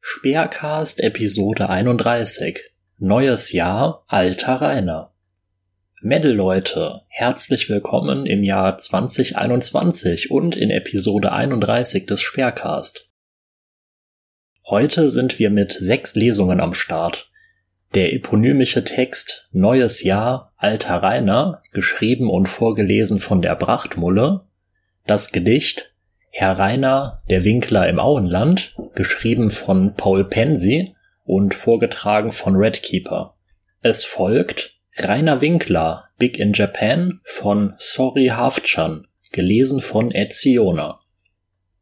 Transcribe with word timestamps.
Speercast 0.00 1.00
Episode 1.00 1.68
31 1.68 2.60
Neues 2.98 3.50
Jahr, 3.50 4.04
alter 4.06 4.60
Rainer. 4.60 5.12
Metal-Leute, 6.02 7.00
herzlich 7.08 7.68
willkommen 7.68 8.26
im 8.26 8.44
Jahr 8.44 8.78
2021 8.78 10.30
und 10.30 10.56
in 10.56 10.70
Episode 10.70 11.32
31 11.32 12.06
des 12.06 12.20
Speercast. 12.20 13.10
Heute 14.66 15.10
sind 15.10 15.40
wir 15.40 15.50
mit 15.50 15.72
sechs 15.72 16.14
Lesungen 16.14 16.60
am 16.60 16.72
Start. 16.72 17.28
Der 17.94 18.12
eponymische 18.12 18.84
Text 18.84 19.48
Neues 19.50 20.04
Jahr, 20.04 20.52
alter 20.56 21.02
Rainer, 21.02 21.60
geschrieben 21.72 22.30
und 22.30 22.48
vorgelesen 22.48 23.18
von 23.18 23.42
der 23.42 23.56
Brachtmulle, 23.56 24.46
das 25.06 25.32
Gedicht 25.32 25.93
Herr 26.36 26.58
Rainer, 26.58 27.22
der 27.30 27.44
Winkler 27.44 27.88
im 27.88 28.00
Auenland, 28.00 28.74
geschrieben 28.96 29.52
von 29.52 29.94
Paul 29.94 30.24
Pensi 30.24 30.96
und 31.22 31.54
vorgetragen 31.54 32.32
von 32.32 32.56
Redkeeper. 32.56 33.36
Es 33.82 34.04
folgt 34.04 34.76
Rainer 34.96 35.40
Winkler, 35.40 36.08
Big 36.18 36.40
in 36.40 36.52
Japan 36.52 37.20
von 37.22 37.76
Sorry 37.78 38.32
Hafchan, 38.34 39.06
gelesen 39.30 39.80
von 39.80 40.10
Etziona. 40.10 40.98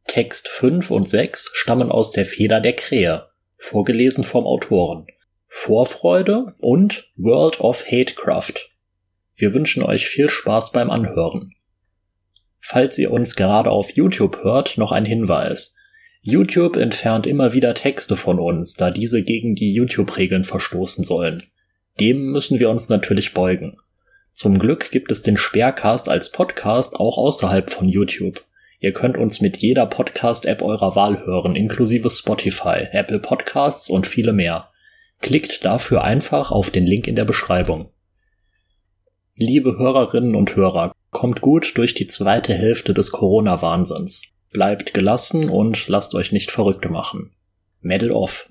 Text 0.06 0.48
5 0.48 0.90
und 0.90 1.08
6 1.08 1.52
stammen 1.54 1.90
aus 1.90 2.10
der 2.10 2.26
Feder 2.26 2.60
der 2.60 2.74
Krähe, 2.74 3.28
vorgelesen 3.56 4.22
vom 4.22 4.46
Autoren. 4.46 5.06
Vorfreude 5.46 6.44
und 6.58 7.10
World 7.16 7.58
of 7.60 7.86
Hatecraft. 7.86 8.70
Wir 9.34 9.54
wünschen 9.54 9.82
euch 9.82 10.06
viel 10.06 10.28
Spaß 10.28 10.72
beim 10.72 10.90
Anhören. 10.90 11.54
Falls 12.64 12.96
ihr 12.96 13.10
uns 13.10 13.34
gerade 13.34 13.70
auf 13.70 13.90
YouTube 13.90 14.44
hört, 14.44 14.78
noch 14.78 14.92
ein 14.92 15.04
Hinweis. 15.04 15.74
YouTube 16.22 16.76
entfernt 16.76 17.26
immer 17.26 17.52
wieder 17.52 17.74
Texte 17.74 18.16
von 18.16 18.38
uns, 18.38 18.74
da 18.74 18.92
diese 18.92 19.24
gegen 19.24 19.56
die 19.56 19.74
YouTube-Regeln 19.74 20.44
verstoßen 20.44 21.04
sollen. 21.04 21.42
Dem 21.98 22.30
müssen 22.30 22.60
wir 22.60 22.70
uns 22.70 22.88
natürlich 22.88 23.34
beugen. 23.34 23.76
Zum 24.32 24.60
Glück 24.60 24.92
gibt 24.92 25.10
es 25.10 25.22
den 25.22 25.36
Sperrcast 25.36 26.08
als 26.08 26.30
Podcast 26.30 26.94
auch 26.94 27.18
außerhalb 27.18 27.68
von 27.68 27.88
YouTube. 27.88 28.44
Ihr 28.78 28.92
könnt 28.92 29.18
uns 29.18 29.40
mit 29.40 29.56
jeder 29.56 29.86
Podcast-App 29.86 30.62
eurer 30.62 30.94
Wahl 30.94 31.26
hören, 31.26 31.56
inklusive 31.56 32.10
Spotify, 32.10 32.86
Apple 32.92 33.18
Podcasts 33.18 33.90
und 33.90 34.06
viele 34.06 34.32
mehr. 34.32 34.70
Klickt 35.20 35.64
dafür 35.64 36.04
einfach 36.04 36.52
auf 36.52 36.70
den 36.70 36.86
Link 36.86 37.08
in 37.08 37.16
der 37.16 37.24
Beschreibung. 37.24 37.90
Liebe 39.36 39.76
Hörerinnen 39.78 40.36
und 40.36 40.54
Hörer, 40.54 40.92
Kommt 41.12 41.42
gut 41.42 41.76
durch 41.76 41.92
die 41.92 42.06
zweite 42.06 42.54
Hälfte 42.54 42.94
des 42.94 43.12
Corona-Wahnsinns. 43.12 44.22
Bleibt 44.50 44.94
gelassen 44.94 45.50
und 45.50 45.86
lasst 45.86 46.14
euch 46.14 46.32
nicht 46.32 46.50
verrückt 46.50 46.88
machen. 46.88 47.36
Medal 47.80 48.10
off. 48.10 48.48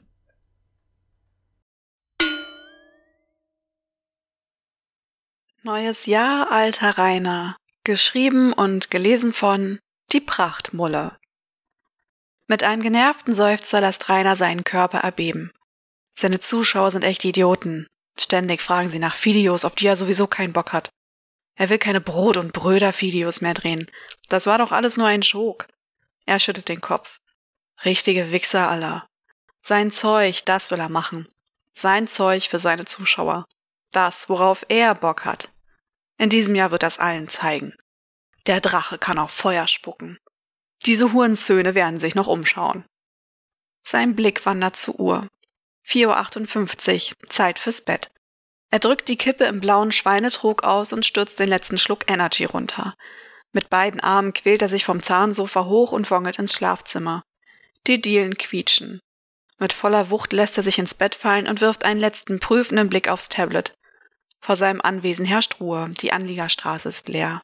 Neues 5.64 6.06
Jahr, 6.06 6.52
alter 6.52 7.00
Rainer. 7.00 7.58
Geschrieben 7.84 8.54
und 8.54 8.92
gelesen 8.92 9.34
von 9.34 9.80
Die 10.12 10.22
Prachtmulle. 10.22 11.18
Mit 12.46 12.64
einem 12.64 12.84
genervten 12.84 13.34
Seufzer 13.34 13.82
lässt 13.82 14.08
Rainer 14.08 14.36
seinen 14.36 14.64
Körper 14.64 15.00
erbeben. 15.00 15.52
Seine 16.16 16.40
Zuschauer 16.40 16.92
sind 16.92 17.04
echt 17.04 17.26
Idioten. 17.26 17.88
Ständig 18.20 18.62
fragen 18.62 18.88
sie 18.88 19.00
nach 19.00 19.26
Videos, 19.26 19.66
auf 19.66 19.74
die 19.74 19.88
er 19.88 19.96
sowieso 19.96 20.28
keinen 20.28 20.54
Bock 20.54 20.74
hat. 20.74 20.92
Er 21.56 21.70
will 21.70 21.78
keine 21.78 22.02
Brot- 22.02 22.38
und 22.38 22.54
Bröder-Videos 22.54 23.42
mehr 23.42 23.54
drehen. 23.54 23.90
Das 24.30 24.46
war 24.46 24.58
doch 24.58 24.72
alles 24.72 24.98
nur 24.98 25.08
ein 25.08 25.24
Schog. 25.24 25.68
Er 26.26 26.40
schüttet 26.40 26.70
den 26.70 26.82
Kopf. 26.82 27.20
Richtige 27.84 28.32
Wichser 28.32 28.70
aller. 28.70 29.08
Sein 29.62 29.92
Zeug, 29.92 30.46
das 30.46 30.72
will 30.72 30.80
er 30.80 30.90
machen. 30.90 31.28
Sein 31.74 32.08
Zeug 32.08 32.50
für 32.50 32.60
seine 32.60 32.86
Zuschauer. 32.86 33.48
Das, 33.92 34.30
worauf 34.30 34.66
er 34.70 34.96
Bock 34.96 35.26
hat. 35.26 35.50
In 36.18 36.30
diesem 36.30 36.56
Jahr 36.56 36.72
wird 36.72 36.84
das 36.84 37.00
allen 37.00 37.28
zeigen. 37.28 37.76
Der 38.48 38.62
Drache 38.62 38.98
kann 38.98 39.20
auch 39.20 39.30
Feuer 39.30 39.68
spucken. 39.68 40.18
Diese 40.86 41.14
Hurensöhne 41.14 41.76
werden 41.76 42.00
sich 42.00 42.16
noch 42.16 42.28
umschauen. 42.28 42.86
Sein 43.84 44.16
Blick 44.16 44.46
wandert 44.46 44.78
zur 44.78 45.00
Uhr. 45.00 45.28
4.58 45.86 47.12
Uhr, 47.12 47.30
Zeit 47.30 47.60
fürs 47.60 47.82
Bett. 47.82 48.10
Er 48.72 48.80
drückt 48.80 49.10
die 49.10 49.18
Kippe 49.18 49.44
im 49.44 49.60
blauen 49.60 49.92
Schweinetrog 49.92 50.64
aus 50.64 50.94
und 50.94 51.06
stürzt 51.06 51.40
den 51.40 51.50
letzten 51.50 51.78
Schluck 51.78 52.10
Energy 52.10 52.46
runter. 52.46 52.96
Mit 53.52 53.70
beiden 53.70 54.00
Armen 54.00 54.32
quält 54.32 54.62
er 54.62 54.70
sich 54.70 54.86
vom 54.86 55.04
Zahnsofa 55.04 55.66
hoch 55.66 55.92
und 55.92 56.10
wongelt 56.10 56.40
ins 56.40 56.54
Schlafzimmer. 56.54 57.22
Die 57.88 58.00
Dielen 58.00 58.38
quietschen. 58.38 59.02
Mit 59.60 59.74
voller 59.74 60.10
Wucht 60.10 60.32
lässt 60.32 60.58
er 60.58 60.64
sich 60.64 60.80
ins 60.80 60.94
Bett 60.94 61.16
fallen 61.16 61.48
und 61.48 61.60
wirft 61.60 61.84
einen 61.84 62.00
letzten 62.00 62.40
prüfenden 62.40 62.88
Blick 62.88 63.10
aufs 63.10 63.28
Tablet. 63.28 63.74
Vor 64.40 64.56
seinem 64.56 64.82
Anwesen 64.82 65.26
herrscht 65.26 65.60
Ruhe, 65.60 65.92
die 66.02 66.14
Anliegerstraße 66.14 66.88
ist 66.88 67.10
leer. 67.10 67.42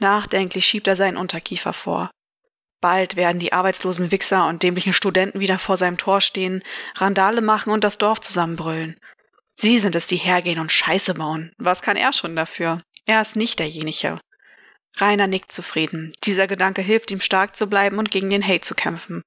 Nachdenklich 0.00 0.66
schiebt 0.66 0.88
er 0.88 0.96
seinen 0.96 1.16
Unterkiefer 1.16 1.72
vor. 1.72 2.10
Bald 2.80 3.14
werden 3.14 3.38
die 3.38 3.52
arbeitslosen 3.52 4.10
Wichser 4.10 4.48
und 4.48 4.62
dämlichen 4.62 4.94
Studenten 4.94 5.38
wieder 5.38 5.58
vor 5.58 5.76
seinem 5.76 5.96
Tor 5.96 6.20
stehen, 6.20 6.64
Randale 6.96 7.40
machen 7.40 7.72
und 7.72 7.84
das 7.84 7.98
Dorf 7.98 8.20
zusammenbrüllen. 8.20 8.98
Sie 9.60 9.78
sind 9.78 9.94
es, 9.94 10.06
die 10.06 10.16
hergehen 10.16 10.58
und 10.58 10.72
Scheiße 10.72 11.12
bauen. 11.12 11.52
Was 11.58 11.82
kann 11.82 11.98
er 11.98 12.14
schon 12.14 12.34
dafür? 12.34 12.82
Er 13.04 13.20
ist 13.20 13.36
nicht 13.36 13.58
derjenige. 13.58 14.18
Rainer 14.96 15.26
nickt 15.26 15.52
zufrieden. 15.52 16.14
Dieser 16.24 16.46
Gedanke 16.46 16.80
hilft 16.80 17.10
ihm 17.10 17.20
stark 17.20 17.54
zu 17.56 17.68
bleiben 17.68 17.98
und 17.98 18.10
gegen 18.10 18.30
den 18.30 18.42
Hate 18.42 18.62
zu 18.62 18.74
kämpfen. 18.74 19.22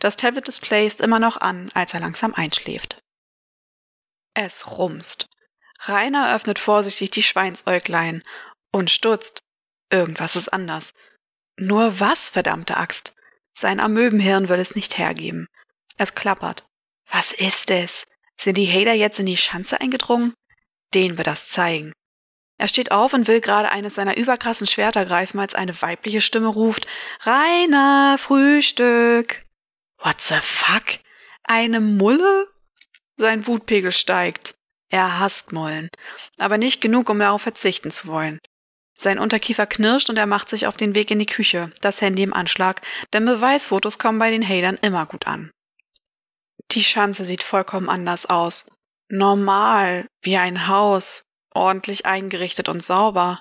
Das 0.00 0.16
Tablet-Display 0.16 0.88
ist 0.88 1.00
immer 1.00 1.20
noch 1.20 1.36
an, 1.36 1.70
als 1.72 1.94
er 1.94 2.00
langsam 2.00 2.34
einschläft. 2.34 3.00
Es 4.34 4.76
rumst. 4.76 5.28
Rainer 5.82 6.34
öffnet 6.34 6.58
vorsichtig 6.58 7.12
die 7.12 7.22
Schweinsäuglein 7.22 8.24
und 8.72 8.90
stutzt. 8.90 9.44
Irgendwas 9.88 10.34
ist 10.34 10.52
anders. 10.52 10.94
Nur 11.56 12.00
was, 12.00 12.28
verdammte 12.28 12.76
Axt? 12.76 13.14
Sein 13.54 13.78
Amöbenhirn 13.78 14.48
will 14.48 14.58
es 14.58 14.74
nicht 14.74 14.98
hergeben. 14.98 15.46
Es 15.96 16.16
klappert. 16.16 16.64
Was 17.08 17.32
ist 17.32 17.70
es? 17.70 18.08
Sind 18.40 18.56
die 18.56 18.72
Hater 18.72 18.94
jetzt 18.94 19.18
in 19.18 19.26
die 19.26 19.36
Schanze 19.36 19.82
eingedrungen? 19.82 20.32
Den 20.94 21.18
wird 21.18 21.26
das 21.26 21.50
zeigen. 21.50 21.92
Er 22.56 22.68
steht 22.68 22.90
auf 22.90 23.12
und 23.12 23.28
will 23.28 23.42
gerade 23.42 23.70
eines 23.70 23.96
seiner 23.96 24.16
überkrassen 24.16 24.66
Schwerter 24.66 25.04
greifen, 25.04 25.38
als 25.38 25.54
eine 25.54 25.78
weibliche 25.82 26.22
Stimme 26.22 26.48
ruft, 26.48 26.86
Rainer, 27.20 28.16
Frühstück. 28.18 29.44
What 29.98 30.22
the 30.22 30.38
fuck? 30.40 30.84
Eine 31.44 31.80
Mulle? 31.80 32.48
Sein 33.18 33.46
Wutpegel 33.46 33.92
steigt. 33.92 34.54
Er 34.88 35.18
hasst 35.18 35.52
Mullen, 35.52 35.90
aber 36.38 36.56
nicht 36.56 36.80
genug, 36.80 37.10
um 37.10 37.18
darauf 37.18 37.42
verzichten 37.42 37.90
zu 37.90 38.06
wollen. 38.06 38.38
Sein 38.94 39.18
Unterkiefer 39.18 39.66
knirscht 39.66 40.08
und 40.08 40.16
er 40.16 40.26
macht 40.26 40.48
sich 40.48 40.66
auf 40.66 40.78
den 40.78 40.94
Weg 40.94 41.10
in 41.10 41.18
die 41.18 41.26
Küche, 41.26 41.72
das 41.82 42.00
Handy 42.00 42.22
im 42.22 42.32
Anschlag, 42.32 42.80
denn 43.12 43.26
Beweisfotos 43.26 43.98
kommen 43.98 44.18
bei 44.18 44.30
den 44.30 44.46
Hatern 44.46 44.78
immer 44.80 45.04
gut 45.04 45.26
an. 45.26 45.50
Die 46.72 46.84
Schanze 46.84 47.24
sieht 47.24 47.42
vollkommen 47.42 47.88
anders 47.88 48.26
aus. 48.26 48.66
Normal, 49.08 50.06
wie 50.22 50.36
ein 50.36 50.68
Haus, 50.68 51.22
ordentlich 51.50 52.06
eingerichtet 52.06 52.68
und 52.68 52.82
sauber. 52.82 53.40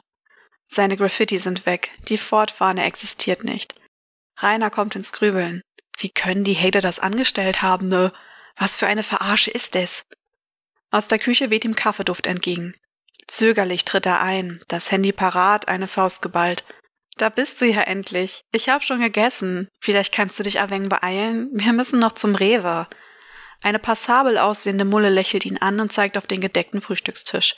Seine 0.68 0.98
Graffiti 0.98 1.38
sind 1.38 1.66
weg, 1.66 1.92
die 2.08 2.18
Fortfahne 2.18 2.86
existiert 2.86 3.44
nicht. 3.44 3.76
Rainer 4.38 4.72
kommt 4.72 4.96
ins 4.96 5.14
Grübeln. 5.14 5.62
Wie 5.98 6.10
können 6.10 6.44
die 6.44 6.56
Hater 6.56 6.82
das 6.82 7.00
angestellt 7.00 7.62
haben, 7.62 7.90
ne? 7.90 8.14
Was 8.58 8.78
für 8.78 8.88
eine 8.88 9.04
Verarsche 9.04 9.52
ist 9.52 9.76
es? 9.76 10.04
Aus 10.92 11.08
der 11.08 11.20
Küche 11.20 11.50
weht 11.50 11.66
ihm 11.66 11.76
Kaffeeduft 11.76 12.26
entgegen. 12.26 12.74
Zögerlich 13.28 13.86
tritt 13.86 14.08
er 14.08 14.22
ein, 14.22 14.60
das 14.70 14.90
Handy 14.90 15.12
parat, 15.12 15.68
eine 15.68 15.88
Faust 15.88 16.24
geballt. 16.24 16.64
Da 17.18 17.30
bist 17.30 17.62
du 17.62 17.66
ja 17.66 17.82
endlich. 17.82 18.42
Ich 18.52 18.70
hab 18.70 18.84
schon 18.84 19.02
gegessen. 19.02 19.68
Vielleicht 19.82 20.14
kannst 20.14 20.40
du 20.40 20.44
dich 20.44 20.60
ein 20.60 20.90
beeilen. 20.90 21.50
Wir 21.52 21.74
müssen 21.74 22.00
noch 22.00 22.14
zum 22.14 22.34
Rewe. 22.34 22.88
Eine 23.62 23.80
passabel 23.80 24.38
aussehende 24.38 24.86
Mulle 24.86 25.10
lächelt 25.10 25.46
ihn 25.46 25.58
an 25.58 25.80
und 25.80 25.92
zeigt 25.92 26.18
auf 26.18 26.28
den 26.28 26.42
gedeckten 26.42 26.82
Frühstückstisch. 26.82 27.56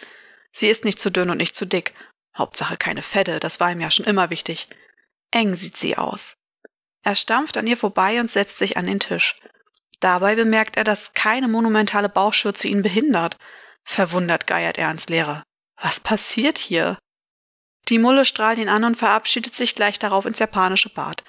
Sie 0.51 0.67
ist 0.67 0.83
nicht 0.83 0.99
zu 0.99 1.11
dünn 1.11 1.29
und 1.29 1.37
nicht 1.37 1.55
zu 1.55 1.65
dick. 1.65 1.93
Hauptsache 2.35 2.77
keine 2.77 3.01
Fette, 3.01 3.39
das 3.39 3.59
war 3.59 3.71
ihm 3.71 3.81
ja 3.81 3.91
schon 3.91 4.05
immer 4.05 4.29
wichtig. 4.29 4.67
Eng 5.31 5.55
sieht 5.55 5.77
sie 5.77 5.97
aus. 5.97 6.37
Er 7.03 7.15
stampft 7.15 7.57
an 7.57 7.67
ihr 7.67 7.77
vorbei 7.77 8.19
und 8.19 8.29
setzt 8.29 8.57
sich 8.57 8.77
an 8.77 8.85
den 8.85 8.99
Tisch. 8.99 9.39
Dabei 9.99 10.35
bemerkt 10.35 10.77
er, 10.77 10.83
dass 10.83 11.13
keine 11.13 11.47
monumentale 11.47 12.09
Bauchschürze 12.09 12.67
ihn 12.67 12.81
behindert. 12.81 13.37
Verwundert 13.83 14.47
geiert 14.47 14.77
er 14.77 14.87
ans 14.87 15.09
Leere. 15.09 15.43
Was 15.79 15.99
passiert 15.99 16.57
hier? 16.57 16.97
Die 17.87 17.99
Mulle 17.99 18.25
strahlt 18.25 18.59
ihn 18.59 18.69
an 18.69 18.83
und 18.83 18.95
verabschiedet 18.95 19.55
sich 19.55 19.75
gleich 19.75 19.99
darauf 19.99 20.25
ins 20.25 20.39
japanische 20.39 20.89
Bad. 20.89 21.23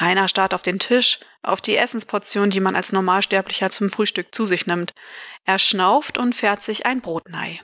Rainer 0.00 0.28
starrt 0.28 0.54
auf 0.54 0.62
den 0.62 0.78
Tisch, 0.78 1.20
auf 1.42 1.60
die 1.60 1.76
Essensportion, 1.76 2.50
die 2.50 2.60
man 2.60 2.74
als 2.74 2.92
Normalsterblicher 2.92 3.70
zum 3.70 3.90
Frühstück 3.90 4.34
zu 4.34 4.44
sich 4.46 4.66
nimmt. 4.66 4.92
Er 5.44 5.58
schnauft 5.58 6.18
und 6.18 6.34
fährt 6.34 6.62
sich 6.62 6.86
ein 6.86 7.00
Brotnei. 7.00 7.60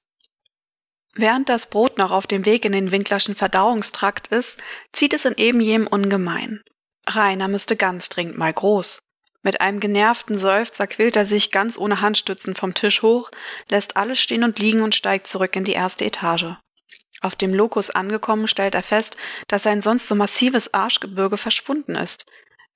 Während 1.14 1.48
das 1.48 1.68
Brot 1.68 1.98
noch 1.98 2.12
auf 2.12 2.26
dem 2.26 2.46
Weg 2.46 2.64
in 2.64 2.72
den 2.72 2.92
Winklerschen 2.92 3.34
Verdauungstrakt 3.34 4.28
ist, 4.28 4.58
zieht 4.92 5.12
es 5.12 5.24
in 5.24 5.34
eben 5.36 5.60
jenem 5.60 5.88
ungemein. 5.88 6.62
Rainer 7.06 7.48
müsste 7.48 7.76
ganz 7.76 8.08
dringend 8.08 8.38
mal 8.38 8.52
groß. 8.52 9.00
Mit 9.42 9.60
einem 9.60 9.80
genervten 9.80 10.38
Seufzer 10.38 10.86
quält 10.86 11.16
er 11.16 11.26
sich 11.26 11.50
ganz 11.50 11.78
ohne 11.78 12.00
Handstützen 12.00 12.54
vom 12.54 12.74
Tisch 12.74 13.02
hoch, 13.02 13.30
lässt 13.70 13.96
alles 13.96 14.20
stehen 14.20 14.44
und 14.44 14.58
liegen 14.58 14.82
und 14.82 14.94
steigt 14.94 15.26
zurück 15.26 15.56
in 15.56 15.64
die 15.64 15.72
erste 15.72 16.04
Etage. 16.04 16.56
Auf 17.20 17.36
dem 17.36 17.52
Lokus 17.52 17.90
angekommen, 17.90 18.48
stellt 18.48 18.74
er 18.74 18.82
fest, 18.82 19.16
dass 19.46 19.62
sein 19.62 19.82
sonst 19.82 20.08
so 20.08 20.14
massives 20.14 20.72
Arschgebirge 20.72 21.36
verschwunden 21.36 21.94
ist. 21.94 22.24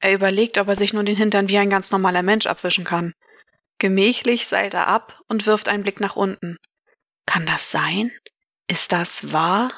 Er 0.00 0.12
überlegt, 0.12 0.58
ob 0.58 0.68
er 0.68 0.76
sich 0.76 0.92
nun 0.92 1.06
den 1.06 1.16
Hintern 1.16 1.48
wie 1.48 1.56
ein 1.56 1.70
ganz 1.70 1.90
normaler 1.90 2.22
Mensch 2.22 2.46
abwischen 2.46 2.84
kann. 2.84 3.14
Gemächlich 3.78 4.46
seilt 4.46 4.74
er 4.74 4.86
ab 4.86 5.20
und 5.28 5.46
wirft 5.46 5.68
einen 5.68 5.82
Blick 5.82 5.98
nach 6.00 6.16
unten. 6.16 6.58
Kann 7.26 7.46
das 7.46 7.70
sein? 7.70 8.12
Ist 8.66 8.92
das 8.92 9.32
wahr? 9.32 9.72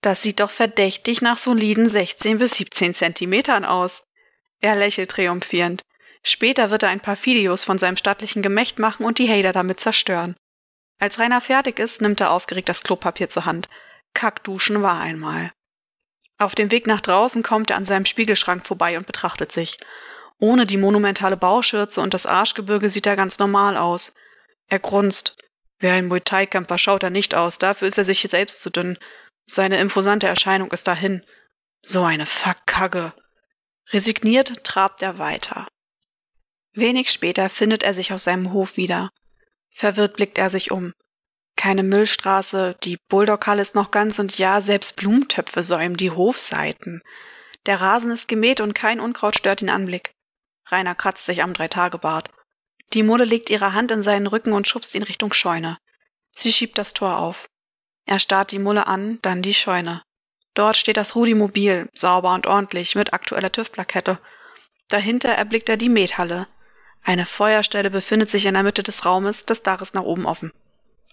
Das 0.00 0.22
sieht 0.22 0.40
doch 0.40 0.50
verdächtig 0.50 1.20
nach 1.20 1.36
soliden 1.36 1.90
16 1.90 2.38
bis 2.38 2.52
17 2.52 2.94
Zentimetern 2.94 3.66
aus. 3.66 4.04
Er 4.60 4.76
lächelt 4.76 5.10
triumphierend. 5.10 5.82
Später 6.22 6.70
wird 6.70 6.82
er 6.82 6.88
ein 6.88 7.00
paar 7.00 7.22
Videos 7.24 7.64
von 7.64 7.78
seinem 7.78 7.96
stattlichen 7.96 8.42
Gemächt 8.42 8.78
machen 8.78 9.04
und 9.04 9.18
die 9.18 9.28
Hater 9.28 9.52
damit 9.52 9.80
zerstören. 9.80 10.36
Als 10.98 11.18
Rainer 11.18 11.40
fertig 11.40 11.78
ist, 11.78 12.00
nimmt 12.00 12.20
er 12.20 12.30
aufgeregt 12.30 12.68
das 12.68 12.82
Klopapier 12.82 13.28
zur 13.28 13.46
Hand. 13.46 13.68
Kackduschen 14.14 14.82
war 14.82 15.00
einmal. 15.00 15.52
Auf 16.38 16.54
dem 16.54 16.70
Weg 16.70 16.86
nach 16.86 17.00
draußen 17.00 17.42
kommt 17.42 17.70
er 17.70 17.76
an 17.76 17.84
seinem 17.84 18.06
Spiegelschrank 18.06 18.66
vorbei 18.66 18.96
und 18.96 19.06
betrachtet 19.06 19.52
sich. 19.52 19.76
Ohne 20.38 20.66
die 20.66 20.78
monumentale 20.78 21.36
Bauschürze 21.36 22.00
und 22.00 22.14
das 22.14 22.24
Arschgebirge 22.24 22.88
sieht 22.88 23.06
er 23.06 23.16
ganz 23.16 23.38
normal 23.38 23.76
aus. 23.76 24.14
Er 24.66 24.78
grunzt. 24.78 25.36
Wer 25.78 25.94
ein 25.94 26.08
Muay 26.08 26.20
Thai-Kämpfer 26.20 26.78
schaut 26.78 27.02
er 27.02 27.10
nicht 27.10 27.34
aus, 27.34 27.58
dafür 27.58 27.88
ist 27.88 27.98
er 27.98 28.04
sich 28.04 28.22
selbst 28.22 28.62
zu 28.62 28.70
dünn. 28.70 28.98
Seine 29.46 29.78
imposante 29.78 30.26
Erscheinung 30.26 30.70
ist 30.70 30.86
dahin. 30.86 31.24
So 31.82 32.04
eine 32.04 32.26
Verkacke. 32.26 33.12
Resigniert 33.90 34.64
trabt 34.64 35.02
er 35.02 35.18
weiter. 35.18 35.66
Wenig 36.72 37.10
später 37.10 37.50
findet 37.50 37.82
er 37.82 37.94
sich 37.94 38.12
auf 38.12 38.20
seinem 38.20 38.52
Hof 38.52 38.76
wieder. 38.76 39.10
Verwirrt 39.70 40.16
blickt 40.16 40.38
er 40.38 40.50
sich 40.50 40.70
um. 40.70 40.94
Keine 41.60 41.82
Müllstraße, 41.82 42.74
die 42.84 42.96
Bulldoghalle 43.10 43.60
ist 43.60 43.74
noch 43.74 43.90
ganz 43.90 44.18
und 44.18 44.38
ja, 44.38 44.62
selbst 44.62 44.96
Blumentöpfe 44.96 45.62
säumen 45.62 45.98
die 45.98 46.10
Hofseiten. 46.10 47.02
Der 47.66 47.82
Rasen 47.82 48.10
ist 48.10 48.28
gemäht 48.28 48.62
und 48.62 48.72
kein 48.72 48.98
Unkraut 48.98 49.36
stört 49.36 49.60
den 49.60 49.68
Anblick. 49.68 50.14
Rainer 50.68 50.94
kratzt 50.94 51.26
sich 51.26 51.42
am 51.42 51.52
Dreitagebart. 51.52 52.30
Die 52.94 53.02
Mulle 53.02 53.26
legt 53.26 53.50
ihre 53.50 53.74
Hand 53.74 53.90
in 53.90 54.02
seinen 54.02 54.26
Rücken 54.26 54.54
und 54.54 54.68
schubst 54.68 54.94
ihn 54.94 55.02
Richtung 55.02 55.34
Scheune. 55.34 55.76
Sie 56.32 56.50
schiebt 56.50 56.78
das 56.78 56.94
Tor 56.94 57.18
auf. 57.18 57.46
Er 58.06 58.20
starrt 58.20 58.52
die 58.52 58.58
Mulle 58.58 58.86
an, 58.86 59.18
dann 59.20 59.42
die 59.42 59.52
Scheune. 59.52 60.02
Dort 60.54 60.78
steht 60.78 60.96
das 60.96 61.14
Rudi-Mobil, 61.14 61.90
sauber 61.92 62.32
und 62.32 62.46
ordentlich, 62.46 62.94
mit 62.94 63.12
aktueller 63.12 63.52
TÜV-Plakette. 63.52 64.18
Dahinter 64.88 65.28
erblickt 65.28 65.68
er 65.68 65.76
die 65.76 65.90
Methalle. 65.90 66.48
Eine 67.02 67.26
Feuerstelle 67.26 67.90
befindet 67.90 68.30
sich 68.30 68.46
in 68.46 68.54
der 68.54 68.62
Mitte 68.62 68.82
des 68.82 69.04
Raumes, 69.04 69.44
das 69.44 69.62
Dach 69.62 69.82
ist 69.82 69.94
nach 69.94 70.04
oben 70.04 70.24
offen. 70.24 70.54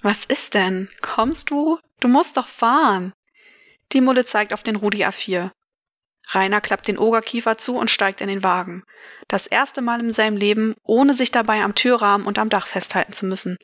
Was 0.01 0.25
ist 0.25 0.53
denn? 0.53 0.89
Kommst 1.01 1.49
du? 1.49 1.79
Du 1.99 2.07
musst 2.07 2.37
doch 2.37 2.47
fahren. 2.47 3.13
Die 3.93 4.01
Mulle 4.01 4.25
zeigt 4.25 4.53
auf 4.53 4.63
den 4.63 4.75
Rudi 4.75 5.05
A4. 5.05 5.51
Rainer 6.29 6.61
klappt 6.61 6.87
den 6.87 6.97
Ogerkiefer 6.97 7.57
zu 7.57 7.77
und 7.77 7.89
steigt 7.89 8.21
in 8.21 8.27
den 8.27 8.43
Wagen. 8.43 8.83
Das 9.27 9.47
erste 9.47 9.81
Mal 9.81 10.01
in 10.01 10.11
seinem 10.11 10.37
Leben, 10.37 10.75
ohne 10.83 11.13
sich 11.13 11.31
dabei 11.31 11.63
am 11.63 11.73
Türrahmen 11.73 12.27
und 12.27 12.37
am 12.37 12.49
Dach 12.49 12.67
festhalten 12.67 13.13
zu 13.13 13.25
müssen. 13.25 13.57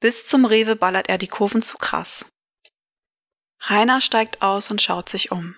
Bis 0.00 0.26
zum 0.26 0.44
Rewe 0.44 0.76
ballert 0.76 1.08
er 1.08 1.18
die 1.18 1.28
Kurven 1.28 1.62
zu 1.62 1.78
krass. 1.78 2.26
Rainer 3.60 4.02
steigt 4.02 4.42
aus 4.42 4.70
und 4.70 4.82
schaut 4.82 5.08
sich 5.08 5.32
um. 5.32 5.56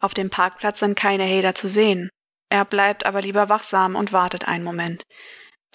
Auf 0.00 0.12
dem 0.12 0.28
Parkplatz 0.28 0.80
sind 0.80 0.96
keine 0.96 1.24
Hader 1.24 1.54
zu 1.54 1.68
sehen. 1.68 2.10
Er 2.48 2.64
bleibt 2.64 3.06
aber 3.06 3.22
lieber 3.22 3.48
wachsam 3.48 3.94
und 3.94 4.12
wartet 4.12 4.48
einen 4.48 4.64
Moment. 4.64 5.04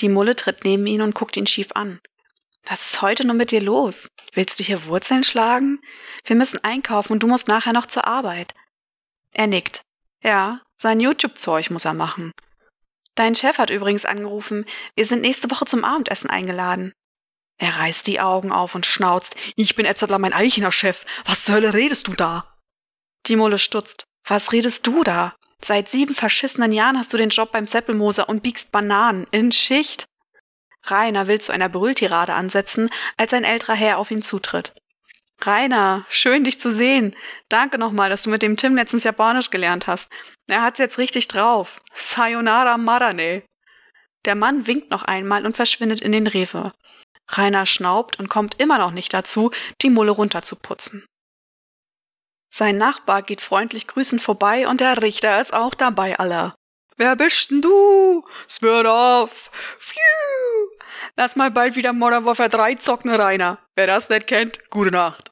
Die 0.01 0.09
Mulle 0.09 0.35
tritt 0.35 0.65
neben 0.65 0.85
ihn 0.87 1.01
und 1.01 1.15
guckt 1.15 1.37
ihn 1.37 1.47
schief 1.47 1.69
an. 1.73 1.99
Was 2.63 2.91
ist 2.91 3.01
heute 3.01 3.25
nur 3.25 3.35
mit 3.35 3.51
dir 3.51 3.61
los? 3.61 4.07
Willst 4.33 4.59
du 4.59 4.63
hier 4.63 4.85
Wurzeln 4.85 5.23
schlagen? 5.23 5.79
Wir 6.25 6.35
müssen 6.35 6.63
einkaufen 6.63 7.13
und 7.13 7.23
du 7.23 7.27
musst 7.27 7.47
nachher 7.47 7.73
noch 7.73 7.85
zur 7.85 8.07
Arbeit. 8.07 8.53
Er 9.33 9.47
nickt. 9.47 9.81
Ja, 10.23 10.61
sein 10.77 10.99
YouTube-Zeug 10.99 11.71
muss 11.71 11.85
er 11.85 11.93
machen. 11.93 12.31
Dein 13.15 13.35
Chef 13.35 13.57
hat 13.57 13.69
übrigens 13.69 14.05
angerufen. 14.05 14.65
Wir 14.95 15.05
sind 15.05 15.21
nächste 15.21 15.49
Woche 15.51 15.65
zum 15.65 15.83
Abendessen 15.83 16.29
eingeladen. 16.29 16.93
Er 17.57 17.75
reißt 17.75 18.07
die 18.07 18.19
Augen 18.19 18.51
auf 18.51 18.73
und 18.73 18.85
schnauzt. 18.85 19.35
Ich 19.55 19.75
bin 19.75 19.85
Etzadler 19.85 20.17
mein 20.17 20.33
eigener 20.33 20.71
Chef. 20.71 21.05
Was 21.25 21.43
zur 21.43 21.55
Hölle 21.55 21.73
redest 21.73 22.07
du 22.07 22.13
da? 22.13 22.57
Die 23.27 23.35
Mulle 23.35 23.59
stutzt. 23.59 24.05
Was 24.25 24.51
redest 24.51 24.87
du 24.87 25.03
da? 25.03 25.35
Seit 25.63 25.89
sieben 25.89 26.15
verschissenen 26.15 26.71
Jahren 26.71 26.97
hast 26.97 27.13
du 27.13 27.17
den 27.17 27.29
Job 27.29 27.51
beim 27.51 27.67
Seppelmoser 27.67 28.29
und 28.29 28.41
biegst 28.41 28.71
Bananen 28.71 29.27
in 29.31 29.51
Schicht. 29.51 30.05
Rainer 30.83 31.27
will 31.27 31.39
zu 31.39 31.51
einer 31.51 31.69
Brülltirade 31.69 32.33
ansetzen, 32.33 32.89
als 33.17 33.33
ein 33.33 33.43
älterer 33.43 33.75
Herr 33.75 33.97
auf 33.97 34.11
ihn 34.11 34.21
zutritt. 34.21 34.73
Rainer, 35.41 36.05
schön 36.09 36.43
dich 36.43 36.59
zu 36.59 36.71
sehen. 36.71 37.15
Danke 37.49 37.77
nochmal, 37.77 38.09
dass 38.09 38.23
du 38.23 38.29
mit 38.29 38.41
dem 38.41 38.57
Tim 38.57 38.75
letztens 38.75 39.03
Japanisch 39.03 39.49
gelernt 39.49 39.87
hast. 39.87 40.09
Er 40.47 40.61
hat's 40.61 40.79
jetzt 40.79 40.97
richtig 40.97 41.27
drauf. 41.27 41.81
Sayonara 41.93 42.77
Marane. 42.77 43.43
Der 44.25 44.35
Mann 44.35 44.67
winkt 44.67 44.91
noch 44.91 45.03
einmal 45.03 45.45
und 45.45 45.55
verschwindet 45.55 46.01
in 46.01 46.11
den 46.11 46.27
Rewe. 46.27 46.73
Rainer 47.27 47.65
schnaubt 47.65 48.19
und 48.19 48.29
kommt 48.29 48.59
immer 48.59 48.77
noch 48.77 48.91
nicht 48.91 49.13
dazu, 49.13 49.51
die 49.81 49.89
Mulle 49.89 50.11
runterzuputzen. 50.11 51.05
Sein 52.53 52.77
Nachbar 52.77 53.21
geht 53.21 53.41
freundlich 53.41 53.87
grüßend 53.87 54.21
vorbei 54.21 54.67
und 54.67 54.81
der 54.81 55.01
Richter 55.01 55.39
ist 55.39 55.53
auch 55.53 55.73
dabei, 55.73 56.19
aller. 56.19 56.53
Wer 57.01 57.15
bist 57.15 57.49
denn 57.49 57.63
du? 57.63 58.23
Smirnoff. 58.47 59.49
Pfiuh. 59.79 60.69
Lass 61.15 61.35
mal 61.35 61.49
bald 61.49 61.75
wieder 61.75 61.93
Modern 61.93 62.25
Warfare 62.25 62.47
3 62.47 62.75
zocken, 62.75 63.09
Rainer. 63.09 63.57
Wer 63.75 63.87
das 63.87 64.09
nicht 64.09 64.27
kennt, 64.27 64.69
gute 64.69 64.91
Nacht. 64.91 65.31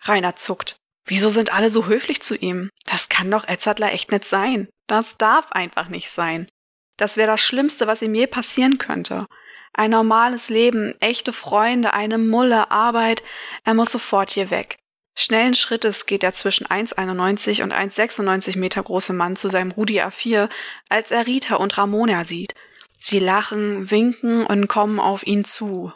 Rainer 0.00 0.36
zuckt. 0.36 0.76
Wieso 1.04 1.28
sind 1.28 1.52
alle 1.52 1.68
so 1.68 1.84
höflich 1.84 2.22
zu 2.22 2.34
ihm? 2.34 2.70
Das 2.86 3.10
kann 3.10 3.30
doch 3.30 3.46
Edzardler 3.46 3.92
echt 3.92 4.10
nicht 4.10 4.24
sein. 4.24 4.70
Das 4.86 5.18
darf 5.18 5.52
einfach 5.52 5.88
nicht 5.88 6.10
sein. 6.10 6.48
Das 6.96 7.18
wäre 7.18 7.32
das 7.32 7.42
Schlimmste, 7.42 7.86
was 7.86 8.00
ihm 8.00 8.14
je 8.14 8.26
passieren 8.26 8.78
könnte. 8.78 9.26
Ein 9.74 9.90
normales 9.90 10.48
Leben, 10.48 10.94
echte 11.00 11.34
Freunde, 11.34 11.92
eine 11.92 12.16
Mulle, 12.16 12.70
Arbeit. 12.70 13.22
Er 13.64 13.74
muss 13.74 13.92
sofort 13.92 14.30
hier 14.30 14.48
weg. 14.48 14.78
Schnellen 15.14 15.54
Schrittes 15.54 16.06
geht 16.06 16.22
der 16.22 16.34
zwischen 16.34 16.66
1,91 16.66 17.62
und 17.62 17.72
1,96 17.72 18.58
Meter 18.58 18.82
große 18.82 19.12
Mann 19.12 19.36
zu 19.36 19.50
seinem 19.50 19.70
Rudi 19.70 20.00
A4, 20.00 20.48
als 20.88 21.10
er 21.10 21.26
Rita 21.26 21.56
und 21.56 21.76
Ramona 21.76 22.24
sieht. 22.24 22.54
Sie 22.98 23.18
lachen, 23.18 23.90
winken 23.90 24.46
und 24.46 24.68
kommen 24.68 25.00
auf 25.00 25.26
ihn 25.26 25.44
zu. 25.44 25.92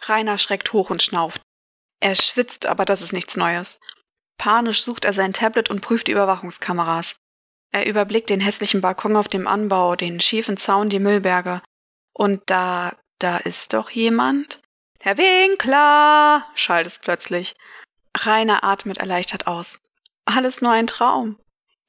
Rainer 0.00 0.38
schreckt 0.38 0.72
hoch 0.72 0.90
und 0.90 1.02
schnauft. 1.02 1.40
Er 2.00 2.14
schwitzt, 2.14 2.66
aber 2.66 2.84
das 2.84 3.00
ist 3.00 3.12
nichts 3.12 3.36
Neues. 3.36 3.78
Panisch 4.38 4.82
sucht 4.82 5.04
er 5.04 5.12
sein 5.12 5.32
Tablet 5.32 5.70
und 5.70 5.80
prüft 5.80 6.08
die 6.08 6.12
Überwachungskameras. 6.12 7.16
Er 7.70 7.86
überblickt 7.86 8.30
den 8.30 8.40
hässlichen 8.40 8.80
Balkon 8.80 9.16
auf 9.16 9.28
dem 9.28 9.46
Anbau, 9.46 9.96
den 9.96 10.20
schiefen 10.20 10.56
Zaun, 10.56 10.90
die 10.90 10.98
Müllberge. 10.98 11.62
Und 12.12 12.42
da, 12.46 12.96
da 13.18 13.38
ist 13.38 13.72
doch 13.72 13.90
jemand? 13.90 14.60
Herr 15.00 15.18
Winkler! 15.18 16.46
schallt 16.54 16.86
es 16.86 16.98
plötzlich. 16.98 17.54
Rainer 18.14 18.64
atmet 18.64 18.98
erleichtert 18.98 19.46
aus. 19.46 19.80
Alles 20.24 20.62
nur 20.62 20.72
ein 20.72 20.86
Traum. 20.86 21.38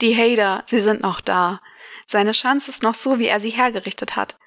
Die 0.02 0.16
Hader, 0.16 0.64
sie 0.66 0.80
sind 0.80 1.02
noch 1.02 1.22
da. 1.22 1.62
Seine 2.08 2.34
Chance 2.34 2.70
ist 2.70 2.84
noch 2.84 2.94
so, 2.94 3.20
wie 3.20 3.28
er 3.28 3.40
sie 3.40 3.50
hergerichtet 3.50 4.16
hat. 4.16 4.38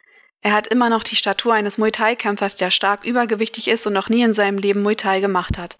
Er 0.40 0.52
hat 0.52 0.66
immer 0.66 0.88
noch 0.88 1.02
die 1.02 1.16
Statur 1.16 1.54
eines 1.54 1.78
Muay 1.78 1.90
Thai-Kämpfers, 1.90 2.56
der 2.56 2.70
stark 2.70 3.04
übergewichtig 3.04 3.68
ist 3.68 3.87
und 3.87 3.92
noch 3.92 4.08
nie 4.08 4.23
in 4.23 4.32
seinem 4.32 4.58
Leben 4.58 4.82
Muay 4.82 4.94
Thai 4.94 5.20
gemacht 5.20 5.58
hat. 5.58 5.78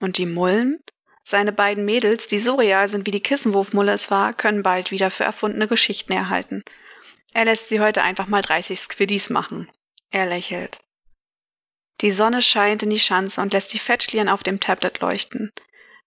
Und 0.00 0.18
die 0.18 0.26
Mullen? 0.26 0.82
Seine 1.24 1.52
beiden 1.52 1.84
Mädels, 1.84 2.26
die 2.26 2.38
so 2.38 2.56
real 2.56 2.88
sind, 2.88 3.06
wie 3.06 3.10
die 3.10 3.22
Kissenwurfmulle 3.22 3.92
es 3.92 4.10
war, 4.10 4.34
können 4.34 4.62
bald 4.62 4.90
wieder 4.90 5.10
für 5.10 5.24
erfundene 5.24 5.68
Geschichten 5.68 6.12
erhalten. 6.12 6.64
Er 7.32 7.46
lässt 7.46 7.68
sie 7.68 7.80
heute 7.80 8.02
einfach 8.02 8.26
mal 8.26 8.42
30 8.42 8.78
Squiddies 8.78 9.30
machen. 9.30 9.70
Er 10.10 10.26
lächelt. 10.26 10.80
Die 12.04 12.10
Sonne 12.10 12.42
scheint 12.42 12.82
in 12.82 12.90
die 12.90 13.00
Schanze 13.00 13.40
und 13.40 13.54
lässt 13.54 13.72
die 13.72 13.78
Fettschlieren 13.78 14.28
auf 14.28 14.42
dem 14.42 14.60
Tablet 14.60 15.00
leuchten. 15.00 15.50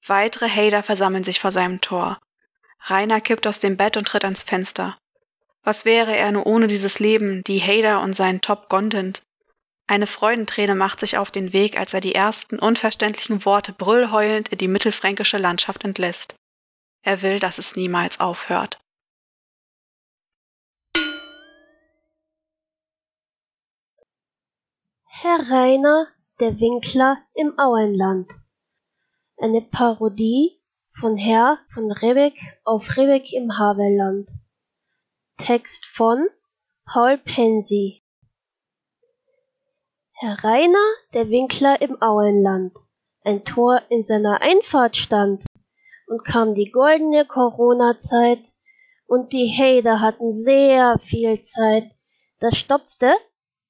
Weitere 0.05 0.47
Hader 0.47 0.83
versammeln 0.83 1.23
sich 1.23 1.39
vor 1.39 1.49
seinem 1.49 1.81
Tor. 1.81 2.19
Rainer 2.81 3.19
kippt 3.19 3.47
aus 3.47 3.57
dem 3.57 3.77
Bett 3.77 3.97
und 3.97 4.07
tritt 4.07 4.23
ans 4.23 4.43
Fenster. 4.43 4.95
Was 5.63 5.85
wäre 5.85 6.15
er 6.15 6.31
nur 6.31 6.45
ohne 6.45 6.67
dieses 6.67 6.99
Leben, 6.99 7.43
die 7.45 7.59
Hader 7.59 8.01
und 8.01 8.13
seinen 8.13 8.41
Top-Content? 8.41 9.23
Eine 9.87 10.05
Freudenträne 10.05 10.75
macht 10.75 10.99
sich 10.99 11.17
auf 11.17 11.31
den 11.31 11.51
Weg, 11.51 11.79
als 11.79 11.95
er 11.95 12.01
die 12.01 12.13
ersten 12.13 12.59
unverständlichen 12.59 13.43
Worte 13.43 13.73
brüllheulend 13.73 14.49
in 14.49 14.59
die 14.59 14.67
mittelfränkische 14.67 15.39
Landschaft 15.39 15.83
entlässt. 15.83 16.35
Er 17.01 17.23
will, 17.23 17.39
dass 17.39 17.57
es 17.57 17.75
niemals 17.75 18.19
aufhört. 18.19 18.77
Herr 25.19 25.50
Rainer, 25.50 26.05
der 26.39 26.59
Winkler 26.59 27.17
im 27.33 27.57
Auenland. 27.57 28.31
Eine 29.38 29.62
Parodie 29.63 30.62
von 30.93 31.17
Herr 31.17 31.57
von 31.74 31.91
Rebeck 31.91 32.36
auf 32.63 32.97
Rebeck 32.97 33.33
im 33.33 33.57
Havelland. 33.57 34.29
Text 35.38 35.88
von 35.88 36.27
Paul 36.86 37.17
Pensi 37.17 38.03
Herr 40.12 40.43
Rainer, 40.43 40.86
der 41.15 41.31
Winkler 41.31 41.81
im 41.81 42.00
Auenland, 42.00 42.77
ein 43.24 43.43
Tor 43.43 43.81
in 43.89 44.03
seiner 44.03 44.41
Einfahrt 44.41 44.97
stand, 44.97 45.47
und 46.05 46.25
kam 46.25 46.53
die 46.53 46.69
goldene 46.69 47.25
Corona-Zeit, 47.25 48.45
und 49.07 49.33
die 49.33 49.50
Hader 49.50 50.00
hatten 50.00 50.31
sehr 50.31 51.00
viel 51.00 51.41
Zeit. 51.41 51.89
Da 52.39 52.51
stopfte, 52.51 53.15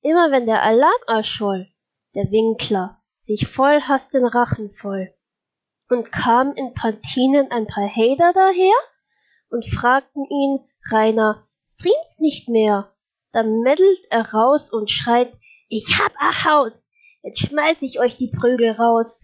immer 0.01 0.31
wenn 0.31 0.45
der 0.45 0.63
Alarm 0.63 1.01
erscholl, 1.07 1.67
der 2.15 2.31
Winkler 2.31 3.01
sich 3.17 3.47
voll 3.47 3.81
Hass 3.81 4.09
den 4.09 4.25
Rachen 4.25 4.71
voll 4.71 5.13
und 5.89 6.11
kam 6.11 6.53
in 6.53 6.73
Pantinen 6.73 7.51
ein 7.51 7.67
paar 7.67 7.89
Hader 7.89 8.33
daher 8.33 8.73
und 9.49 9.65
fragten 9.65 10.25
ihn, 10.25 10.59
Rainer, 10.91 11.47
streamst 11.63 12.21
nicht 12.21 12.49
mehr? 12.49 12.93
Dann 13.31 13.59
meddelt 13.59 13.99
er 14.09 14.33
raus 14.33 14.71
und 14.71 14.89
schreit, 14.89 15.33
ich 15.69 15.99
hab 15.99 16.13
a 16.17 16.45
Haus, 16.45 16.89
jetzt 17.23 17.39
schmeiß 17.39 17.81
ich 17.81 17.99
euch 17.99 18.17
die 18.17 18.31
Prügel 18.31 18.71
raus. 18.71 19.23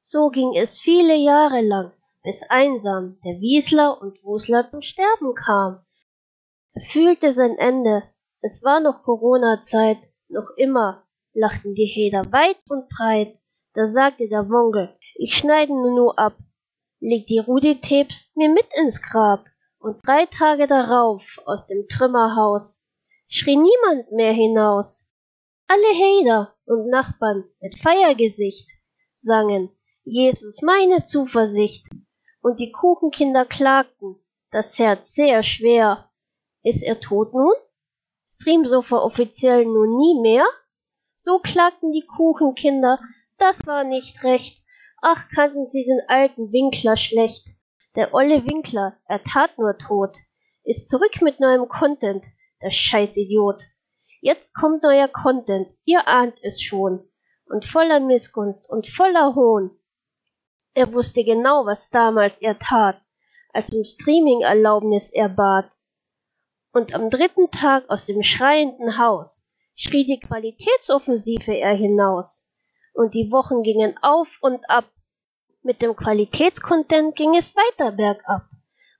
So 0.00 0.30
ging 0.30 0.54
es 0.56 0.80
viele 0.80 1.16
Jahre 1.16 1.60
lang, 1.60 1.92
bis 2.22 2.42
einsam 2.48 3.18
der 3.24 3.40
Wiesler 3.40 4.00
und 4.00 4.22
Wusler 4.22 4.68
zum 4.68 4.82
Sterben 4.82 5.34
kam. 5.34 5.84
Er 6.72 6.82
fühlte 6.82 7.32
sein 7.32 7.56
Ende, 7.58 8.02
es 8.46 8.62
war 8.62 8.78
noch 8.78 9.04
Corona-Zeit, 9.04 9.96
noch 10.28 10.50
immer 10.58 11.06
lachten 11.32 11.74
die 11.74 11.86
Heder 11.86 12.30
weit 12.30 12.58
und 12.68 12.90
breit. 12.90 13.38
Da 13.72 13.88
sagte 13.88 14.28
der 14.28 14.50
Wongel, 14.50 14.94
ich 15.14 15.34
schneide 15.34 15.72
nur 15.72 16.18
ab, 16.18 16.36
leg 17.00 17.26
die 17.26 17.38
Rudi-Tapes 17.38 18.32
mir 18.34 18.50
mit 18.50 18.66
ins 18.76 19.00
Grab. 19.00 19.46
Und 19.78 20.06
drei 20.06 20.26
Tage 20.26 20.66
darauf 20.66 21.40
aus 21.46 21.68
dem 21.68 21.88
Trümmerhaus 21.88 22.90
schrie 23.28 23.56
niemand 23.56 24.12
mehr 24.12 24.34
hinaus. 24.34 25.14
Alle 25.66 25.94
Heder 25.94 26.54
und 26.66 26.90
Nachbarn 26.90 27.44
mit 27.60 27.78
Feiergesicht 27.78 28.70
sangen 29.16 29.70
Jesus 30.04 30.60
meine 30.60 31.06
Zuversicht. 31.06 31.88
Und 32.42 32.60
die 32.60 32.72
Kuchenkinder 32.72 33.46
klagten, 33.46 34.16
das 34.50 34.78
Herz 34.78 35.14
sehr 35.14 35.42
schwer. 35.42 36.10
Ist 36.62 36.82
er 36.82 37.00
tot 37.00 37.32
nun? 37.32 37.54
Streamsofa 38.26 38.98
offiziell 38.98 39.64
nun 39.64 39.98
nie 39.98 40.20
mehr? 40.20 40.46
So 41.14 41.38
klagten 41.38 41.92
die 41.92 42.06
Kuchenkinder, 42.06 42.98
das 43.38 43.66
war 43.66 43.84
nicht 43.84 44.22
recht. 44.24 44.64
Ach, 45.02 45.28
kannten 45.34 45.68
sie 45.68 45.84
den 45.84 46.00
alten 46.08 46.52
Winkler 46.52 46.96
schlecht. 46.96 47.46
Der 47.94 48.14
olle 48.14 48.44
Winkler, 48.48 48.96
er 49.06 49.22
tat 49.22 49.58
nur 49.58 49.76
tot. 49.78 50.16
Ist 50.64 50.88
zurück 50.88 51.20
mit 51.20 51.40
neuem 51.40 51.68
Content, 51.68 52.24
der 52.62 52.70
Scheißidiot. 52.70 53.62
Jetzt 54.20 54.54
kommt 54.54 54.82
neuer 54.82 55.08
Content, 55.08 55.68
ihr 55.84 56.08
ahnt 56.08 56.42
es 56.42 56.62
schon. 56.62 57.06
Und 57.46 57.66
voller 57.66 58.00
Missgunst 58.00 58.70
und 58.70 58.86
voller 58.86 59.34
Hohn. 59.34 59.70
Er 60.72 60.92
wusste 60.92 61.22
genau, 61.22 61.66
was 61.66 61.90
damals 61.90 62.40
er 62.40 62.58
tat, 62.58 63.00
als 63.52 63.70
um 63.70 63.84
Streaming-Erlaubnis 63.84 65.12
er 65.12 65.28
bat. 65.28 65.70
Und 66.74 66.92
am 66.92 67.08
dritten 67.08 67.52
Tag 67.52 67.88
aus 67.88 68.04
dem 68.04 68.24
schreienden 68.24 68.98
Haus 68.98 69.48
schrie 69.76 70.04
die 70.04 70.18
Qualitätsoffensive 70.18 71.56
er 71.56 71.72
hinaus. 71.72 72.52
Und 72.92 73.14
die 73.14 73.30
Wochen 73.30 73.62
gingen 73.62 73.96
auf 74.02 74.38
und 74.40 74.68
ab. 74.68 74.90
Mit 75.62 75.82
dem 75.82 75.94
Qualitätscontent 75.94 77.14
ging 77.14 77.36
es 77.36 77.54
weiter 77.54 77.92
bergab. 77.92 78.48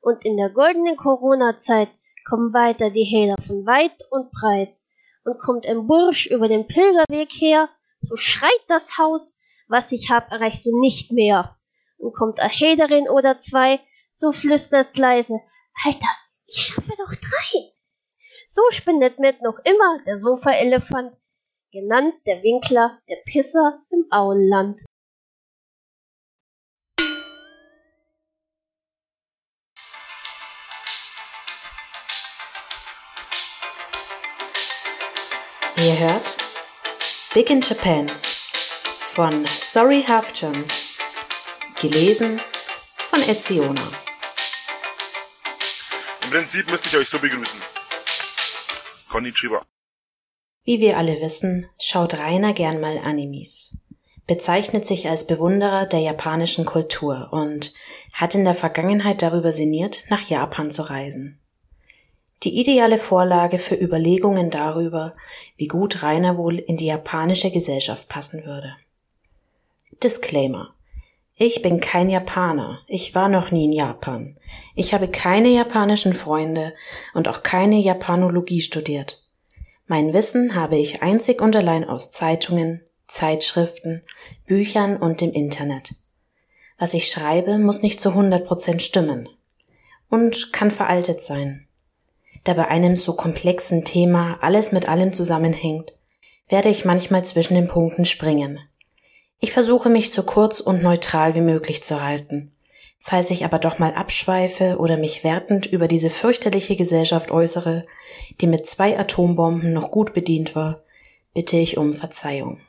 Und 0.01 0.25
in 0.25 0.37
der 0.37 0.51
goldenen 0.51 0.97
Corona-Zeit 0.97 1.89
kommen 2.25 2.55
weiter 2.55 2.91
die 2.91 3.03
Hähler 3.03 3.35
von 3.45 3.67
weit 3.67 3.97
und 4.09 4.31
breit. 4.31 4.77
Und 5.25 5.41
kommt 5.41 5.67
ein 5.67 5.89
Bursch 5.89 6.27
über 6.27 6.47
den 6.47 6.69
Pilgerweg 6.69 7.33
her, 7.33 7.69
so 8.03 8.17
schreit 8.17 8.63
das 8.69 8.99
Haus, 8.99 9.41
was 9.67 9.91
ich 9.91 10.13
hab, 10.13 10.31
erreichst 10.31 10.65
du 10.65 10.79
nicht 10.79 11.11
mehr. 11.11 11.57
Und 11.97 12.15
kommt 12.15 12.39
a 12.39 12.49
Hederin 12.49 13.09
oder 13.09 13.39
zwei, 13.39 13.81
so 14.15 14.31
flüsterst 14.31 14.97
leise, 14.97 15.41
Alter, 15.85 16.07
ich 16.55 16.67
schaffe 16.67 16.93
doch 16.97 17.15
drei. 17.15 17.73
So 18.47 18.63
spinnet 18.71 19.19
Matt 19.19 19.43
noch 19.43 19.59
immer 19.65 19.99
der 20.07 20.19
Sofaelefant, 20.19 21.17
genannt 21.73 22.15
der 22.27 22.43
Winkler, 22.43 23.01
der 23.09 23.17
Pisser 23.27 23.83
im 23.91 24.07
Auenland. 24.11 24.85
Ihr 35.77 35.99
hört 35.99 36.37
Big 37.35 37.51
in 37.51 37.61
Japan 37.61 38.07
von 39.01 39.45
Sorry 39.47 40.05
Halfjan, 40.05 40.65
gelesen 41.81 42.41
von 43.11 43.21
Etziona. 43.23 44.04
Im 46.25 46.31
Prinzip 46.31 46.71
müsste 46.71 46.89
ich 46.89 46.97
euch 46.97 47.09
so 47.09 47.19
begrüßen. 47.19 47.61
Konnichiwa. 49.11 49.63
Wie 50.65 50.81
wir 50.81 50.97
alle 50.97 51.21
wissen, 51.21 51.69
schaut 51.79 52.15
Rainer 52.15 52.55
gern 52.55 52.81
mal 52.81 52.99
Animes, 52.99 53.77
bezeichnet 54.27 54.87
sich 54.87 55.09
als 55.09 55.27
Bewunderer 55.27 55.85
der 55.85 56.01
japanischen 56.01 56.65
Kultur 56.65 57.29
und 57.31 57.75
hat 58.15 58.35
in 58.35 58.45
der 58.45 58.55
Vergangenheit 58.55 59.21
darüber 59.21 59.53
sinniert, 59.53 60.05
nach 60.09 60.23
Japan 60.23 60.71
zu 60.71 60.89
reisen. 60.89 61.39
Die 62.43 62.59
ideale 62.59 62.99
Vorlage 62.99 63.59
für 63.59 63.75
Überlegungen 63.75 64.51
darüber, 64.51 65.15
wie 65.57 65.69
gut 65.69 66.03
Rainer 66.03 66.39
wohl 66.39 66.59
in 66.59 66.79
die 66.79 66.87
japanische 66.87 67.51
Gesellschaft 67.51 68.09
passen 68.09 68.45
würde. 68.45 68.75
Disclaimer. 70.03 70.75
Ich 71.37 71.63
bin 71.63 71.81
kein 71.81 72.11
Japaner. 72.11 72.81
Ich 72.87 73.17
war 73.17 73.29
noch 73.29 73.51
nie 73.51 73.65
in 73.65 73.73
Japan. 73.73 74.37
Ich 74.77 74.95
habe 74.95 75.09
keine 75.09 75.49
japanischen 75.49 76.13
Freunde 76.13 76.75
und 77.13 77.27
auch 77.27 77.43
keine 77.43 77.81
Japanologie 77.81 78.61
studiert. 78.61 79.21
Mein 79.89 80.13
Wissen 80.13 80.55
habe 80.55 80.77
ich 80.77 81.03
einzig 81.03 81.43
und 81.43 81.57
allein 81.57 81.85
aus 81.85 82.13
Zeitungen, 82.13 82.83
Zeitschriften, 83.09 84.03
Büchern 84.47 84.97
und 84.97 85.21
dem 85.21 85.33
Internet. 85.33 85.97
Was 86.79 86.95
ich 86.95 87.09
schreibe, 87.09 87.59
muss 87.59 87.83
nicht 87.83 88.01
zu 88.01 88.11
100 88.11 88.47
Prozent 88.47 88.81
stimmen 88.83 89.29
und 90.09 90.53
kann 90.53 90.71
veraltet 90.71 91.21
sein. 91.21 91.67
Da 92.45 92.55
bei 92.55 92.69
einem 92.69 92.95
so 92.95 93.15
komplexen 93.15 93.85
Thema 93.85 94.39
alles 94.41 94.71
mit 94.71 94.89
allem 94.89 95.13
zusammenhängt, 95.13 95.93
werde 96.49 96.69
ich 96.69 96.85
manchmal 96.85 97.25
zwischen 97.25 97.55
den 97.55 97.67
Punkten 97.67 98.05
springen. 98.05 98.61
Ich 99.45 99.53
versuche 99.53 99.91
mich 99.91 100.11
so 100.11 100.23
kurz 100.23 100.61
und 100.61 100.83
neutral 100.83 101.35
wie 101.35 101.43
möglich 101.43 101.85
zu 101.85 102.03
halten. 102.03 102.51
Falls 102.99 103.31
ich 103.31 103.45
aber 103.45 103.59
doch 103.59 103.79
mal 103.79 103.93
abschweife 103.93 104.79
oder 104.79 104.97
mich 104.97 105.23
wertend 105.23 105.67
über 105.67 105.87
diese 105.87 106.09
fürchterliche 106.09 106.77
Gesellschaft 106.77 107.31
äußere, 107.31 107.85
die 108.41 108.47
mit 108.47 108.67
zwei 108.67 108.99
Atombomben 108.99 109.75
noch 109.75 109.91
gut 109.91 110.15
bedient 110.15 110.57
war, 110.57 110.83
bitte 111.35 111.59
ich 111.59 111.77
um 111.77 111.93
Verzeihung. 111.93 112.63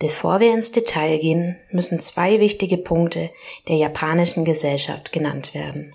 Bevor 0.00 0.40
wir 0.40 0.52
ins 0.52 0.72
Detail 0.72 1.18
gehen, 1.18 1.56
müssen 1.70 2.00
zwei 2.00 2.40
wichtige 2.40 2.78
Punkte 2.78 3.30
der 3.68 3.76
japanischen 3.76 4.44
Gesellschaft 4.44 5.12
genannt 5.12 5.54
werden. 5.54 5.94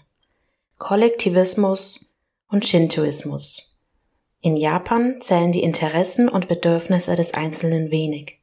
Kollektivismus 0.78 2.16
und 2.48 2.66
Shintoismus. 2.66 3.78
In 4.40 4.56
Japan 4.56 5.20
zählen 5.20 5.52
die 5.52 5.64
Interessen 5.64 6.30
und 6.30 6.48
Bedürfnisse 6.48 7.16
des 7.16 7.34
Einzelnen 7.34 7.92
wenig. 7.92 8.37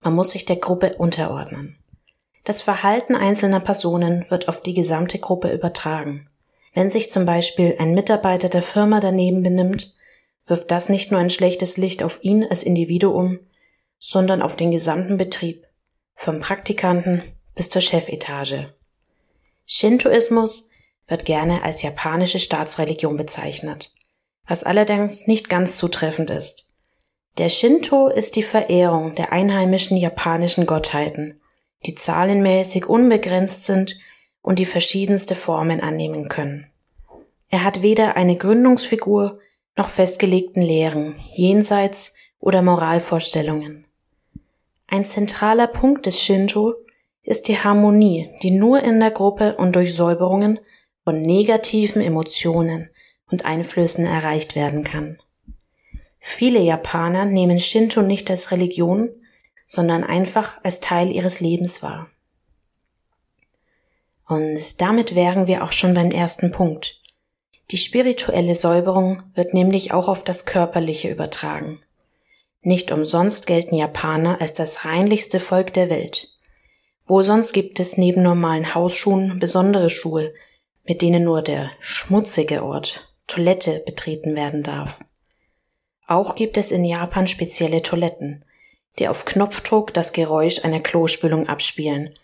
Man 0.00 0.14
muss 0.14 0.30
sich 0.30 0.44
der 0.44 0.56
Gruppe 0.56 0.94
unterordnen. 0.96 1.76
Das 2.44 2.62
Verhalten 2.62 3.14
einzelner 3.14 3.60
Personen 3.60 4.24
wird 4.30 4.48
auf 4.48 4.62
die 4.62 4.74
gesamte 4.74 5.18
Gruppe 5.18 5.52
übertragen. 5.52 6.28
Wenn 6.72 6.90
sich 6.90 7.10
zum 7.10 7.26
Beispiel 7.26 7.76
ein 7.78 7.94
Mitarbeiter 7.94 8.48
der 8.48 8.62
Firma 8.62 9.00
daneben 9.00 9.42
benimmt, 9.42 9.94
wirft 10.46 10.70
das 10.70 10.88
nicht 10.88 11.10
nur 11.10 11.20
ein 11.20 11.30
schlechtes 11.30 11.76
Licht 11.76 12.02
auf 12.02 12.22
ihn 12.22 12.44
als 12.44 12.62
Individuum, 12.62 13.40
sondern 13.98 14.42
auf 14.42 14.56
den 14.56 14.70
gesamten 14.70 15.16
Betrieb, 15.16 15.66
vom 16.14 16.40
Praktikanten 16.40 17.22
bis 17.54 17.68
zur 17.68 17.82
Chefetage. 17.82 18.72
Shintoismus 19.66 20.68
wird 21.06 21.24
gerne 21.24 21.62
als 21.62 21.82
japanische 21.82 22.38
Staatsreligion 22.38 23.16
bezeichnet, 23.16 23.92
was 24.46 24.62
allerdings 24.62 25.26
nicht 25.26 25.48
ganz 25.48 25.76
zutreffend 25.76 26.30
ist. 26.30 26.67
Der 27.38 27.48
Shinto 27.50 28.08
ist 28.08 28.34
die 28.34 28.42
Verehrung 28.42 29.14
der 29.14 29.30
einheimischen 29.30 29.96
japanischen 29.96 30.66
Gottheiten, 30.66 31.40
die 31.86 31.94
zahlenmäßig 31.94 32.86
unbegrenzt 32.86 33.64
sind 33.64 33.96
und 34.42 34.58
die 34.58 34.64
verschiedenste 34.64 35.36
Formen 35.36 35.80
annehmen 35.80 36.28
können. 36.28 36.66
Er 37.48 37.62
hat 37.62 37.80
weder 37.80 38.16
eine 38.16 38.36
Gründungsfigur 38.36 39.38
noch 39.76 39.88
festgelegten 39.88 40.62
Lehren, 40.62 41.14
Jenseits 41.30 42.14
oder 42.40 42.60
Moralvorstellungen. 42.60 43.86
Ein 44.88 45.04
zentraler 45.04 45.68
Punkt 45.68 46.06
des 46.06 46.20
Shinto 46.20 46.74
ist 47.22 47.46
die 47.46 47.58
Harmonie, 47.58 48.30
die 48.42 48.50
nur 48.50 48.82
in 48.82 48.98
der 48.98 49.12
Gruppe 49.12 49.54
und 49.54 49.76
durch 49.76 49.94
Säuberungen 49.94 50.58
von 51.04 51.22
negativen 51.22 52.02
Emotionen 52.02 52.90
und 53.30 53.44
Einflüssen 53.44 54.06
erreicht 54.06 54.56
werden 54.56 54.82
kann. 54.82 55.18
Viele 56.30 56.60
Japaner 56.60 57.24
nehmen 57.24 57.58
Shinto 57.58 58.02
nicht 58.02 58.30
als 58.30 58.52
Religion, 58.52 59.08
sondern 59.64 60.04
einfach 60.04 60.62
als 60.62 60.78
Teil 60.78 61.10
ihres 61.10 61.40
Lebens 61.40 61.82
wahr. 61.82 62.10
Und 64.26 64.80
damit 64.80 65.14
wären 65.14 65.46
wir 65.46 65.64
auch 65.64 65.72
schon 65.72 65.94
beim 65.94 66.10
ersten 66.10 66.52
Punkt. 66.52 67.00
Die 67.70 67.78
spirituelle 67.78 68.54
Säuberung 68.54 69.22
wird 69.34 69.54
nämlich 69.54 69.92
auch 69.92 70.06
auf 70.06 70.22
das 70.22 70.44
Körperliche 70.44 71.08
übertragen. 71.08 71.80
Nicht 72.60 72.92
umsonst 72.92 73.46
gelten 73.46 73.74
Japaner 73.74 74.40
als 74.40 74.52
das 74.52 74.84
reinlichste 74.84 75.40
Volk 75.40 75.72
der 75.72 75.88
Welt. 75.88 76.28
Wo 77.06 77.22
sonst 77.22 77.52
gibt 77.52 77.80
es 77.80 77.96
neben 77.96 78.22
normalen 78.22 78.74
Hausschuhen 78.74 79.40
besondere 79.40 79.88
Schuhe, 79.88 80.34
mit 80.84 81.00
denen 81.00 81.24
nur 81.24 81.40
der 81.40 81.70
schmutzige 81.80 82.62
Ort, 82.62 83.12
Toilette, 83.26 83.82
betreten 83.86 84.36
werden 84.36 84.62
darf. 84.62 85.00
Auch 86.08 86.34
gibt 86.34 86.56
es 86.56 86.72
in 86.72 86.86
Japan 86.86 87.26
spezielle 87.28 87.82
Toiletten, 87.82 88.42
die 88.98 89.08
auf 89.08 89.26
Knopfdruck 89.26 89.92
das 89.92 90.14
Geräusch 90.14 90.64
einer 90.64 90.80
Klospülung 90.80 91.48
abspielen, 91.48 92.14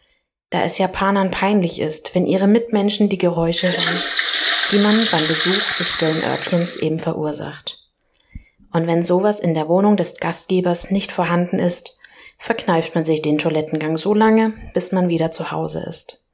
da 0.49 0.63
es 0.63 0.79
Japanern 0.79 1.31
peinlich 1.31 1.81
ist, 1.81 2.15
wenn 2.15 2.27
ihre 2.27 2.47
Mitmenschen 2.47 3.11
die 3.11 3.19
Geräusche 3.19 3.71
hören, 3.71 4.03
die 4.73 4.79
man 4.79 5.07
beim 5.13 5.29
Besuch 5.29 5.77
des 5.79 5.91
stillen 5.91 6.25
Örtchens 6.25 6.77
eben 6.77 6.99
verursacht. 6.99 7.79
Und 8.73 8.87
wenn 8.87 9.03
sowas 9.03 9.39
in 9.39 9.53
der 9.53 9.69
Wohnung 9.69 9.99
des 9.99 10.17
Gastgebers 10.19 10.91
nicht 10.91 11.13
vorhanden 11.13 11.59
ist, 11.59 11.99
verkneift 12.39 12.95
man 12.95 13.05
sich 13.05 13.21
den 13.21 13.37
Toilettengang 13.37 13.99
so 13.99 14.15
lange, 14.15 14.55
bis 14.73 14.93
man 14.93 15.11
wieder 15.11 15.31
zu 15.31 15.51
Hause 15.51 15.85
ist. 15.87 16.25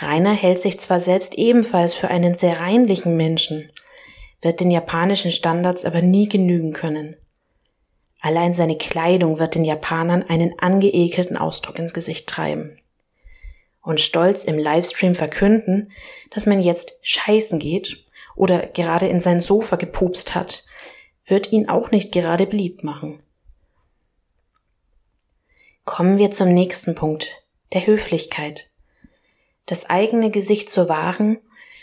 Rainer 0.00 0.32
hält 0.32 0.58
sich 0.58 0.80
zwar 0.80 1.00
selbst 1.00 1.34
ebenfalls 1.34 1.92
für 1.92 2.08
einen 2.08 2.32
sehr 2.32 2.60
reinlichen 2.60 3.14
Menschen, 3.14 3.70
wird 4.42 4.60
den 4.60 4.70
japanischen 4.70 5.32
Standards 5.32 5.84
aber 5.84 6.02
nie 6.02 6.28
genügen 6.28 6.72
können. 6.72 7.16
Allein 8.20 8.52
seine 8.52 8.76
Kleidung 8.76 9.38
wird 9.38 9.54
den 9.54 9.64
Japanern 9.64 10.22
einen 10.22 10.58
angeekelten 10.58 11.36
Ausdruck 11.36 11.78
ins 11.78 11.94
Gesicht 11.94 12.28
treiben. 12.28 12.78
Und 13.80 14.00
stolz 14.00 14.44
im 14.44 14.58
Livestream 14.58 15.14
verkünden, 15.14 15.90
dass 16.30 16.46
man 16.46 16.60
jetzt 16.60 16.98
scheißen 17.02 17.58
geht 17.58 18.04
oder 18.36 18.66
gerade 18.66 19.08
in 19.08 19.18
sein 19.18 19.40
Sofa 19.40 19.76
gepupst 19.76 20.34
hat, 20.34 20.64
wird 21.24 21.50
ihn 21.50 21.68
auch 21.68 21.90
nicht 21.90 22.12
gerade 22.12 22.46
beliebt 22.46 22.84
machen. 22.84 23.22
Kommen 25.84 26.18
wir 26.18 26.30
zum 26.30 26.54
nächsten 26.54 26.94
Punkt, 26.94 27.44
der 27.72 27.86
Höflichkeit. 27.86 28.70
Das 29.66 29.90
eigene 29.90 30.30
Gesicht 30.30 30.70
zu 30.70 30.88
wahren 30.88 31.38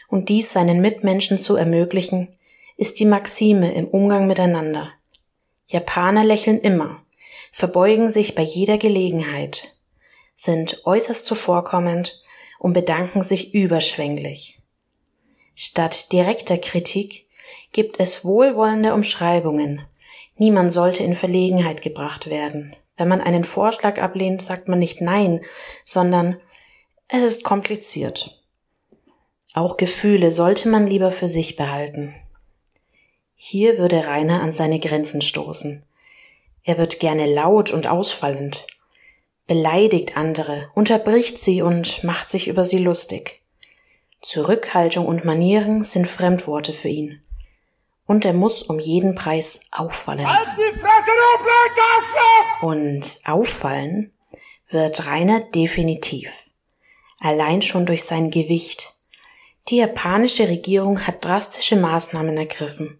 und 0.07 0.29
dies 0.29 0.53
seinen 0.53 0.79
Mitmenschen 0.79 1.37
zu 1.37 1.57
ermöglichen, 1.57 2.33
ist 2.79 3.01
die 3.01 3.05
Maxime 3.05 3.73
im 3.73 3.89
Umgang 3.89 4.25
miteinander. 4.25 4.93
Japaner 5.67 6.23
lächeln 6.23 6.61
immer, 6.61 7.03
verbeugen 7.51 8.09
sich 8.09 8.35
bei 8.35 8.41
jeder 8.41 8.77
Gelegenheit, 8.77 9.75
sind 10.33 10.81
äußerst 10.85 11.25
zuvorkommend 11.25 12.23
und 12.57 12.71
bedanken 12.71 13.21
sich 13.21 13.53
überschwänglich. 13.53 14.61
Statt 15.55 16.13
direkter 16.13 16.57
Kritik 16.57 17.27
gibt 17.73 17.99
es 17.99 18.23
wohlwollende 18.23 18.93
Umschreibungen. 18.93 19.85
Niemand 20.37 20.71
sollte 20.71 21.03
in 21.03 21.15
Verlegenheit 21.15 21.81
gebracht 21.81 22.29
werden. 22.29 22.77
Wenn 22.95 23.09
man 23.09 23.19
einen 23.19 23.43
Vorschlag 23.43 24.01
ablehnt, 24.01 24.41
sagt 24.41 24.69
man 24.69 24.79
nicht 24.79 25.01
Nein, 25.01 25.41
sondern 25.83 26.39
es 27.09 27.23
ist 27.23 27.43
kompliziert. 27.43 28.41
Auch 29.53 29.75
Gefühle 29.75 30.31
sollte 30.31 30.69
man 30.69 30.87
lieber 30.87 31.11
für 31.11 31.27
sich 31.27 31.57
behalten. 31.57 32.15
Hier 33.41 33.77
würde 33.77 34.05
Rainer 34.05 34.41
an 34.41 34.51
seine 34.51 34.81
Grenzen 34.81 35.21
stoßen. 35.21 35.81
Er 36.65 36.77
wird 36.77 36.99
gerne 36.99 37.25
laut 37.25 37.71
und 37.71 37.87
ausfallend, 37.87 38.67
beleidigt 39.47 40.17
andere, 40.17 40.69
unterbricht 40.75 41.39
sie 41.39 41.61
und 41.61 42.03
macht 42.03 42.29
sich 42.29 42.49
über 42.49 42.65
sie 42.65 42.79
lustig. 42.79 43.39
Zurückhaltung 44.19 45.05
und 45.05 45.23
Manieren 45.23 45.85
sind 45.85 46.05
Fremdworte 46.05 46.73
für 46.73 46.89
ihn. 46.89 47.21
Und 48.05 48.25
er 48.25 48.33
muss 48.33 48.61
um 48.61 48.77
jeden 48.77 49.15
Preis 49.15 49.61
auffallen. 49.71 50.27
Und 52.61 53.19
auffallen 53.23 54.11
wird 54.69 55.07
Rainer 55.07 55.39
definitiv. 55.39 56.43
Allein 57.21 57.61
schon 57.61 57.85
durch 57.85 58.03
sein 58.03 58.31
Gewicht. 58.31 58.95
Die 59.69 59.77
japanische 59.77 60.49
Regierung 60.49 61.07
hat 61.07 61.23
drastische 61.23 61.77
Maßnahmen 61.77 62.35
ergriffen, 62.35 62.99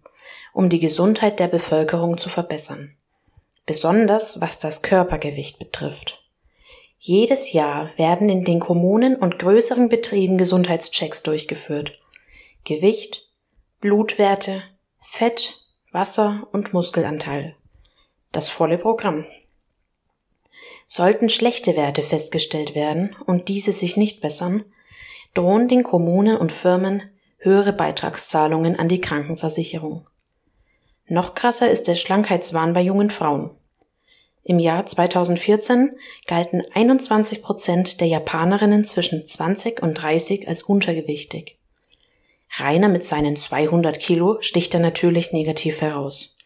um 0.52 0.68
die 0.68 0.80
Gesundheit 0.80 1.40
der 1.40 1.48
Bevölkerung 1.48 2.18
zu 2.18 2.28
verbessern, 2.28 2.96
besonders 3.66 4.40
was 4.40 4.58
das 4.58 4.82
Körpergewicht 4.82 5.58
betrifft. 5.58 6.20
Jedes 6.98 7.52
Jahr 7.52 7.90
werden 7.96 8.28
in 8.28 8.44
den 8.44 8.60
Kommunen 8.60 9.16
und 9.16 9.38
größeren 9.38 9.88
Betrieben 9.88 10.36
Gesundheitschecks 10.36 11.22
durchgeführt. 11.22 11.98
Gewicht, 12.64 13.26
Blutwerte, 13.80 14.62
Fett, 15.00 15.64
Wasser 15.92 16.46
und 16.52 16.74
Muskelanteil. 16.74 17.56
Das 18.32 18.50
volle 18.50 18.76
Programm. 18.76 19.24
Sollten 20.86 21.30
schlechte 21.30 21.74
Werte 21.74 22.02
festgestellt 22.02 22.74
werden 22.74 23.16
und 23.24 23.48
diese 23.48 23.72
sich 23.72 23.96
nicht 23.96 24.20
bessern, 24.20 24.64
drohen 25.32 25.68
den 25.68 25.82
Kommunen 25.82 26.36
und 26.36 26.52
Firmen 26.52 27.02
höhere 27.38 27.72
Beitragszahlungen 27.72 28.76
an 28.76 28.88
die 28.88 29.00
Krankenversicherung. 29.00 30.06
Noch 31.12 31.34
krasser 31.34 31.68
ist 31.68 31.88
der 31.88 31.96
Schlankheitswahn 31.96 32.72
bei 32.72 32.82
jungen 32.82 33.10
Frauen. 33.10 33.50
Im 34.44 34.60
Jahr 34.60 34.86
2014 34.86 35.90
galten 36.28 36.62
21 36.72 37.42
Prozent 37.42 38.00
der 38.00 38.06
Japanerinnen 38.06 38.84
zwischen 38.84 39.26
20 39.26 39.82
und 39.82 39.94
30 39.94 40.46
als 40.46 40.62
untergewichtig. 40.62 41.58
Rainer 42.58 42.88
mit 42.88 43.04
seinen 43.04 43.34
200 43.34 43.98
Kilo 43.98 44.36
sticht 44.40 44.72
er 44.72 44.78
natürlich 44.78 45.32
negativ 45.32 45.80
heraus. 45.80 46.36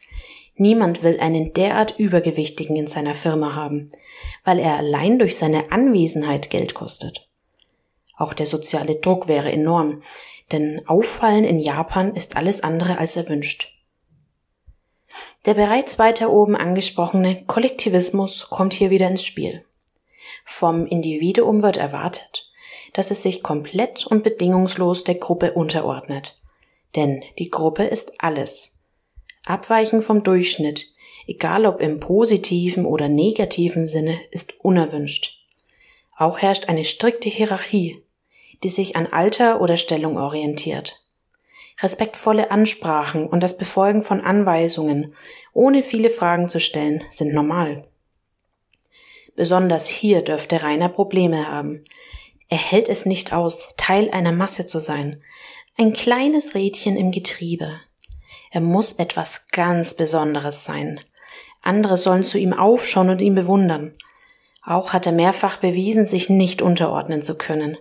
Niemand 0.56 1.02
will 1.02 1.20
einen 1.20 1.52
derart 1.52 1.98
Übergewichtigen 1.98 2.76
in 2.76 2.86
seiner 2.86 3.14
Firma 3.14 3.54
haben, 3.54 3.92
weil 4.44 4.58
er 4.58 4.78
allein 4.78 5.18
durch 5.18 5.36
seine 5.36 5.72
Anwesenheit 5.72 6.48
Geld 6.48 6.72
kostet. 6.72 7.28
Auch 8.16 8.32
der 8.32 8.46
soziale 8.46 8.94
Druck 8.94 9.28
wäre 9.28 9.52
enorm, 9.52 10.02
denn 10.52 10.80
Auffallen 10.86 11.44
in 11.44 11.58
Japan 11.58 12.16
ist 12.16 12.38
alles 12.38 12.62
andere 12.62 12.96
als 12.96 13.16
erwünscht. 13.16 13.73
Der 15.46 15.54
bereits 15.54 15.98
weiter 15.98 16.30
oben 16.30 16.56
angesprochene 16.56 17.44
Kollektivismus 17.44 18.48
kommt 18.48 18.72
hier 18.72 18.90
wieder 18.90 19.08
ins 19.08 19.24
Spiel. 19.24 19.64
Vom 20.44 20.86
Individuum 20.86 21.62
wird 21.62 21.76
erwartet, 21.76 22.50
dass 22.94 23.10
es 23.10 23.22
sich 23.22 23.42
komplett 23.42 24.06
und 24.06 24.24
bedingungslos 24.24 25.04
der 25.04 25.16
Gruppe 25.16 25.52
unterordnet. 25.52 26.34
Denn 26.96 27.22
die 27.38 27.50
Gruppe 27.50 27.84
ist 27.84 28.14
alles. 28.18 28.72
Abweichen 29.44 30.00
vom 30.00 30.22
Durchschnitt, 30.22 30.86
egal 31.26 31.66
ob 31.66 31.80
im 31.80 32.00
positiven 32.00 32.86
oder 32.86 33.08
negativen 33.08 33.86
Sinne, 33.86 34.18
ist 34.30 34.64
unerwünscht. 34.64 35.38
Auch 36.16 36.38
herrscht 36.38 36.68
eine 36.68 36.84
strikte 36.84 37.28
Hierarchie, 37.28 38.02
die 38.62 38.68
sich 38.70 38.96
an 38.96 39.08
Alter 39.08 39.60
oder 39.60 39.76
Stellung 39.76 40.16
orientiert. 40.16 41.03
Respektvolle 41.82 42.50
Ansprachen 42.50 43.26
und 43.26 43.42
das 43.42 43.58
Befolgen 43.58 44.02
von 44.02 44.20
Anweisungen, 44.20 45.14
ohne 45.52 45.82
viele 45.82 46.10
Fragen 46.10 46.48
zu 46.48 46.60
stellen, 46.60 47.02
sind 47.10 47.34
normal. 47.34 47.84
Besonders 49.36 49.88
hier 49.88 50.22
dürfte 50.22 50.62
Rainer 50.62 50.88
Probleme 50.88 51.48
haben. 51.48 51.84
Er 52.48 52.58
hält 52.58 52.88
es 52.88 53.06
nicht 53.06 53.32
aus, 53.32 53.74
Teil 53.76 54.10
einer 54.10 54.32
Masse 54.32 54.66
zu 54.66 54.78
sein, 54.78 55.22
ein 55.76 55.92
kleines 55.92 56.54
Rädchen 56.54 56.96
im 56.96 57.10
Getriebe. 57.10 57.80
Er 58.52 58.60
muss 58.60 58.92
etwas 58.92 59.48
ganz 59.48 59.94
Besonderes 59.94 60.64
sein. 60.64 61.00
Andere 61.62 61.96
sollen 61.96 62.22
zu 62.22 62.38
ihm 62.38 62.52
aufschauen 62.52 63.10
und 63.10 63.20
ihn 63.20 63.34
bewundern. 63.34 63.94
Auch 64.62 64.92
hat 64.92 65.06
er 65.06 65.12
mehrfach 65.12 65.56
bewiesen, 65.56 66.06
sich 66.06 66.30
nicht 66.30 66.62
unterordnen 66.62 67.22
zu 67.22 67.36
können. 67.36 67.76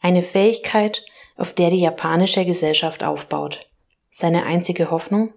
Eine 0.00 0.22
Fähigkeit, 0.22 1.04
auf 1.40 1.54
der 1.54 1.70
die 1.70 1.80
japanische 1.80 2.44
Gesellschaft 2.44 3.02
aufbaut. 3.02 3.66
Seine 4.10 4.44
einzige 4.44 4.90
Hoffnung? 4.90 5.32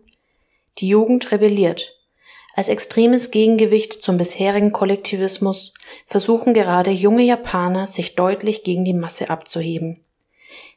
Die 0.79 0.87
Jugend 0.87 1.31
rebelliert. 1.31 1.95
Als 2.55 2.69
extremes 2.69 3.31
Gegengewicht 3.31 3.93
zum 3.93 4.17
bisherigen 4.17 4.71
Kollektivismus 4.71 5.73
versuchen 6.05 6.53
gerade 6.53 6.91
junge 6.91 7.23
Japaner, 7.23 7.87
sich 7.87 8.15
deutlich 8.15 8.63
gegen 8.63 8.85
die 8.85 8.93
Masse 8.93 9.29
abzuheben. 9.29 10.03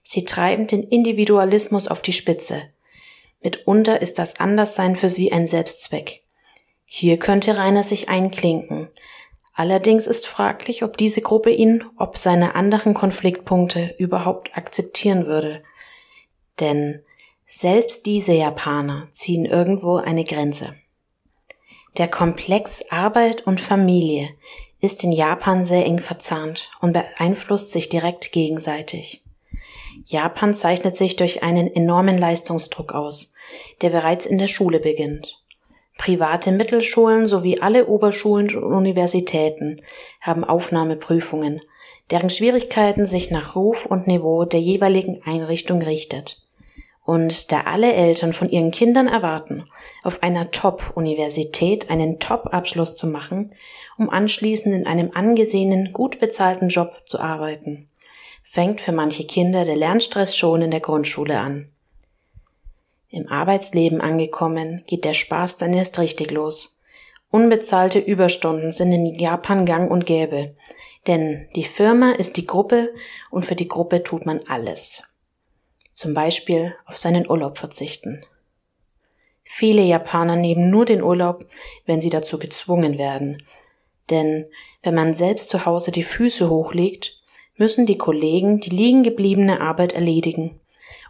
Sie 0.02 0.24
treiben 0.24 0.68
den 0.68 0.82
Individualismus 0.84 1.88
auf 1.88 2.00
die 2.00 2.12
Spitze. 2.12 2.62
Mitunter 3.42 4.00
ist 4.00 4.18
das 4.18 4.40
Anderssein 4.40 4.96
für 4.96 5.08
sie 5.08 5.32
ein 5.32 5.46
Selbstzweck. 5.46 6.20
Hier 6.86 7.18
könnte 7.18 7.58
Rainer 7.58 7.82
sich 7.82 8.08
einklinken, 8.08 8.88
Allerdings 9.56 10.06
ist 10.06 10.26
fraglich, 10.26 10.82
ob 10.84 10.98
diese 10.98 11.22
Gruppe 11.22 11.50
ihn, 11.50 11.82
ob 11.96 12.18
seine 12.18 12.54
anderen 12.54 12.92
Konfliktpunkte 12.94 13.94
überhaupt 13.98 14.56
akzeptieren 14.56 15.26
würde. 15.26 15.62
Denn 16.60 17.02
Selbst 17.48 18.06
diese 18.06 18.32
Japaner 18.32 19.06
ziehen 19.12 19.44
irgendwo 19.44 19.96
eine 19.96 20.24
Grenze. 20.24 20.74
Der 21.96 22.08
Komplex 22.08 22.84
Arbeit 22.90 23.46
und 23.46 23.60
Familie 23.60 24.30
ist 24.80 25.04
in 25.04 25.12
Japan 25.12 25.64
sehr 25.64 25.86
eng 25.86 26.00
verzahnt 26.00 26.68
und 26.80 26.92
beeinflusst 26.92 27.70
sich 27.70 27.88
direkt 27.88 28.32
gegenseitig. 28.32 29.22
Japan 30.04 30.54
zeichnet 30.54 30.96
sich 30.96 31.14
durch 31.14 31.44
einen 31.44 31.72
enormen 31.72 32.18
Leistungsdruck 32.18 32.92
aus, 32.92 33.32
der 33.80 33.90
bereits 33.90 34.26
in 34.26 34.38
der 34.38 34.48
Schule 34.48 34.80
beginnt. 34.80 35.40
Private 35.98 36.52
Mittelschulen 36.52 37.26
sowie 37.26 37.60
alle 37.60 37.86
Oberschulen 37.86 38.54
und 38.54 38.64
Universitäten 38.64 39.80
haben 40.20 40.44
Aufnahmeprüfungen, 40.44 41.60
deren 42.10 42.30
Schwierigkeiten 42.30 43.06
sich 43.06 43.30
nach 43.30 43.56
Ruf 43.56 43.86
und 43.86 44.06
Niveau 44.06 44.44
der 44.44 44.60
jeweiligen 44.60 45.22
Einrichtung 45.24 45.82
richtet. 45.82 46.42
Und 47.04 47.52
da 47.52 47.62
alle 47.62 47.92
Eltern 47.92 48.32
von 48.32 48.50
ihren 48.50 48.72
Kindern 48.72 49.06
erwarten, 49.06 49.68
auf 50.02 50.24
einer 50.24 50.50
Top-Universität 50.50 51.88
einen 51.88 52.18
Top-Abschluss 52.18 52.96
zu 52.96 53.06
machen, 53.06 53.54
um 53.96 54.10
anschließend 54.10 54.74
in 54.74 54.86
einem 54.86 55.12
angesehenen, 55.14 55.92
gut 55.92 56.18
bezahlten 56.18 56.68
Job 56.68 57.02
zu 57.06 57.20
arbeiten, 57.20 57.88
fängt 58.42 58.80
für 58.80 58.92
manche 58.92 59.24
Kinder 59.24 59.64
der 59.64 59.76
Lernstress 59.76 60.36
schon 60.36 60.62
in 60.62 60.72
der 60.72 60.80
Grundschule 60.80 61.38
an. 61.38 61.70
Im 63.08 63.28
Arbeitsleben 63.28 64.00
angekommen, 64.00 64.82
geht 64.86 65.04
der 65.04 65.14
Spaß 65.14 65.58
dann 65.58 65.72
erst 65.72 65.98
richtig 65.98 66.30
los. 66.30 66.82
Unbezahlte 67.30 67.98
Überstunden 67.98 68.72
sind 68.72 68.92
in 68.92 69.18
Japan 69.18 69.66
gang 69.66 69.90
und 69.90 70.06
gäbe, 70.06 70.54
denn 71.06 71.48
die 71.54 71.64
Firma 71.64 72.12
ist 72.12 72.36
die 72.36 72.46
Gruppe 72.46 72.90
und 73.30 73.44
für 73.44 73.56
die 73.56 73.68
Gruppe 73.68 74.02
tut 74.02 74.26
man 74.26 74.40
alles 74.48 75.02
zum 75.96 76.12
Beispiel 76.12 76.74
auf 76.84 76.98
seinen 76.98 77.28
Urlaub 77.28 77.56
verzichten. 77.56 78.22
Viele 79.42 79.80
Japaner 79.82 80.36
nehmen 80.36 80.68
nur 80.68 80.84
den 80.84 81.02
Urlaub, 81.02 81.46
wenn 81.86 82.02
sie 82.02 82.10
dazu 82.10 82.38
gezwungen 82.38 82.98
werden. 82.98 83.42
Denn 84.10 84.44
wenn 84.82 84.94
man 84.94 85.14
selbst 85.14 85.48
zu 85.48 85.64
Hause 85.64 85.92
die 85.92 86.02
Füße 86.02 86.50
hochlegt, 86.50 87.16
müssen 87.56 87.86
die 87.86 87.96
Kollegen 87.96 88.60
die 88.60 88.68
liegen 88.68 89.04
gebliebene 89.04 89.62
Arbeit 89.62 89.94
erledigen. 89.94 90.60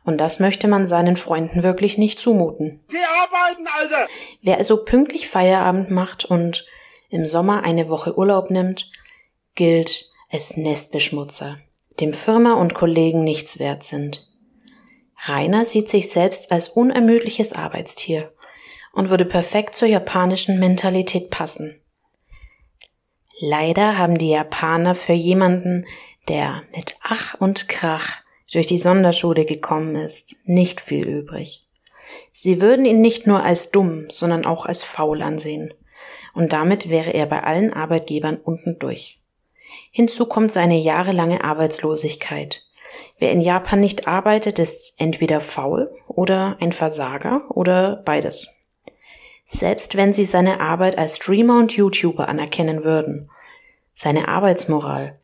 Und 0.07 0.19
das 0.19 0.39
möchte 0.39 0.69
man 0.69 0.87
seinen 0.87 1.17
Freunden 1.17 1.65
wirklich 1.65 1.99
nicht 1.99 2.21
zumuten. 2.21 2.81
Geh 2.89 2.97
arbeiten, 2.97 3.67
Alter! 3.67 4.07
Wer 4.41 4.57
also 4.57 4.85
pünktlich 4.85 5.29
Feierabend 5.29 5.91
macht 5.91 6.25
und 6.25 6.65
im 7.11 7.27
Sommer 7.27 7.65
eine 7.65 7.89
Woche 7.89 8.17
Urlaub 8.17 8.51
nimmt, 8.51 8.89
gilt 9.57 10.09
als 10.31 10.57
Nestbeschmutzer, 10.57 11.59
dem 11.99 12.13
Firma 12.13 12.55
und 12.55 12.73
Kollegen 12.73 13.25
nichts 13.25 13.59
wert 13.59 13.83
sind. 13.83 14.29
Rainer 15.25 15.65
sieht 15.65 15.89
sich 15.89 16.09
selbst 16.09 16.53
als 16.53 16.69
unermüdliches 16.69 17.53
Arbeitstier 17.53 18.33
und 18.93 19.11
würde 19.11 19.25
perfekt 19.25 19.75
zur 19.75 19.89
japanischen 19.89 20.61
Mentalität 20.61 21.31
passen. 21.31 21.83
Leider 23.41 23.99
haben 23.99 24.19
die 24.19 24.31
Japaner 24.31 24.95
für 24.95 25.15
jemanden, 25.15 25.85
der 26.29 26.63
mit 26.73 26.95
Ach 27.03 27.35
und 27.41 27.69
Krach 27.69 28.25
durch 28.57 28.67
die 28.67 28.79
Sonderschule 28.79 29.45
gekommen 29.45 29.95
ist, 29.95 30.35
nicht 30.45 30.81
viel 30.81 31.07
übrig. 31.07 31.65
Sie 32.33 32.61
würden 32.61 32.85
ihn 32.85 33.01
nicht 33.01 33.27
nur 33.27 33.43
als 33.43 33.71
dumm, 33.71 34.07
sondern 34.11 34.45
auch 34.45 34.67
als 34.67 34.83
faul 34.83 35.23
ansehen. 35.23 35.73
Und 36.35 36.53
damit 36.53 36.89
wäre 36.89 37.11
er 37.11 37.27
bei 37.27 37.43
allen 37.43 37.73
Arbeitgebern 37.73 38.37
unten 38.37 38.79
durch. 38.79 39.21
Hinzu 39.93 40.27
kommt 40.27 40.51
seine 40.51 40.77
jahrelange 40.77 41.45
Arbeitslosigkeit, 41.45 42.67
Wer 43.19 43.33
in 43.33 43.41
Japan 43.41 43.81
nicht 43.81 44.07
arbeitet, 44.07 44.59
ist 44.59 44.95
entweder 44.99 45.41
faul 45.41 45.91
oder 46.09 46.57
ein 46.61 46.73
Versager 46.73 47.43
oder 47.51 48.03
beides. 48.05 48.49
Selbst 49.45 49.97
wenn 49.97 50.13
sie 50.13 50.25
seine 50.25 50.61
Arbeit 50.61 50.99
als 50.99 51.17
Streamer 51.17 51.59
und 51.59 51.73
YouTuber 51.73 52.29
anerkennen 52.29 52.85
würden. 52.85 53.31
Seine 53.93 54.29
Arbeitsmoral. 54.29 55.19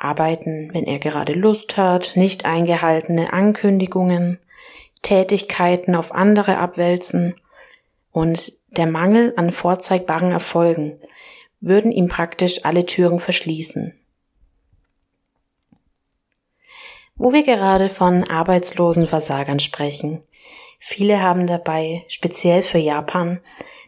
Arbeiten, 0.00 0.70
wenn 0.72 0.84
er 0.84 0.98
gerade 0.98 1.34
Lust 1.34 1.76
hat, 1.76 2.12
nicht 2.16 2.44
eingehaltene 2.44 3.32
Ankündigungen, 3.32 4.38
Tätigkeiten 5.02 5.94
auf 5.94 6.12
andere 6.12 6.58
abwälzen 6.58 7.34
und 8.12 8.52
der 8.70 8.86
Mangel 8.86 9.32
an 9.36 9.50
vorzeigbaren 9.50 10.32
Erfolgen 10.32 10.98
würden 11.60 11.92
ihm 11.92 12.08
praktisch 12.08 12.64
alle 12.64 12.86
Türen 12.86 13.20
verschließen. 13.20 13.94
Wo 17.16 17.32
wir 17.32 17.42
gerade 17.42 17.90
von 17.90 18.24
arbeitslosen 18.24 19.06
Versagern 19.06 19.60
sprechen. 19.60 20.22
Viele 20.78 21.20
haben 21.20 21.46
dabei, 21.46 22.04
speziell 22.08 22.62
für 22.62 22.78
Japan, 22.78 23.40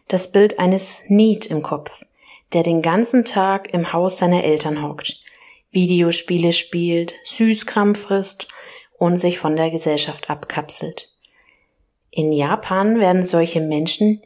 das 0.07 0.31
Bild 0.31 0.59
eines 0.59 1.03
Need 1.07 1.47
im 1.47 1.63
Kopf, 1.63 2.05
der 2.53 2.61
den 2.61 2.83
ganzen 2.83 3.25
Tag 3.25 3.73
im 3.73 3.91
Haus 3.93 4.19
seiner 4.19 4.43
Eltern 4.43 4.83
hockt, 4.83 5.22
Videospiele 5.73 6.53
spielt, 6.53 7.15
Süßkram 7.23 7.95
frisst 7.95 8.47
und 8.97 9.17
sich 9.17 9.39
von 9.39 9.55
der 9.55 9.71
Gesellschaft 9.71 10.29
abkapselt. 10.29 11.09
In 12.11 12.31
Japan 12.31 12.99
werden 12.99 13.23
solche 13.23 13.59
Menschen 13.59 14.21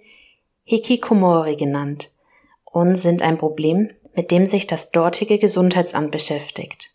Hikikomori 0.66 1.56
genannt 1.56 2.12
und 2.66 2.96
sind 2.96 3.22
ein 3.22 3.38
Problem, 3.38 3.90
mit 4.14 4.30
dem 4.30 4.46
sich 4.46 4.68
das 4.68 4.92
dortige 4.92 5.40
Gesundheitsamt 5.40 6.12
beschäftigt. 6.12 6.92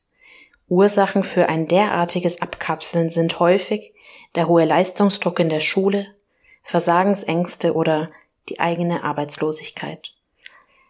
Ursachen 0.68 1.24
für 1.24 1.48
ein 1.48 1.66
derartiges 1.66 2.42
Abkapseln 2.42 3.08
sind 3.08 3.40
häufig 3.40 3.94
der 4.34 4.48
hohe 4.48 4.66
Leistungsdruck 4.66 5.40
in 5.40 5.48
der 5.48 5.60
Schule, 5.60 6.14
Versagensängste 6.62 7.74
oder 7.74 8.10
die 8.48 8.60
eigene 8.60 9.02
Arbeitslosigkeit. 9.02 10.12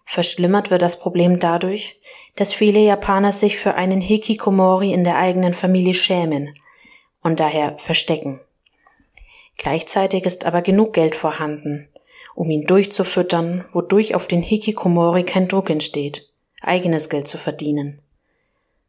Verschlimmert 0.04 0.70
wird 0.70 0.82
das 0.82 0.98
Problem 0.98 1.38
dadurch, 1.38 2.00
dass 2.36 2.52
viele 2.52 2.80
Japaner 2.80 3.32
sich 3.32 3.58
für 3.58 3.74
einen 3.74 4.00
Hikikomori 4.00 4.92
in 4.92 5.04
der 5.04 5.16
eigenen 5.16 5.54
Familie 5.54 5.94
schämen 5.94 6.54
und 7.22 7.40
daher 7.40 7.78
verstecken. 7.78 8.40
Gleichzeitig 9.56 10.24
ist 10.24 10.44
aber 10.44 10.62
genug 10.62 10.92
Geld 10.92 11.14
vorhanden, 11.14 11.88
um 12.34 12.50
ihn 12.50 12.66
durchzufüttern, 12.66 13.64
wodurch 13.72 14.14
auf 14.14 14.26
den 14.26 14.42
Hikikomori 14.42 15.24
kein 15.24 15.48
Druck 15.48 15.70
entsteht, 15.70 16.28
eigenes 16.60 17.08
Geld 17.08 17.28
zu 17.28 17.38
verdienen. 17.38 18.00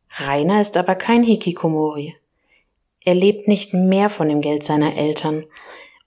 Rainer 0.09 0.61
ist 0.61 0.77
aber 0.77 0.95
kein 0.95 1.23
Hikikomori. 1.23 2.15
Er 3.01 3.15
lebt 3.15 3.47
nicht 3.47 3.73
mehr 3.73 4.09
von 4.09 4.29
dem 4.29 4.41
Geld 4.41 4.63
seiner 4.63 4.95
Eltern. 4.95 5.45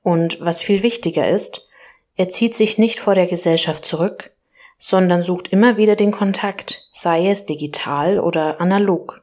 Und 0.02 0.38
was 0.40 0.62
viel 0.62 0.82
wichtiger 0.82 1.28
ist, 1.28 1.68
er 2.14 2.28
zieht 2.28 2.54
sich 2.54 2.78
nicht 2.78 3.00
vor 3.00 3.14
der 3.14 3.26
Gesellschaft 3.26 3.84
zurück, 3.84 4.32
sondern 4.78 5.22
sucht 5.22 5.48
immer 5.48 5.76
wieder 5.76 5.96
den 5.96 6.12
Kontakt, 6.12 6.88
sei 6.92 7.28
es 7.28 7.46
digital 7.46 8.20
oder 8.20 8.60
analog. 8.60 9.22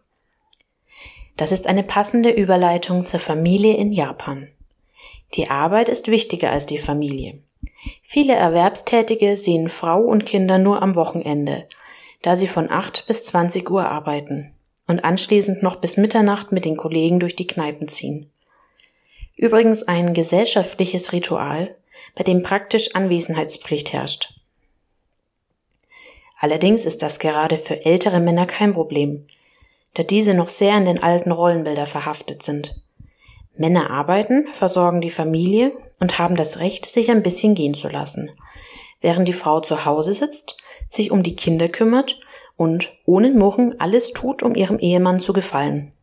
Das 1.38 1.52
ist 1.52 1.68
eine 1.68 1.84
passende 1.84 2.30
Überleitung 2.30 3.06
zur 3.06 3.20
Familie 3.20 3.76
in 3.76 3.92
Japan. 3.92 4.50
Die 5.36 5.50
Arbeit 5.50 5.90
ist 5.90 6.08
wichtiger 6.08 6.52
als 6.52 6.66
die 6.66 6.78
Familie. 6.78 7.40
Viele 8.02 8.34
Erwerbstätige 8.34 9.36
sehen 9.36 9.70
Frau 9.70 10.02
und 10.02 10.26
Kinder 10.26 10.58
nur 10.58 10.82
am 10.82 10.96
Wochenende, 10.96 11.68
da 12.22 12.36
sie 12.36 12.48
von 12.48 12.70
8 12.70 13.08
bis 13.08 13.24
20 13.26 13.70
Uhr 13.70 13.88
arbeiten 13.88 14.54
und 14.88 15.04
anschließend 15.04 15.64
noch 15.64 15.78
bis 15.78 15.98
Mitternacht 15.98 16.52
mit 16.52 16.66
den 16.66 16.78
Kollegen 16.78 17.20
durch 17.20 17.36
die 17.36 17.48
Kneipen 17.48 17.88
ziehen. 17.88 18.30
Übrigens 19.36 19.84
ein 19.84 20.14
gesellschaftliches 20.14 21.14
Ritual, 21.14 21.76
bei 22.16 22.24
dem 22.24 22.44
praktisch 22.44 22.94
Anwesenheitspflicht 22.94 23.92
herrscht. 23.94 24.33
Allerdings 26.44 26.86
ist 26.86 27.02
das 27.02 27.20
gerade 27.20 27.58
für 27.58 27.86
ältere 27.86 28.20
Männer 28.20 28.46
kein 28.46 28.74
Problem, 28.74 29.26
da 29.94 30.04
diese 30.04 30.34
noch 30.34 30.50
sehr 30.50 30.76
in 30.76 30.84
den 30.84 31.02
alten 31.02 31.32
Rollenbilder 31.32 31.86
verhaftet 31.86 32.44
sind. 32.44 32.76
Männer 33.56 33.90
arbeiten, 33.90 34.48
versorgen 34.52 35.00
die 35.00 35.10
Familie 35.10 35.72
und 36.02 36.20
haben 36.20 36.36
das 36.36 36.60
Recht, 36.60 36.86
sich 36.86 37.10
ein 37.10 37.24
bisschen 37.24 37.56
gehen 37.56 37.74
zu 37.74 37.88
lassen, 37.88 38.30
während 39.00 39.30
die 39.30 39.34
Frau 39.34 39.62
zu 39.62 39.86
Hause 39.86 40.14
sitzt, 40.14 40.58
sich 40.90 41.12
um 41.12 41.24
die 41.24 41.38
Kinder 41.38 41.70
kümmert 41.70 42.20
und 42.58 42.92
ohne 43.06 43.30
Murren 43.30 43.80
alles 43.80 44.12
tut, 44.12 44.44
um 44.44 44.54
ihrem 44.54 44.80
Ehemann 44.80 45.22
zu 45.22 45.32
gefallen. 45.32 45.94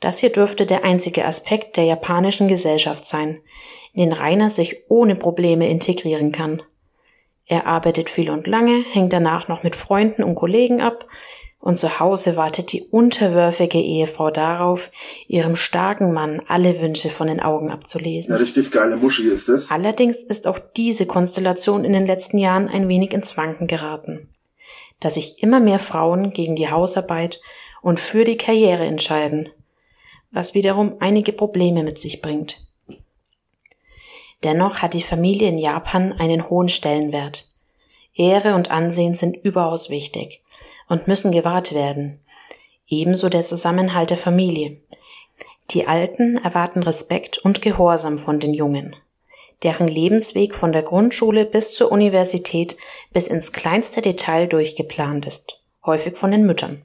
Das 0.00 0.20
hier 0.20 0.32
dürfte 0.32 0.64
der 0.64 0.84
einzige 0.84 1.26
Aspekt 1.26 1.76
der 1.76 1.84
japanischen 1.84 2.48
Gesellschaft 2.48 3.04
sein, 3.04 3.42
in 3.92 4.08
den 4.08 4.14
Rainer 4.14 4.48
sich 4.48 4.84
ohne 4.88 5.16
Probleme 5.16 5.68
integrieren 5.68 6.32
kann. 6.32 6.62
Er 7.46 7.66
arbeitet 7.66 8.08
viel 8.10 8.30
und 8.30 8.46
lange, 8.46 8.84
hängt 8.92 9.12
danach 9.12 9.48
noch 9.48 9.62
mit 9.62 9.76
Freunden 9.76 10.22
und 10.22 10.34
Kollegen 10.34 10.80
ab, 10.80 11.06
und 11.58 11.76
zu 11.76 11.98
Hause 11.98 12.36
wartet 12.36 12.72
die 12.72 12.82
unterwürfige 12.82 13.80
Ehefrau 13.80 14.30
darauf, 14.30 14.90
ihrem 15.28 15.56
starken 15.56 16.12
Mann 16.12 16.42
alle 16.46 16.82
Wünsche 16.82 17.08
von 17.08 17.26
den 17.26 17.40
Augen 17.40 17.70
abzulesen. 17.70 18.34
Eine 18.34 18.42
richtig 18.42 18.70
geile 18.70 18.98
Muschi 18.98 19.28
ist 19.28 19.48
das. 19.48 19.70
Allerdings 19.70 20.22
ist 20.22 20.46
auch 20.46 20.58
diese 20.76 21.06
Konstellation 21.06 21.86
in 21.86 21.94
den 21.94 22.04
letzten 22.04 22.36
Jahren 22.36 22.68
ein 22.68 22.86
wenig 22.88 23.14
ins 23.14 23.38
Wanken 23.38 23.66
geraten 23.66 24.28
dass 25.04 25.14
sich 25.14 25.42
immer 25.42 25.60
mehr 25.60 25.78
Frauen 25.78 26.30
gegen 26.30 26.56
die 26.56 26.70
Hausarbeit 26.70 27.38
und 27.82 28.00
für 28.00 28.24
die 28.24 28.38
Karriere 28.38 28.84
entscheiden, 28.84 29.50
was 30.30 30.54
wiederum 30.54 30.96
einige 31.00 31.32
Probleme 31.32 31.82
mit 31.82 31.98
sich 31.98 32.22
bringt. 32.22 32.63
Dennoch 34.44 34.82
hat 34.82 34.92
die 34.92 35.02
Familie 35.02 35.48
in 35.48 35.58
Japan 35.58 36.12
einen 36.12 36.50
hohen 36.50 36.68
Stellenwert. 36.68 37.48
Ehre 38.14 38.54
und 38.54 38.70
Ansehen 38.70 39.14
sind 39.14 39.36
überaus 39.42 39.88
wichtig 39.88 40.42
und 40.88 41.08
müssen 41.08 41.32
gewahrt 41.32 41.74
werden. 41.74 42.20
Ebenso 42.86 43.30
der 43.30 43.42
Zusammenhalt 43.42 44.10
der 44.10 44.18
Familie. 44.18 44.76
Die 45.70 45.86
Alten 45.86 46.36
erwarten 46.36 46.82
Respekt 46.82 47.38
und 47.38 47.62
Gehorsam 47.62 48.18
von 48.18 48.38
den 48.38 48.52
Jungen, 48.52 48.94
deren 49.62 49.88
Lebensweg 49.88 50.54
von 50.54 50.72
der 50.72 50.82
Grundschule 50.82 51.46
bis 51.46 51.72
zur 51.72 51.90
Universität 51.90 52.76
bis 53.14 53.28
ins 53.28 53.52
kleinste 53.52 54.02
Detail 54.02 54.46
durchgeplant 54.46 55.24
ist, 55.24 55.58
häufig 55.86 56.18
von 56.18 56.30
den 56.30 56.44
Müttern. 56.44 56.82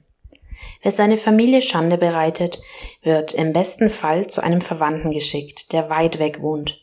Wer 0.82 0.92
seine 0.92 1.18
Familie 1.18 1.60
Schande 1.60 1.98
bereitet, 1.98 2.60
wird 3.02 3.34
im 3.34 3.52
besten 3.52 3.90
Fall 3.90 4.28
zu 4.28 4.42
einem 4.42 4.62
Verwandten 4.62 5.10
geschickt, 5.10 5.74
der 5.74 5.90
weit 5.90 6.18
weg 6.18 6.40
wohnt, 6.40 6.79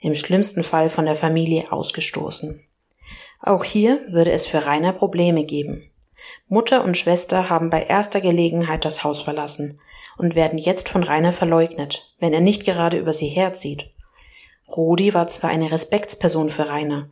im 0.00 0.14
schlimmsten 0.14 0.62
Fall 0.62 0.88
von 0.88 1.06
der 1.06 1.14
Familie 1.14 1.72
ausgestoßen. 1.72 2.64
Auch 3.40 3.64
hier 3.64 4.00
würde 4.08 4.32
es 4.32 4.46
für 4.46 4.66
Rainer 4.66 4.92
Probleme 4.92 5.44
geben. 5.44 5.90
Mutter 6.48 6.84
und 6.84 6.96
Schwester 6.96 7.48
haben 7.48 7.70
bei 7.70 7.82
erster 7.82 8.20
Gelegenheit 8.20 8.84
das 8.84 9.04
Haus 9.04 9.22
verlassen 9.22 9.80
und 10.16 10.34
werden 10.34 10.58
jetzt 10.58 10.88
von 10.88 11.02
Rainer 11.02 11.32
verleugnet, 11.32 12.12
wenn 12.18 12.32
er 12.32 12.40
nicht 12.40 12.64
gerade 12.64 12.98
über 12.98 13.12
sie 13.12 13.28
herzieht. 13.28 13.90
Rudi 14.76 15.14
war 15.14 15.28
zwar 15.28 15.50
eine 15.50 15.70
Respektsperson 15.70 16.48
für 16.48 16.68
Rainer, 16.68 17.06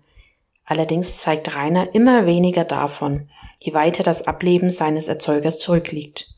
allerdings 0.65 1.19
zeigt 1.19 1.55
Rainer 1.55 1.95
immer 1.95 2.27
weniger 2.27 2.65
davon, 2.65 3.29
je 3.61 3.73
weiter 3.73 4.03
das 4.03 4.27
Ableben 4.27 4.71
seines 4.71 5.09
Erzeugers 5.09 5.59
zurückliegt. 5.59 6.29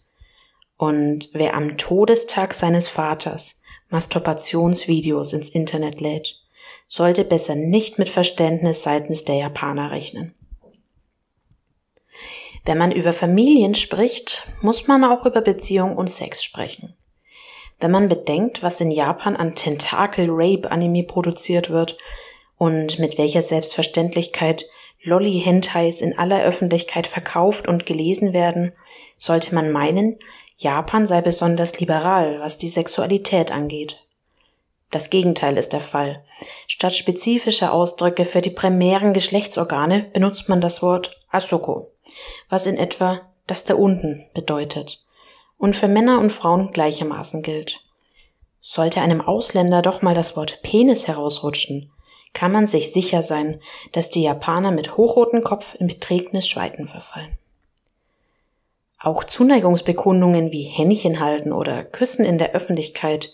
Und 0.76 1.30
wer 1.32 1.54
am 1.54 1.76
Todestag 1.76 2.54
seines 2.54 2.88
Vaters 2.88 3.60
Masturbationsvideos 3.90 5.32
ins 5.32 5.48
Internet 5.48 6.00
lädt, 6.00 6.37
sollte 6.88 7.24
besser 7.24 7.54
nicht 7.54 7.98
mit 7.98 8.08
Verständnis 8.08 8.82
seitens 8.82 9.24
der 9.24 9.36
Japaner 9.36 9.90
rechnen. 9.90 10.34
Wenn 12.64 12.78
man 12.78 12.92
über 12.92 13.12
Familien 13.12 13.74
spricht, 13.74 14.46
muss 14.62 14.88
man 14.88 15.04
auch 15.04 15.24
über 15.24 15.40
Beziehung 15.40 15.96
und 15.96 16.10
Sex 16.10 16.42
sprechen. 16.42 16.96
Wenn 17.78 17.90
man 17.90 18.08
bedenkt, 18.08 18.62
was 18.62 18.80
in 18.80 18.90
Japan 18.90 19.36
an 19.36 19.54
Tentakel-Rape-Anime 19.54 21.04
produziert 21.04 21.70
wird 21.70 21.96
und 22.56 22.98
mit 22.98 23.18
welcher 23.18 23.42
Selbstverständlichkeit 23.42 24.66
Lolly-Hentais 25.02 26.00
in 26.00 26.18
aller 26.18 26.42
Öffentlichkeit 26.42 27.06
verkauft 27.06 27.68
und 27.68 27.86
gelesen 27.86 28.32
werden, 28.32 28.72
sollte 29.16 29.54
man 29.54 29.70
meinen, 29.70 30.18
Japan 30.56 31.06
sei 31.06 31.20
besonders 31.20 31.78
liberal, 31.78 32.40
was 32.40 32.58
die 32.58 32.68
Sexualität 32.68 33.52
angeht. 33.52 33.96
Das 34.90 35.10
Gegenteil 35.10 35.58
ist 35.58 35.72
der 35.72 35.80
Fall. 35.80 36.24
Statt 36.66 36.96
spezifischer 36.96 37.72
Ausdrücke 37.72 38.24
für 38.24 38.40
die 38.40 38.50
primären 38.50 39.12
Geschlechtsorgane 39.12 40.10
benutzt 40.12 40.48
man 40.48 40.60
das 40.60 40.82
Wort 40.82 41.20
Asoko, 41.30 41.92
was 42.48 42.66
in 42.66 42.78
etwa 42.78 43.20
das 43.46 43.64
da 43.64 43.74
unten 43.74 44.26
bedeutet 44.34 45.04
und 45.58 45.76
für 45.76 45.88
Männer 45.88 46.20
und 46.20 46.30
Frauen 46.30 46.72
gleichermaßen 46.72 47.42
gilt. 47.42 47.80
Sollte 48.60 49.00
einem 49.00 49.20
Ausländer 49.20 49.82
doch 49.82 50.02
mal 50.02 50.14
das 50.14 50.36
Wort 50.36 50.60
Penis 50.62 51.06
herausrutschen, 51.06 51.90
kann 52.32 52.52
man 52.52 52.66
sich 52.66 52.92
sicher 52.92 53.22
sein, 53.22 53.60
dass 53.92 54.10
die 54.10 54.22
Japaner 54.22 54.70
mit 54.70 54.96
hochrotem 54.96 55.42
Kopf 55.42 55.74
in 55.74 55.86
beträgnis 55.86 56.46
Schweiten 56.46 56.86
verfallen. 56.86 57.36
Auch 59.00 59.24
Zuneigungsbekundungen 59.24 60.50
wie 60.50 60.64
Händchen 60.64 61.20
halten 61.20 61.52
oder 61.52 61.84
Küssen 61.84 62.24
in 62.24 62.38
der 62.38 62.52
Öffentlichkeit 62.52 63.32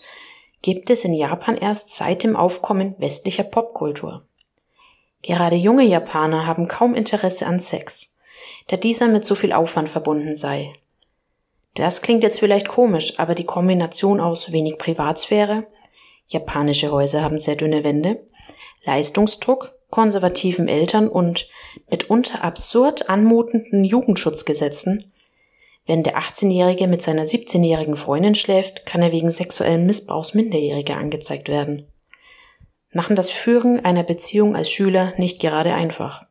gibt 0.65 0.89
es 0.89 1.05
in 1.05 1.13
Japan 1.13 1.57
erst 1.57 1.91
seit 1.91 2.23
dem 2.23 2.35
Aufkommen 2.35 2.95
westlicher 2.97 3.43
Popkultur. 3.43 4.23
Gerade 5.21 5.55
junge 5.55 5.83
Japaner 5.83 6.47
haben 6.47 6.67
kaum 6.67 6.95
Interesse 6.95 7.45
an 7.45 7.59
Sex, 7.59 8.17
da 8.69 8.75
dieser 8.75 9.07
mit 9.07 9.25
so 9.25 9.35
viel 9.35 9.53
Aufwand 9.53 9.89
verbunden 9.89 10.35
sei. 10.35 10.73
Das 11.75 12.01
klingt 12.01 12.23
jetzt 12.23 12.39
vielleicht 12.39 12.67
komisch, 12.67 13.19
aber 13.19 13.35
die 13.35 13.45
Kombination 13.45 14.19
aus 14.19 14.51
wenig 14.51 14.79
Privatsphäre, 14.79 15.61
japanische 16.29 16.91
Häuser 16.91 17.21
haben 17.21 17.37
sehr 17.37 17.57
dünne 17.57 17.83
Wände, 17.83 18.19
Leistungsdruck, 18.85 19.75
konservativen 19.91 20.67
Eltern 20.67 21.07
und 21.07 21.47
mitunter 21.91 22.43
absurd 22.43 23.07
anmutenden 23.07 23.83
Jugendschutzgesetzen. 23.83 25.11
Wenn 25.85 26.01
der 26.01 26.17
18-Jährige 26.17 26.87
mit 26.87 27.03
seiner 27.03 27.23
17-jährigen 27.23 27.95
Freundin 27.95 28.35
schläft, 28.35 28.85
kann 28.85 29.01
er 29.03 29.11
wegen 29.11 29.29
sexuellen 29.29 29.85
Missbrauchs 29.85 30.33
Minderjähriger 30.33 30.97
angezeigt 30.97 31.47
werden. 31.47 31.87
Machen 32.91 33.15
das 33.15 33.29
Führen 33.29 33.83
einer 33.85 34.03
Beziehung 34.03 34.55
als 34.55 34.71
Schüler 34.71 35.13
nicht 35.17 35.39
gerade 35.39 35.73
einfach. 35.73 36.25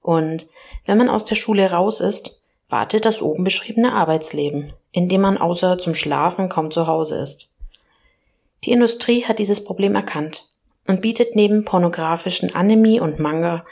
Und 0.00 0.46
wenn 0.84 0.98
man 0.98 1.08
aus 1.08 1.24
der 1.24 1.36
Schule 1.36 1.70
raus 1.70 2.00
ist, 2.00 2.42
wartet 2.68 3.04
das 3.04 3.22
oben 3.22 3.44
beschriebene 3.44 3.92
Arbeitsleben, 3.92 4.72
in 4.90 5.08
dem 5.08 5.20
man 5.20 5.38
außer 5.38 5.78
zum 5.78 5.94
Schlafen 5.94 6.48
kaum 6.48 6.70
zu 6.70 6.86
Hause 6.86 7.16
ist. 7.18 7.52
Die 8.64 8.72
Industrie 8.72 9.24
hat 9.24 9.38
dieses 9.38 9.62
Problem 9.62 9.94
erkannt 9.94 10.48
und 10.86 11.02
bietet 11.02 11.36
neben 11.36 11.64
pornografischen 11.64 12.54
Anime 12.54 13.00
und 13.00 13.20
Manga 13.20 13.64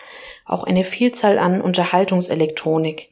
auch 0.44 0.62
eine 0.62 0.84
Vielzahl 0.84 1.38
an 1.38 1.60
Unterhaltungselektronik, 1.60 3.10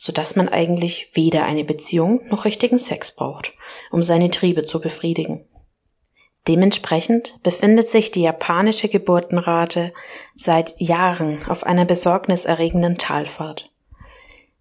so 0.00 0.12
dass 0.12 0.36
man 0.36 0.48
eigentlich 0.48 1.10
weder 1.12 1.44
eine 1.44 1.64
Beziehung 1.64 2.24
noch 2.28 2.44
richtigen 2.44 2.78
Sex 2.78 3.14
braucht, 3.14 3.52
um 3.90 4.04
seine 4.04 4.30
Triebe 4.30 4.64
zu 4.64 4.80
befriedigen. 4.80 5.44
Dementsprechend 6.46 7.34
befindet 7.42 7.88
sich 7.88 8.12
die 8.12 8.22
japanische 8.22 8.88
Geburtenrate 8.88 9.92
seit 10.36 10.80
Jahren 10.80 11.44
auf 11.46 11.64
einer 11.64 11.84
besorgniserregenden 11.84 12.96
Talfahrt. 12.96 13.70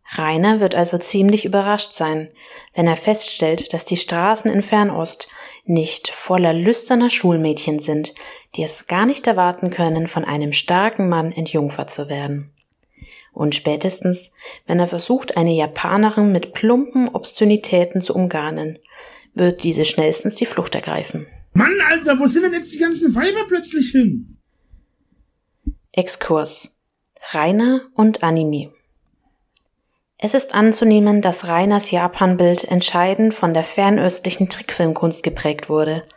Rainer 0.09 0.59
wird 0.59 0.73
also 0.73 0.97
ziemlich 0.97 1.45
überrascht 1.45 1.93
sein, 1.93 2.31
wenn 2.73 2.87
er 2.87 2.95
feststellt, 2.95 3.73
dass 3.73 3.85
die 3.85 3.97
Straßen 3.97 4.51
in 4.51 4.63
Fernost 4.63 5.27
nicht 5.65 6.07
voller 6.07 6.53
lüsterner 6.53 7.09
Schulmädchen 7.09 7.77
sind, 7.77 8.15
die 8.55 8.63
es 8.63 8.87
gar 8.87 9.05
nicht 9.05 9.27
erwarten 9.27 9.69
können, 9.69 10.07
von 10.07 10.25
einem 10.25 10.53
starken 10.53 11.09
Mann 11.09 11.31
entjungfert 11.31 11.91
zu 11.91 12.09
werden. 12.09 12.56
Und 13.37 13.53
spätestens, 13.53 14.31
wenn 14.65 14.79
er 14.79 14.87
versucht, 14.87 15.37
eine 15.37 15.53
Japanerin 15.53 16.31
mit 16.31 16.53
plumpen 16.53 17.07
Obszönitäten 17.07 18.01
zu 18.01 18.15
umgarnen, 18.15 18.79
wird 19.35 19.63
diese 19.63 19.85
schnellstens 19.85 20.33
die 20.33 20.47
Flucht 20.47 20.73
ergreifen. 20.73 21.27
Mann, 21.53 21.71
Alter, 21.87 22.17
wo 22.19 22.25
sind 22.25 22.45
denn 22.45 22.53
jetzt 22.53 22.73
die 22.73 22.79
ganzen 22.79 23.13
Weiber 23.13 23.45
plötzlich 23.47 23.91
hin? 23.91 24.39
Exkurs. 25.91 26.79
Rainer 27.29 27.81
und 27.93 28.23
Anime. 28.23 28.73
Es 30.17 30.33
ist 30.33 30.55
anzunehmen, 30.55 31.21
dass 31.21 31.47
Rainers 31.47 31.91
Japanbild 31.91 32.63
entscheidend 32.63 33.35
von 33.35 33.53
der 33.53 33.63
fernöstlichen 33.63 34.49
Trickfilmkunst 34.49 35.21
geprägt 35.21 35.69
wurde. 35.69 36.07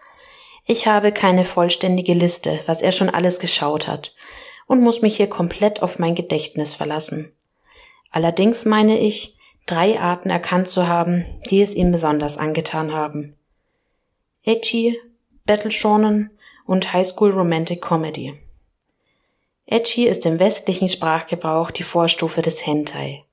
Ich 0.64 0.86
habe 0.86 1.12
keine 1.12 1.44
vollständige 1.44 2.14
Liste, 2.14 2.60
was 2.64 2.80
er 2.80 2.92
schon 2.92 3.10
alles 3.10 3.40
geschaut 3.40 3.88
hat, 3.88 4.14
und 4.70 4.80
muss 4.82 5.02
mich 5.02 5.16
hier 5.16 5.26
komplett 5.26 5.82
auf 5.82 5.98
mein 5.98 6.14
Gedächtnis 6.14 6.76
verlassen. 6.76 7.32
Allerdings 8.12 8.64
meine 8.64 9.00
ich, 9.00 9.36
drei 9.66 9.98
Arten 9.98 10.30
erkannt 10.30 10.68
zu 10.68 10.86
haben, 10.86 11.24
die 11.50 11.60
es 11.60 11.74
ihm 11.74 11.90
besonders 11.90 12.38
angetan 12.38 12.92
haben. 12.92 13.36
Ecchi, 14.44 14.96
Battle 15.44 15.72
Shonen 15.72 16.30
und 16.66 16.92
High 16.92 17.06
School 17.06 17.30
Romantic 17.32 17.82
Comedy. 17.82 18.38
Ecchi 19.66 20.06
ist 20.06 20.24
im 20.24 20.38
westlichen 20.38 20.88
Sprachgebrauch 20.88 21.72
die 21.72 21.82
Vorstufe 21.82 22.40
des 22.40 22.64
Hentai 22.64 23.24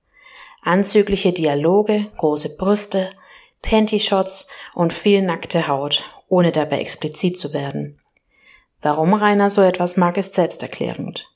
anzügliche 0.63 1.31
Dialoge, 1.33 2.07
große 2.17 2.57
Brüste, 2.57 3.09
Panty-Shots 3.61 4.47
und 4.75 4.91
viel 4.91 5.21
nackte 5.21 5.67
Haut, 5.67 6.03
ohne 6.27 6.51
dabei 6.51 6.79
explizit 6.79 7.37
zu 7.37 7.53
werden. 7.53 7.99
Warum 8.81 9.13
Rainer 9.13 9.49
so 9.49 9.61
etwas 9.61 9.97
mag, 9.97 10.17
ist 10.17 10.35
selbsterklärend. 10.35 11.27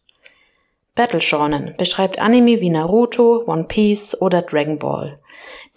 Battle 0.93 1.21
Shonen 1.21 1.73
beschreibt 1.77 2.19
Anime 2.19 2.59
wie 2.61 2.69
Naruto, 2.69 3.43
One 3.47 3.63
Piece 3.63 4.19
oder 4.21 4.41
Dragon 4.41 4.77
Ball. 4.77 5.19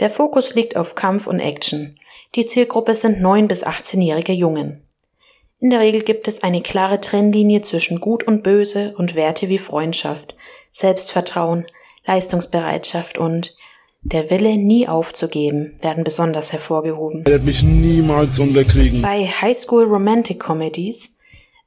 Der 0.01 0.11
Fokus 0.11 0.55
liegt 0.55 0.77
auf 0.77 0.95
Kampf 0.95 1.27
und 1.27 1.41
Action. 1.41 1.99
Die 2.35 2.47
Zielgruppe 2.47 2.95
sind 2.95 3.21
9 3.21 3.47
bis 3.47 3.65
18-jährige 3.65 4.33
Jungen. 4.33 4.83
In 5.61 5.71
der 5.71 5.81
Regel 5.81 6.03
gibt 6.03 6.29
es 6.29 6.43
eine 6.43 6.61
klare 6.61 7.01
Trennlinie 7.01 7.63
zwischen 7.63 8.01
Gut 8.01 8.25
und 8.25 8.43
Böse 8.43 8.95
und 8.99 9.15
Werte 9.15 9.49
wie 9.49 9.59
Freundschaft, 9.59 10.35
Selbstvertrauen, 10.73 11.65
Leistungsbereitschaft 12.05 13.17
und 13.17 13.55
der 14.03 14.29
Wille, 14.29 14.59
nie 14.59 14.87
aufzugeben, 14.87 15.79
werden 15.81 16.05
besonders 16.05 16.53
hervorgehoben. 16.53 17.21
Er 17.25 17.33
wird 17.33 17.45
mich 17.45 17.63
niemals 17.63 18.39
unterkriegen. 18.39 19.01
Bei 19.01 19.27
High 19.27 19.57
School 19.57 19.85
Romantic 19.85 20.41
Comedies, 20.41 21.14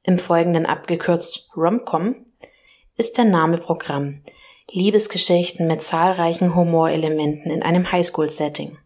im 0.07 0.17
Folgenden 0.17 0.65
abgekürzt 0.65 1.51
Romcom, 1.55 2.15
ist 2.95 3.17
der 3.17 3.25
Name 3.25 3.57
Programm. 3.57 4.21
Liebesgeschichten 4.71 5.67
mit 5.67 5.83
zahlreichen 5.83 6.55
Humorelementen 6.55 7.51
in 7.51 7.61
einem 7.61 7.91
Highschool-Setting. 7.91 8.77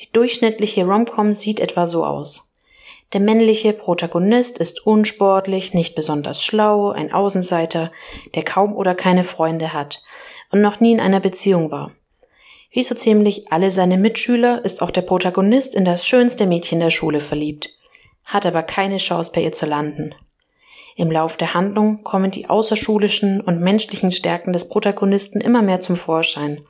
Die 0.00 0.12
durchschnittliche 0.12 0.84
Romcom 0.84 1.34
sieht 1.34 1.60
etwa 1.60 1.86
so 1.86 2.04
aus. 2.04 2.50
Der 3.12 3.20
männliche 3.20 3.72
Protagonist 3.72 4.58
ist 4.58 4.84
unsportlich, 4.84 5.74
nicht 5.74 5.94
besonders 5.94 6.42
schlau, 6.42 6.90
ein 6.90 7.12
Außenseiter, 7.12 7.92
der 8.34 8.42
kaum 8.42 8.74
oder 8.74 8.94
keine 8.94 9.24
Freunde 9.24 9.72
hat 9.72 10.02
und 10.50 10.60
noch 10.60 10.80
nie 10.80 10.92
in 10.92 11.00
einer 11.00 11.20
Beziehung 11.20 11.70
war. 11.70 11.92
Wie 12.70 12.82
so 12.82 12.94
ziemlich 12.94 13.52
alle 13.52 13.70
seine 13.70 13.96
Mitschüler 13.96 14.64
ist 14.64 14.82
auch 14.82 14.90
der 14.90 15.02
Protagonist 15.02 15.74
in 15.74 15.84
das 15.84 16.06
schönste 16.06 16.46
Mädchen 16.46 16.80
der 16.80 16.90
Schule 16.90 17.20
verliebt, 17.20 17.70
hat 18.24 18.44
aber 18.44 18.62
keine 18.62 18.96
Chance 18.96 19.30
bei 19.34 19.42
ihr 19.42 19.52
zu 19.52 19.66
landen. 19.66 20.14
Im 20.96 21.10
Lauf 21.10 21.36
der 21.36 21.52
Handlung 21.52 22.02
kommen 22.02 22.30
die 22.30 22.48
außerschulischen 22.48 23.42
und 23.42 23.60
menschlichen 23.60 24.10
Stärken 24.10 24.54
des 24.54 24.70
Protagonisten 24.70 25.42
immer 25.42 25.60
mehr 25.60 25.80
zum 25.80 25.94
Vorschein. 25.94 26.62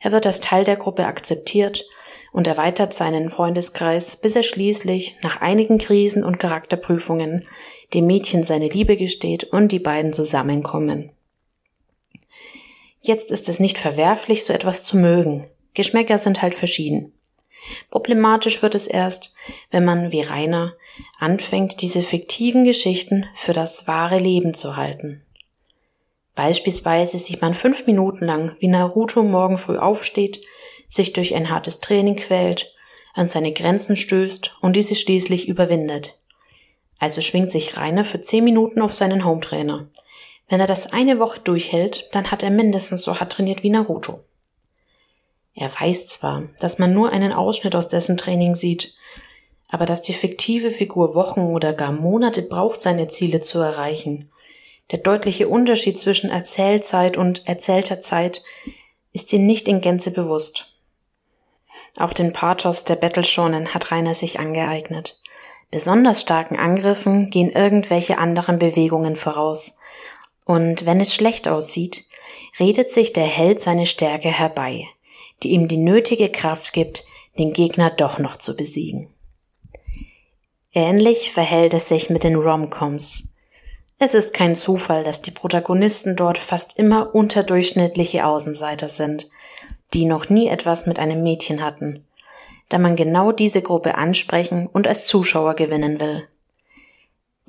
Er 0.00 0.12
wird 0.12 0.26
als 0.26 0.40
Teil 0.40 0.64
der 0.64 0.76
Gruppe 0.76 1.06
akzeptiert 1.06 1.86
und 2.32 2.46
erweitert 2.46 2.92
seinen 2.92 3.30
Freundeskreis, 3.30 4.16
bis 4.16 4.36
er 4.36 4.42
schließlich 4.42 5.16
nach 5.22 5.40
einigen 5.40 5.78
Krisen 5.78 6.22
und 6.22 6.38
Charakterprüfungen 6.38 7.46
dem 7.94 8.06
Mädchen 8.06 8.42
seine 8.42 8.68
Liebe 8.68 8.96
gesteht 8.96 9.44
und 9.44 9.72
die 9.72 9.78
beiden 9.78 10.12
zusammenkommen. 10.12 11.10
Jetzt 13.00 13.32
ist 13.32 13.48
es 13.48 13.58
nicht 13.58 13.78
verwerflich, 13.78 14.44
so 14.44 14.52
etwas 14.52 14.84
zu 14.84 14.98
mögen. 14.98 15.48
Geschmäcker 15.74 16.18
sind 16.18 16.42
halt 16.42 16.54
verschieden. 16.54 17.12
Problematisch 17.90 18.62
wird 18.62 18.74
es 18.74 18.86
erst, 18.86 19.34
wenn 19.70 19.84
man 19.84 20.12
wie 20.12 20.22
Rainer 20.22 20.74
anfängt, 21.18 21.80
diese 21.82 22.02
fiktiven 22.02 22.64
Geschichten 22.64 23.26
für 23.34 23.52
das 23.52 23.86
wahre 23.86 24.18
Leben 24.18 24.54
zu 24.54 24.76
halten. 24.76 25.22
Beispielsweise 26.34 27.18
sieht 27.18 27.42
man 27.42 27.54
fünf 27.54 27.86
Minuten 27.86 28.24
lang, 28.24 28.56
wie 28.58 28.68
Naruto 28.68 29.22
morgen 29.22 29.58
früh 29.58 29.76
aufsteht, 29.76 30.40
sich 30.88 31.12
durch 31.12 31.34
ein 31.34 31.50
hartes 31.50 31.80
Training 31.80 32.16
quält, 32.16 32.72
an 33.14 33.26
seine 33.26 33.52
Grenzen 33.52 33.96
stößt 33.96 34.56
und 34.60 34.74
diese 34.74 34.94
schließlich 34.94 35.48
überwindet. 35.48 36.18
Also 36.98 37.20
schwingt 37.20 37.50
sich 37.50 37.76
Rainer 37.76 38.04
für 38.04 38.20
zehn 38.20 38.44
Minuten 38.44 38.80
auf 38.80 38.94
seinen 38.94 39.24
Hometrainer. 39.24 39.88
Wenn 40.48 40.60
er 40.60 40.66
das 40.66 40.92
eine 40.92 41.18
Woche 41.18 41.40
durchhält, 41.40 42.08
dann 42.12 42.30
hat 42.30 42.42
er 42.42 42.50
mindestens 42.50 43.02
so 43.02 43.18
hart 43.18 43.32
trainiert 43.32 43.62
wie 43.62 43.70
Naruto. 43.70 44.20
Er 45.54 45.70
weiß 45.72 46.08
zwar, 46.08 46.48
dass 46.60 46.78
man 46.78 46.92
nur 46.92 47.10
einen 47.10 47.32
Ausschnitt 47.32 47.74
aus 47.74 47.88
dessen 47.88 48.16
Training 48.16 48.54
sieht, 48.54 48.94
aber 49.70 49.86
dass 49.86 50.02
die 50.02 50.14
fiktive 50.14 50.70
Figur 50.70 51.14
Wochen 51.14 51.40
oder 51.40 51.72
gar 51.72 51.92
Monate 51.92 52.42
braucht, 52.42 52.80
seine 52.80 53.08
Ziele 53.08 53.40
zu 53.40 53.58
erreichen. 53.58 54.30
Der 54.90 54.98
deutliche 54.98 55.48
Unterschied 55.48 55.98
zwischen 55.98 56.30
Erzählzeit 56.30 57.16
und 57.16 57.46
erzählter 57.46 58.00
Zeit 58.00 58.42
ist 59.12 59.32
ihm 59.32 59.46
nicht 59.46 59.68
in 59.68 59.80
Gänze 59.80 60.10
bewusst. 60.10 60.74
Auch 61.96 62.12
den 62.12 62.32
Pathos 62.32 62.84
der 62.84 62.96
Battle 62.96 63.24
Shonen 63.24 63.74
hat 63.74 63.90
Rainer 63.90 64.14
sich 64.14 64.38
angeeignet. 64.38 65.18
Besonders 65.70 66.20
starken 66.20 66.58
Angriffen 66.58 67.30
gehen 67.30 67.50
irgendwelche 67.50 68.18
anderen 68.18 68.58
Bewegungen 68.58 69.16
voraus. 69.16 69.76
Und 70.44 70.84
wenn 70.84 71.00
es 71.00 71.14
schlecht 71.14 71.48
aussieht, 71.48 72.04
redet 72.60 72.90
sich 72.90 73.12
der 73.12 73.24
Held 73.24 73.60
seine 73.60 73.86
Stärke 73.86 74.28
herbei, 74.28 74.86
die 75.42 75.50
ihm 75.50 75.68
die 75.68 75.76
nötige 75.76 76.30
Kraft 76.30 76.72
gibt, 76.72 77.04
den 77.38 77.52
Gegner 77.52 77.90
doch 77.90 78.18
noch 78.18 78.36
zu 78.36 78.56
besiegen. 78.56 79.08
Ähnlich 80.74 81.32
verhält 81.32 81.74
es 81.74 81.88
sich 81.88 82.08
mit 82.08 82.24
den 82.24 82.36
Romcoms. 82.36 83.28
Es 83.98 84.14
ist 84.14 84.34
kein 84.34 84.54
Zufall, 84.54 85.04
dass 85.04 85.22
die 85.22 85.30
Protagonisten 85.30 86.16
dort 86.16 86.38
fast 86.38 86.78
immer 86.78 87.14
unterdurchschnittliche 87.14 88.26
Außenseiter 88.26 88.88
sind, 88.88 89.28
die 89.94 90.06
noch 90.06 90.28
nie 90.28 90.48
etwas 90.48 90.86
mit 90.86 90.98
einem 90.98 91.22
Mädchen 91.22 91.62
hatten, 91.62 92.04
da 92.68 92.78
man 92.78 92.96
genau 92.96 93.32
diese 93.32 93.62
Gruppe 93.62 93.96
ansprechen 93.96 94.66
und 94.66 94.88
als 94.88 95.06
Zuschauer 95.06 95.54
gewinnen 95.54 96.00
will. 96.00 96.26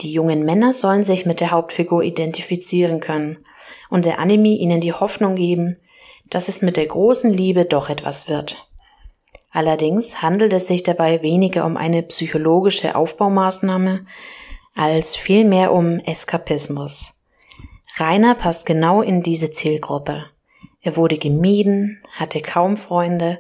Die 0.01 0.12
jungen 0.12 0.43
Männer 0.43 0.73
sollen 0.73 1.03
sich 1.03 1.25
mit 1.25 1.39
der 1.39 1.51
Hauptfigur 1.51 2.03
identifizieren 2.03 2.99
können 2.99 3.38
und 3.89 4.06
der 4.06 4.19
Anime 4.19 4.49
ihnen 4.49 4.82
die 4.82 4.93
Hoffnung 4.93 5.36
geben, 5.36 5.77
dass 6.34 6.48
es 6.48 6.62
mit 6.62 6.78
der 6.78 6.88
großen 6.88 7.32
Liebe 7.32 7.65
doch 7.65 7.89
etwas 7.89 8.28
wird. 8.28 8.58
Allerdings 9.52 10.24
handelt 10.24 10.52
es 10.52 10.67
sich 10.67 10.82
dabei 10.82 11.22
weniger 11.22 11.63
um 11.65 11.78
eine 11.78 12.02
psychologische 12.02 12.96
Aufbaumaßnahme 12.96 14.06
als 14.76 15.15
vielmehr 15.15 15.72
um 15.72 16.00
Eskapismus. 16.00 17.13
Rainer 17.98 18.34
passt 18.34 18.65
genau 18.65 19.04
in 19.04 19.22
diese 19.22 19.52
Zielgruppe. 19.52 20.26
Er 20.82 20.98
wurde 20.98 21.19
gemieden, 21.19 22.02
hatte 22.12 22.41
kaum 22.41 22.78
Freunde 22.78 23.39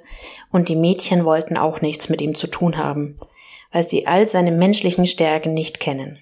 und 0.51 0.69
die 0.69 0.75
Mädchen 0.75 1.25
wollten 1.25 1.57
auch 1.57 1.81
nichts 1.81 2.09
mit 2.09 2.21
ihm 2.21 2.35
zu 2.35 2.45
tun 2.45 2.77
haben, 2.77 3.17
weil 3.71 3.81
sie 3.81 4.05
all 4.05 4.27
seine 4.27 4.51
menschlichen 4.51 5.07
Stärken 5.07 5.55
nicht 5.55 5.79
kennen. 5.79 6.19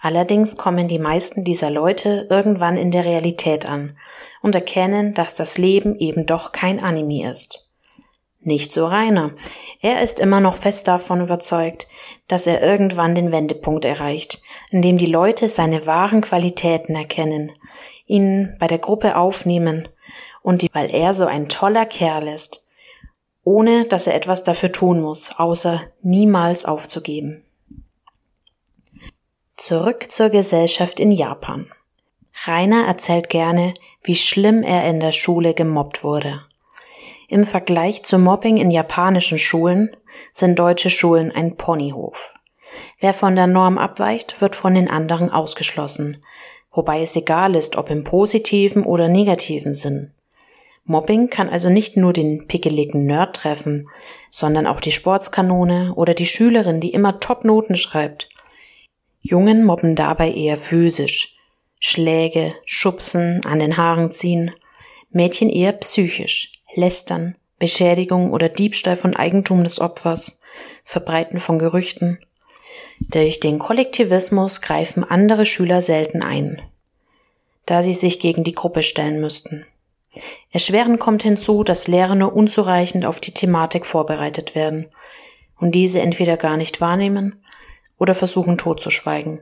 Allerdings 0.00 0.56
kommen 0.56 0.88
die 0.88 0.98
meisten 0.98 1.44
dieser 1.44 1.70
Leute 1.70 2.26
irgendwann 2.30 2.76
in 2.76 2.90
der 2.90 3.04
Realität 3.04 3.66
an 3.66 3.96
und 4.42 4.54
erkennen, 4.54 5.14
dass 5.14 5.34
das 5.34 5.58
Leben 5.58 5.98
eben 5.98 6.26
doch 6.26 6.52
kein 6.52 6.82
Anime 6.82 7.30
ist. 7.30 7.66
Nicht 8.40 8.72
so 8.72 8.86
Rainer. 8.86 9.32
Er 9.80 10.02
ist 10.02 10.20
immer 10.20 10.40
noch 10.40 10.54
fest 10.54 10.86
davon 10.86 11.20
überzeugt, 11.20 11.88
dass 12.28 12.46
er 12.46 12.62
irgendwann 12.62 13.16
den 13.16 13.32
Wendepunkt 13.32 13.84
erreicht, 13.84 14.40
in 14.70 14.82
dem 14.82 14.98
die 14.98 15.06
Leute 15.06 15.48
seine 15.48 15.86
wahren 15.86 16.20
Qualitäten 16.20 16.94
erkennen, 16.94 17.50
ihn 18.06 18.54
bei 18.60 18.68
der 18.68 18.78
Gruppe 18.78 19.16
aufnehmen 19.16 19.88
und 20.42 20.62
die, 20.62 20.70
weil 20.72 20.94
er 20.94 21.12
so 21.12 21.26
ein 21.26 21.48
toller 21.48 21.86
Kerl 21.86 22.28
ist, 22.28 22.64
ohne 23.42 23.84
dass 23.86 24.06
er 24.06 24.14
etwas 24.14 24.44
dafür 24.44 24.70
tun 24.70 25.00
muss, 25.00 25.32
außer 25.36 25.82
niemals 26.02 26.66
aufzugeben. 26.66 27.45
Zurück 29.58 30.12
zur 30.12 30.28
Gesellschaft 30.28 31.00
in 31.00 31.10
Japan. 31.10 31.72
Rainer 32.44 32.86
erzählt 32.86 33.30
gerne, 33.30 33.72
wie 34.02 34.14
schlimm 34.14 34.62
er 34.62 34.86
in 34.86 35.00
der 35.00 35.12
Schule 35.12 35.54
gemobbt 35.54 36.04
wurde. 36.04 36.42
Im 37.30 37.44
Vergleich 37.44 38.02
zum 38.02 38.22
Mobbing 38.22 38.58
in 38.58 38.70
japanischen 38.70 39.38
Schulen 39.38 39.96
sind 40.30 40.58
deutsche 40.58 40.90
Schulen 40.90 41.32
ein 41.32 41.56
Ponyhof. 41.56 42.34
Wer 43.00 43.14
von 43.14 43.34
der 43.34 43.46
Norm 43.46 43.78
abweicht, 43.78 44.42
wird 44.42 44.56
von 44.56 44.74
den 44.74 44.90
anderen 44.90 45.30
ausgeschlossen, 45.30 46.18
wobei 46.70 47.00
es 47.00 47.16
egal 47.16 47.56
ist, 47.56 47.76
ob 47.76 47.88
im 47.88 48.04
positiven 48.04 48.84
oder 48.84 49.08
negativen 49.08 49.72
Sinn. 49.72 50.12
Mobbing 50.84 51.30
kann 51.30 51.48
also 51.48 51.70
nicht 51.70 51.96
nur 51.96 52.12
den 52.12 52.46
pickeligen 52.46 53.06
Nerd 53.06 53.36
treffen, 53.36 53.88
sondern 54.28 54.66
auch 54.66 54.82
die 54.82 54.92
Sportskanone 54.92 55.94
oder 55.94 56.12
die 56.12 56.26
Schülerin, 56.26 56.80
die 56.80 56.92
immer 56.92 57.20
Top-Noten 57.20 57.78
schreibt. 57.78 58.28
Jungen 59.28 59.64
mobben 59.64 59.96
dabei 59.96 60.30
eher 60.30 60.56
physisch. 60.56 61.36
Schläge, 61.80 62.54
Schubsen, 62.64 63.44
an 63.44 63.58
den 63.58 63.76
Haaren 63.76 64.12
ziehen. 64.12 64.52
Mädchen 65.10 65.50
eher 65.50 65.72
psychisch. 65.72 66.52
Lästern, 66.76 67.34
Beschädigung 67.58 68.32
oder 68.32 68.48
Diebstahl 68.48 68.96
von 68.96 69.16
Eigentum 69.16 69.64
des 69.64 69.80
Opfers, 69.80 70.38
Verbreiten 70.84 71.40
von 71.40 71.58
Gerüchten. 71.58 72.20
Durch 73.00 73.40
den 73.40 73.58
Kollektivismus 73.58 74.60
greifen 74.60 75.02
andere 75.02 75.44
Schüler 75.44 75.82
selten 75.82 76.22
ein, 76.22 76.62
da 77.66 77.82
sie 77.82 77.94
sich 77.94 78.20
gegen 78.20 78.44
die 78.44 78.54
Gruppe 78.54 78.84
stellen 78.84 79.20
müssten. 79.20 79.66
Erschwerend 80.50 81.00
kommt 81.00 81.24
hinzu, 81.24 81.64
dass 81.64 81.88
Lehrer 81.88 82.14
nur 82.14 82.32
unzureichend 82.32 83.04
auf 83.04 83.18
die 83.18 83.34
Thematik 83.34 83.86
vorbereitet 83.86 84.54
werden 84.54 84.86
und 85.58 85.74
diese 85.74 86.00
entweder 86.00 86.36
gar 86.36 86.56
nicht 86.56 86.80
wahrnehmen 86.80 87.42
oder 87.98 88.14
versuchen 88.14 88.58
totzuschweigen, 88.58 89.40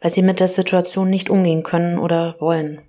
weil 0.00 0.10
sie 0.10 0.22
mit 0.22 0.40
der 0.40 0.48
Situation 0.48 1.10
nicht 1.10 1.30
umgehen 1.30 1.62
können 1.62 1.98
oder 1.98 2.36
wollen. 2.40 2.82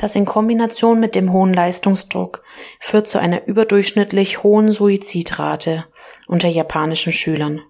Das 0.00 0.16
in 0.16 0.24
Kombination 0.24 0.98
mit 0.98 1.14
dem 1.14 1.30
hohen 1.30 1.52
Leistungsdruck 1.52 2.42
führt 2.78 3.06
zu 3.06 3.18
einer 3.18 3.46
überdurchschnittlich 3.46 4.42
hohen 4.42 4.72
Suizidrate 4.72 5.84
unter 6.26 6.48
japanischen 6.48 7.12
Schülern. 7.12 7.60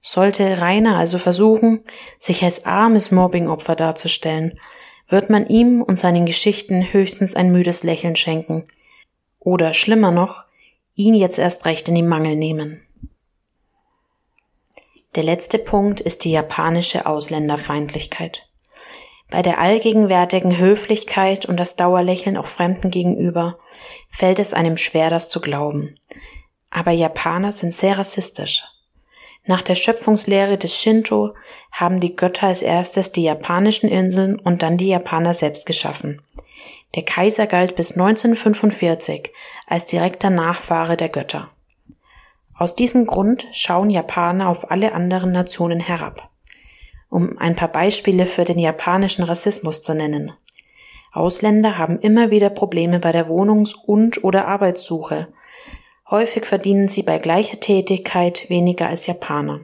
Sollte 0.00 0.62
Rainer 0.62 0.96
also 0.96 1.18
versuchen, 1.18 1.82
sich 2.18 2.42
als 2.42 2.64
armes 2.64 3.10
Mobbingopfer 3.10 3.76
darzustellen, 3.76 4.58
wird 5.08 5.28
man 5.28 5.46
ihm 5.46 5.82
und 5.82 5.98
seinen 5.98 6.24
Geschichten 6.24 6.92
höchstens 6.92 7.34
ein 7.34 7.52
müdes 7.52 7.82
Lächeln 7.82 8.16
schenken. 8.16 8.64
Oder 9.38 9.74
schlimmer 9.74 10.12
noch, 10.12 10.44
ihn 10.94 11.14
jetzt 11.14 11.38
erst 11.38 11.66
recht 11.66 11.88
in 11.88 11.96
die 11.96 12.02
Mangel 12.02 12.36
nehmen. 12.36 12.85
Der 15.16 15.24
letzte 15.24 15.58
Punkt 15.58 16.02
ist 16.02 16.24
die 16.24 16.30
japanische 16.30 17.06
Ausländerfeindlichkeit. 17.06 18.46
Bei 19.30 19.40
der 19.40 19.58
allgegenwärtigen 19.58 20.58
Höflichkeit 20.58 21.46
und 21.46 21.58
das 21.58 21.74
Dauerlächeln 21.74 22.36
auch 22.36 22.46
Fremden 22.46 22.90
gegenüber 22.90 23.58
fällt 24.10 24.38
es 24.38 24.52
einem 24.52 24.76
schwer, 24.76 25.08
das 25.08 25.30
zu 25.30 25.40
glauben. 25.40 25.98
Aber 26.70 26.90
Japaner 26.90 27.50
sind 27.50 27.72
sehr 27.72 27.98
rassistisch. 27.98 28.62
Nach 29.46 29.62
der 29.62 29.74
Schöpfungslehre 29.74 30.58
des 30.58 30.76
Shinto 30.76 31.34
haben 31.72 32.00
die 32.00 32.14
Götter 32.14 32.48
als 32.48 32.60
erstes 32.60 33.10
die 33.10 33.22
japanischen 33.22 33.88
Inseln 33.88 34.38
und 34.38 34.62
dann 34.62 34.76
die 34.76 34.88
Japaner 34.88 35.32
selbst 35.32 35.64
geschaffen. 35.64 36.20
Der 36.94 37.04
Kaiser 37.04 37.46
galt 37.46 37.74
bis 37.74 37.92
1945 37.92 39.32
als 39.66 39.86
direkter 39.86 40.28
Nachfahre 40.28 40.96
der 40.98 41.08
Götter. 41.08 41.50
Aus 42.58 42.74
diesem 42.74 43.06
Grund 43.06 43.46
schauen 43.52 43.90
Japaner 43.90 44.48
auf 44.48 44.70
alle 44.70 44.92
anderen 44.92 45.32
Nationen 45.32 45.80
herab. 45.80 46.30
Um 47.10 47.38
ein 47.38 47.54
paar 47.54 47.68
Beispiele 47.68 48.26
für 48.26 48.44
den 48.44 48.58
japanischen 48.58 49.24
Rassismus 49.24 49.82
zu 49.82 49.94
nennen. 49.94 50.32
Ausländer 51.12 51.78
haben 51.78 52.00
immer 52.00 52.30
wieder 52.30 52.50
Probleme 52.50 52.98
bei 52.98 53.12
der 53.12 53.28
Wohnungs- 53.28 53.74
und 53.74 54.24
oder 54.24 54.48
Arbeitssuche. 54.48 55.26
Häufig 56.10 56.46
verdienen 56.46 56.88
sie 56.88 57.02
bei 57.02 57.18
gleicher 57.18 57.60
Tätigkeit 57.60 58.48
weniger 58.48 58.88
als 58.88 59.06
Japaner. 59.06 59.60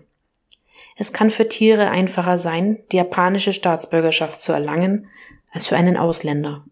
Es 0.97 1.13
kann 1.13 1.31
für 1.31 1.49
Tiere 1.49 1.91
einfacher 1.91 2.37
sein, 2.37 2.79
die 2.91 2.97
japanische 2.97 3.53
Staatsbürgerschaft 3.55 4.41
zu 4.41 4.53
erlangen, 4.53 5.09
als 5.51 5.67
für 5.67 5.77
einen 5.77 5.97
Ausländer. 5.97 6.65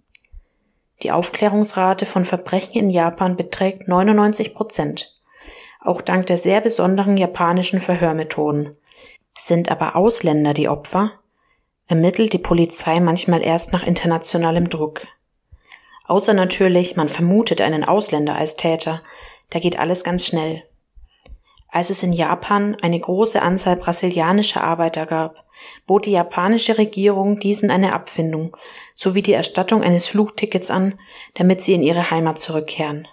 Die 1.03 1.13
Aufklärungsrate 1.13 2.05
von 2.05 2.27
Verbrechen 2.27 2.75
in 2.75 2.91
Japan 2.91 3.37
beträgt 3.37 3.89
99 3.89 4.55
Prozent. 4.55 5.20
Auch 5.83 6.03
dank 6.03 6.27
der 6.27 6.37
sehr 6.37 6.61
besonderen 6.61 7.17
japanischen 7.17 7.81
Verhörmethoden. 7.81 8.77
Sind 9.39 9.71
aber 9.71 9.97
Ausländer 9.97 10.53
die 10.53 10.69
Opfer, 10.69 11.13
ermittelt 11.87 12.33
die 12.33 12.39
Polizei 12.39 13.01
manchmal 13.01 13.43
erst 13.43 13.73
nach 13.73 13.83
internationalem 13.83 14.69
Druck. 14.69 15.07
Außer 16.07 16.35
natürlich, 16.35 16.97
man 16.97 17.09
vermutet 17.09 17.61
einen 17.61 17.85
Ausländer 17.85 18.35
als 18.35 18.57
Täter, 18.57 19.01
da 19.51 19.59
geht 19.59 19.79
alles 19.79 20.05
ganz 20.05 20.27
schnell. 20.27 20.65
Als 21.69 21.91
es 21.91 22.03
in 22.03 22.13
Japan 22.13 22.77
eine 22.83 22.99
große 22.99 23.41
Anzahl 23.41 23.77
brasilianischer 23.77 24.63
Arbeiter 24.63 25.07
gab, 25.07 25.45
bot 25.87 26.07
die 26.07 26.13
japanische 26.13 26.79
Regierung 26.79 27.39
diesen 27.39 27.71
eine 27.71 27.93
Abfindung 27.93 28.57
sowie 28.97 29.23
die 29.23 29.33
Erstattung 29.33 29.83
eines 29.83 30.09
Flugtickets 30.09 30.71
an, 30.71 30.95
damit 31.35 31.61
sie 31.61 31.75
in 31.75 31.83
ihre 31.83 32.11
Heimat 32.11 32.39
zurückkehren. 32.39 33.07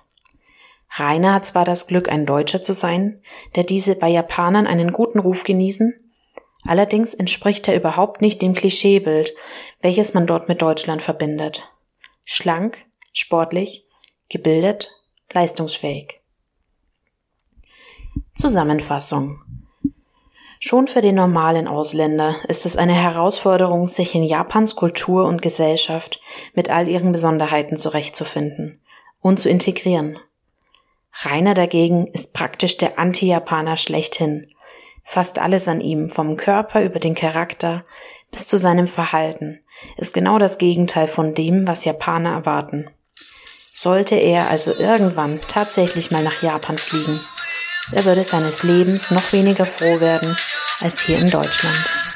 Rainer 0.95 1.33
hat 1.33 1.45
zwar 1.45 1.65
das 1.65 1.87
Glück, 1.87 2.09
ein 2.09 2.25
Deutscher 2.25 2.61
zu 2.61 2.73
sein, 2.73 3.21
der 3.55 3.63
diese 3.63 3.95
bei 3.95 4.09
Japanern 4.09 4.67
einen 4.67 4.91
guten 4.91 5.19
Ruf 5.19 5.43
genießen, 5.43 5.93
allerdings 6.65 7.13
entspricht 7.13 7.67
er 7.67 7.75
überhaupt 7.75 8.21
nicht 8.21 8.41
dem 8.41 8.53
Klischeebild, 8.53 9.33
welches 9.81 10.13
man 10.13 10.27
dort 10.27 10.47
mit 10.47 10.61
Deutschland 10.61 11.01
verbindet. 11.01 11.63
Schlank, 12.25 12.85
sportlich, 13.13 13.85
gebildet, 14.29 14.89
leistungsfähig. 15.31 16.21
Zusammenfassung 18.33 19.39
Schon 20.59 20.87
für 20.87 21.01
den 21.01 21.15
normalen 21.15 21.67
Ausländer 21.67 22.37
ist 22.47 22.65
es 22.65 22.77
eine 22.77 22.95
Herausforderung, 22.95 23.87
sich 23.87 24.15
in 24.15 24.23
Japans 24.23 24.75
Kultur 24.75 25.25
und 25.25 25.41
Gesellschaft 25.41 26.19
mit 26.55 26.71
all 26.71 26.87
ihren 26.87 27.11
Besonderheiten 27.11 27.77
zurechtzufinden 27.77 28.81
und 29.21 29.39
zu 29.39 29.49
integrieren. 29.49 30.17
Rainer 31.23 31.53
dagegen 31.53 32.07
ist 32.07 32.33
praktisch 32.33 32.77
der 32.77 32.99
Anti-Japaner 32.99 33.77
schlechthin. 33.77 34.51
Fast 35.03 35.39
alles 35.39 35.67
an 35.67 35.81
ihm, 35.81 36.09
vom 36.09 36.37
Körper 36.37 36.83
über 36.83 36.99
den 36.99 37.15
Charakter 37.15 37.85
bis 38.31 38.47
zu 38.47 38.57
seinem 38.57 38.87
Verhalten, 38.87 39.59
ist 39.95 40.13
genau 40.13 40.37
das 40.37 40.57
Gegenteil 40.57 41.07
von 41.07 41.33
dem, 41.33 41.67
was 41.67 41.85
Japaner 41.85 42.31
erwarten. 42.31 42.89
Sollte 43.73 44.15
er 44.15 44.49
also 44.49 44.73
irgendwann 44.73 45.39
tatsächlich 45.47 46.11
mal 46.11 46.23
nach 46.23 46.41
Japan 46.41 46.77
fliegen, 46.77 47.19
er 47.91 48.03
würde 48.03 48.23
seines 48.23 48.63
Lebens 48.63 49.11
noch 49.11 49.31
weniger 49.31 49.65
froh 49.65 50.01
werden 50.01 50.35
als 50.81 50.99
hier 50.99 51.19
in 51.19 51.29
Deutschland. 51.29 52.06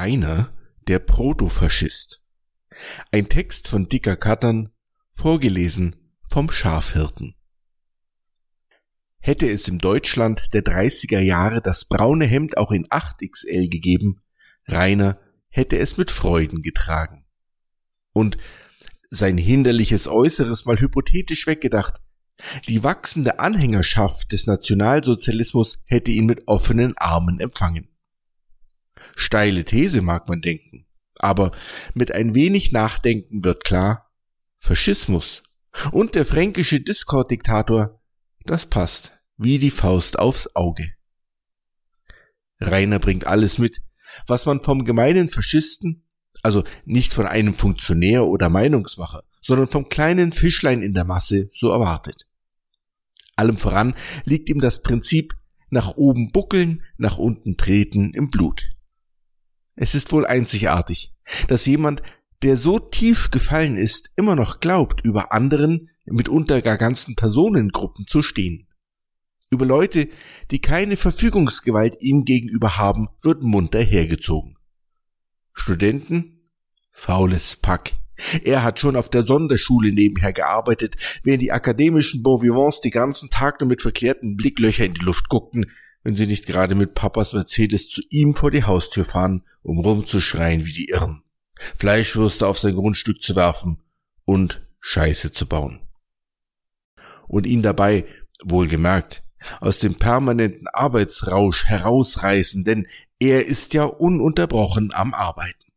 Rainer, 0.00 0.50
der 0.88 0.98
Protofaschist. 0.98 2.22
Ein 3.12 3.28
Text 3.28 3.68
von 3.68 3.86
Dicker 3.86 4.16
Kattern, 4.16 4.70
vorgelesen 5.12 5.94
vom 6.26 6.50
Schafhirten. 6.50 7.34
Hätte 9.18 9.50
es 9.50 9.68
im 9.68 9.78
Deutschland 9.78 10.54
der 10.54 10.62
30er 10.62 11.20
Jahre 11.20 11.60
das 11.60 11.84
braune 11.84 12.24
Hemd 12.24 12.56
auch 12.56 12.70
in 12.70 12.86
8XL 12.86 13.68
gegeben, 13.68 14.22
Rainer 14.66 15.20
hätte 15.50 15.76
es 15.76 15.98
mit 15.98 16.10
Freuden 16.10 16.62
getragen. 16.62 17.26
Und 18.14 18.38
sein 19.10 19.36
hinderliches 19.36 20.08
Äußeres 20.08 20.64
mal 20.64 20.80
hypothetisch 20.80 21.46
weggedacht, 21.46 22.00
die 22.68 22.82
wachsende 22.82 23.38
Anhängerschaft 23.38 24.32
des 24.32 24.46
Nationalsozialismus 24.46 25.82
hätte 25.88 26.10
ihn 26.10 26.24
mit 26.24 26.48
offenen 26.48 26.96
Armen 26.96 27.38
empfangen. 27.38 27.89
Steile 29.20 29.64
These 29.66 30.00
mag 30.00 30.28
man 30.28 30.40
denken, 30.40 30.86
aber 31.18 31.52
mit 31.92 32.10
ein 32.10 32.34
wenig 32.34 32.72
Nachdenken 32.72 33.44
wird 33.44 33.64
klar, 33.64 34.10
Faschismus 34.56 35.42
und 35.92 36.14
der 36.14 36.24
fränkische 36.24 36.80
Discord-Diktator, 36.80 38.00
das 38.44 38.66
passt 38.66 39.12
wie 39.36 39.58
die 39.58 39.70
Faust 39.70 40.18
aufs 40.18 40.56
Auge. 40.56 40.92
Rainer 42.60 42.98
bringt 42.98 43.26
alles 43.26 43.58
mit, 43.58 43.82
was 44.26 44.46
man 44.46 44.62
vom 44.62 44.84
gemeinen 44.84 45.28
Faschisten, 45.28 46.06
also 46.42 46.64
nicht 46.86 47.12
von 47.12 47.26
einem 47.26 47.54
Funktionär 47.54 48.24
oder 48.26 48.48
Meinungsmacher, 48.48 49.24
sondern 49.42 49.68
vom 49.68 49.90
kleinen 49.90 50.32
Fischlein 50.32 50.82
in 50.82 50.94
der 50.94 51.04
Masse 51.04 51.50
so 51.52 51.70
erwartet. 51.70 52.26
Allem 53.36 53.58
voran 53.58 53.94
liegt 54.24 54.48
ihm 54.48 54.60
das 54.60 54.82
Prinzip 54.82 55.34
nach 55.68 55.96
oben 55.96 56.32
buckeln, 56.32 56.82
nach 56.96 57.18
unten 57.18 57.56
treten 57.58 58.12
im 58.14 58.30
Blut. 58.30 58.70
Es 59.76 59.94
ist 59.94 60.12
wohl 60.12 60.26
einzigartig, 60.26 61.14
dass 61.48 61.66
jemand, 61.66 62.02
der 62.42 62.56
so 62.56 62.78
tief 62.78 63.30
gefallen 63.30 63.76
ist, 63.76 64.10
immer 64.16 64.34
noch 64.34 64.60
glaubt, 64.60 65.02
über 65.04 65.32
anderen, 65.32 65.90
mitunter 66.06 66.62
gar 66.62 66.76
ganzen 66.76 67.16
Personengruppen 67.16 68.06
zu 68.06 68.22
stehen. 68.22 68.66
Über 69.50 69.66
Leute, 69.66 70.08
die 70.50 70.60
keine 70.60 70.96
Verfügungsgewalt 70.96 71.96
ihm 72.00 72.24
gegenüber 72.24 72.76
haben, 72.76 73.08
wird 73.22 73.42
munter 73.42 73.82
hergezogen. 73.82 74.56
Studenten? 75.52 76.46
Faules 76.92 77.56
Pack. 77.56 77.94
Er 78.44 78.62
hat 78.62 78.78
schon 78.78 78.96
auf 78.96 79.08
der 79.08 79.24
Sonderschule 79.24 79.92
nebenher 79.92 80.32
gearbeitet, 80.32 80.96
während 81.22 81.42
die 81.42 81.52
akademischen 81.52 82.22
Bonvivants 82.22 82.80
die 82.80 82.90
ganzen 82.90 83.30
Tag 83.30 83.60
nur 83.60 83.68
mit 83.68 83.80
verklärten 83.80 84.36
Blicklöcher 84.36 84.84
in 84.84 84.94
die 84.94 85.04
Luft 85.04 85.28
guckten, 85.28 85.66
wenn 86.02 86.16
sie 86.16 86.26
nicht 86.26 86.46
gerade 86.46 86.74
mit 86.74 86.94
Papas 86.94 87.32
Mercedes 87.32 87.88
zu 87.88 88.02
ihm 88.08 88.34
vor 88.34 88.50
die 88.50 88.64
Haustür 88.64 89.04
fahren, 89.04 89.42
um 89.62 89.80
rumzuschreien 89.80 90.64
wie 90.64 90.72
die 90.72 90.88
Irren, 90.88 91.22
Fleischwürste 91.76 92.46
auf 92.46 92.58
sein 92.58 92.74
Grundstück 92.74 93.20
zu 93.20 93.36
werfen 93.36 93.82
und 94.24 94.66
Scheiße 94.80 95.32
zu 95.32 95.46
bauen. 95.46 95.80
Und 97.28 97.46
ihn 97.46 97.62
dabei, 97.62 98.06
wohlgemerkt, 98.42 99.22
aus 99.60 99.78
dem 99.78 99.94
permanenten 99.94 100.68
Arbeitsrausch 100.68 101.66
herausreißen, 101.66 102.64
denn 102.64 102.86
er 103.18 103.46
ist 103.46 103.74
ja 103.74 103.84
ununterbrochen 103.84 104.92
am 104.92 105.14
Arbeiten. 105.14 105.72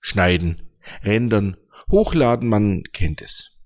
Schneiden, 0.00 0.62
rendern, 1.04 1.56
hochladen, 1.90 2.48
man 2.48 2.82
kennt 2.92 3.22
es. 3.22 3.58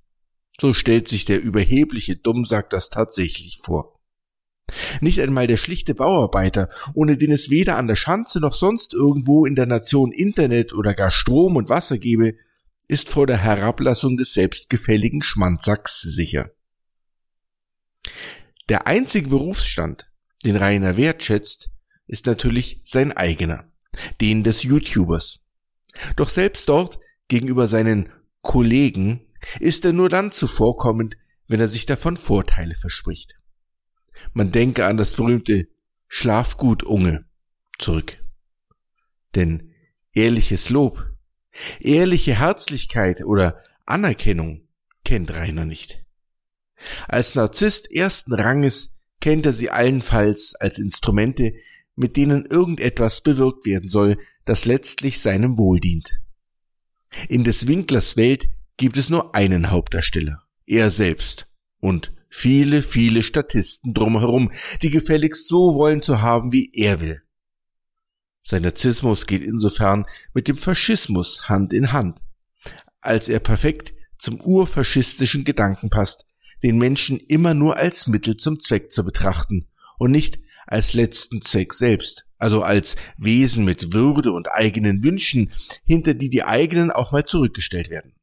So 0.61 0.73
stellt 0.73 1.09
sich 1.09 1.25
der 1.25 1.41
überhebliche 1.41 2.17
Dummsack 2.17 2.71
das 2.71 2.89
tatsächlich 2.89 3.59
vor. 3.63 3.94
Nicht 5.01 5.21
einmal 5.21 5.47
der 5.47 5.57
schlichte 5.57 5.95
Bauarbeiter, 5.95 6.69
ohne 6.95 7.17
den 7.17 7.33
es 7.33 7.51
weder 7.51 7.77
an 7.77 7.87
der 7.87 7.97
Schanze 7.97 8.41
noch 8.41 8.55
sonst 8.55 8.95
irgendwo 8.95 9.45
in 9.47 9.55
der 9.55 9.67
Nation 9.67 10.13
Internet 10.13 10.73
oder 10.73 10.95
gar 10.95 11.11
Strom 11.11 11.57
und 11.57 11.69
Wasser 11.69 11.99
gebe, 11.99 12.35
ist 12.89 13.09
vor 13.09 13.27
der 13.27 13.39
Herablassung 13.39 14.17
des 14.17 14.35
selbstgefälligen 14.35 15.23
Schmandsacks 15.23 16.01
sicher. 16.01 16.51
Der 18.69 18.87
einzige 18.87 19.29
Berufsstand, 19.29 20.11
den 20.45 20.57
Rainer 20.57 20.97
wertschätzt, 20.97 21.71
ist 22.07 22.27
natürlich 22.27 22.83
sein 22.85 23.13
eigener, 23.13 23.71
den 24.21 24.45
des 24.45 24.63
YouTubers. 24.63 25.41
Doch 26.17 26.29
selbst 26.29 26.69
dort, 26.69 26.99
gegenüber 27.29 27.67
seinen 27.67 28.11
Kollegen, 28.43 29.27
ist 29.61 29.85
er 29.85 29.93
nur 29.93 30.09
dann 30.09 30.33
zuvorkommend, 30.33 31.17
wenn 31.47 31.61
er 31.61 31.69
sich 31.69 31.87
davon 31.87 32.17
Vorteile 32.17 32.75
verspricht. 32.75 33.35
Man 34.33 34.53
denke 34.53 34.87
an 34.87 34.97
das 34.97 35.15
berühmte 35.15 35.69
Schlafgut 36.09 36.83
Unge 36.83 37.25
zurück. 37.79 38.23
Denn 39.35 39.73
ehrliches 40.13 40.71
Lob, 40.71 41.11
ehrliche 41.81 42.39
Herzlichkeit 42.39 43.25
oder 43.25 43.63
Anerkennung 43.87 44.69
kennt 45.05 45.35
Rainer 45.35 45.65
nicht. 45.65 46.05
Als 47.09 47.35
Narzisst 47.35 47.91
ersten 47.93 48.33
Ranges 48.33 48.99
kennt 49.21 49.47
er 49.47 49.53
sie 49.53 49.71
allenfalls 49.71 50.55
als 50.55 50.79
Instrumente, 50.79 51.55
mit 51.97 52.17
denen 52.17 52.45
irgendetwas 52.47 53.23
bewirkt 53.23 53.67
werden 53.67 53.89
soll, 53.89 54.19
das 54.45 54.65
letztlich 54.65 55.21
seinem 55.21 55.57
Wohl 55.59 55.81
dient. 55.81 56.21
In 57.29 57.45
des 57.45 57.69
Winklers 57.69 58.17
Welt 58.17 58.49
gibt 58.77 58.97
es 58.97 59.09
nur 59.09 59.35
einen 59.35 59.71
Hauptdarsteller, 59.71 60.43
er 60.67 60.91
selbst 60.91 61.49
und 61.79 62.13
viele, 62.35 62.83
viele 62.83 63.23
Statisten 63.23 63.95
drumherum, 63.95 64.51
die 64.83 64.91
gefälligst 64.91 65.47
so 65.47 65.77
wollen 65.77 66.03
zu 66.03 66.21
haben, 66.21 66.53
wie 66.53 66.69
er 66.75 67.01
will. 67.01 67.23
Sein 68.43 68.63
Narzissmus 68.63 69.27
geht 69.27 69.43
insofern 69.43 70.05
mit 70.35 70.49
dem 70.49 70.57
Faschismus 70.57 71.49
Hand 71.49 71.73
in 71.73 71.93
Hand, 71.93 72.19
als 73.01 73.29
er 73.29 73.39
perfekt 73.39 73.95
zum 74.19 74.41
urfaschistischen 74.41 75.45
Gedanken 75.45 75.91
passt, 75.91 76.27
den 76.63 76.77
Menschen 76.77 77.19
immer 77.19 77.55
nur 77.55 77.77
als 77.77 78.09
Mittel 78.09 78.37
zum 78.37 78.59
Zweck 78.59 78.93
zu 78.93 79.05
betrachten 79.05 79.69
und 79.99 80.11
nicht 80.11 80.41
als 80.67 80.93
letzten 80.93 81.41
Zweck 81.41 81.73
selbst, 81.73 82.27
also 82.37 82.63
als 82.63 82.97
Wesen 83.17 83.65
mit 83.65 83.93
Würde 83.93 84.33
und 84.33 84.51
eigenen 84.51 85.05
Wünschen, 85.05 85.53
hinter 85.87 86.15
die 86.15 86.31
die 86.31 86.43
eigenen 86.43 86.91
auch 86.91 87.13
mal 87.13 87.25
zurückgestellt 87.25 87.91
werden. 87.91 88.15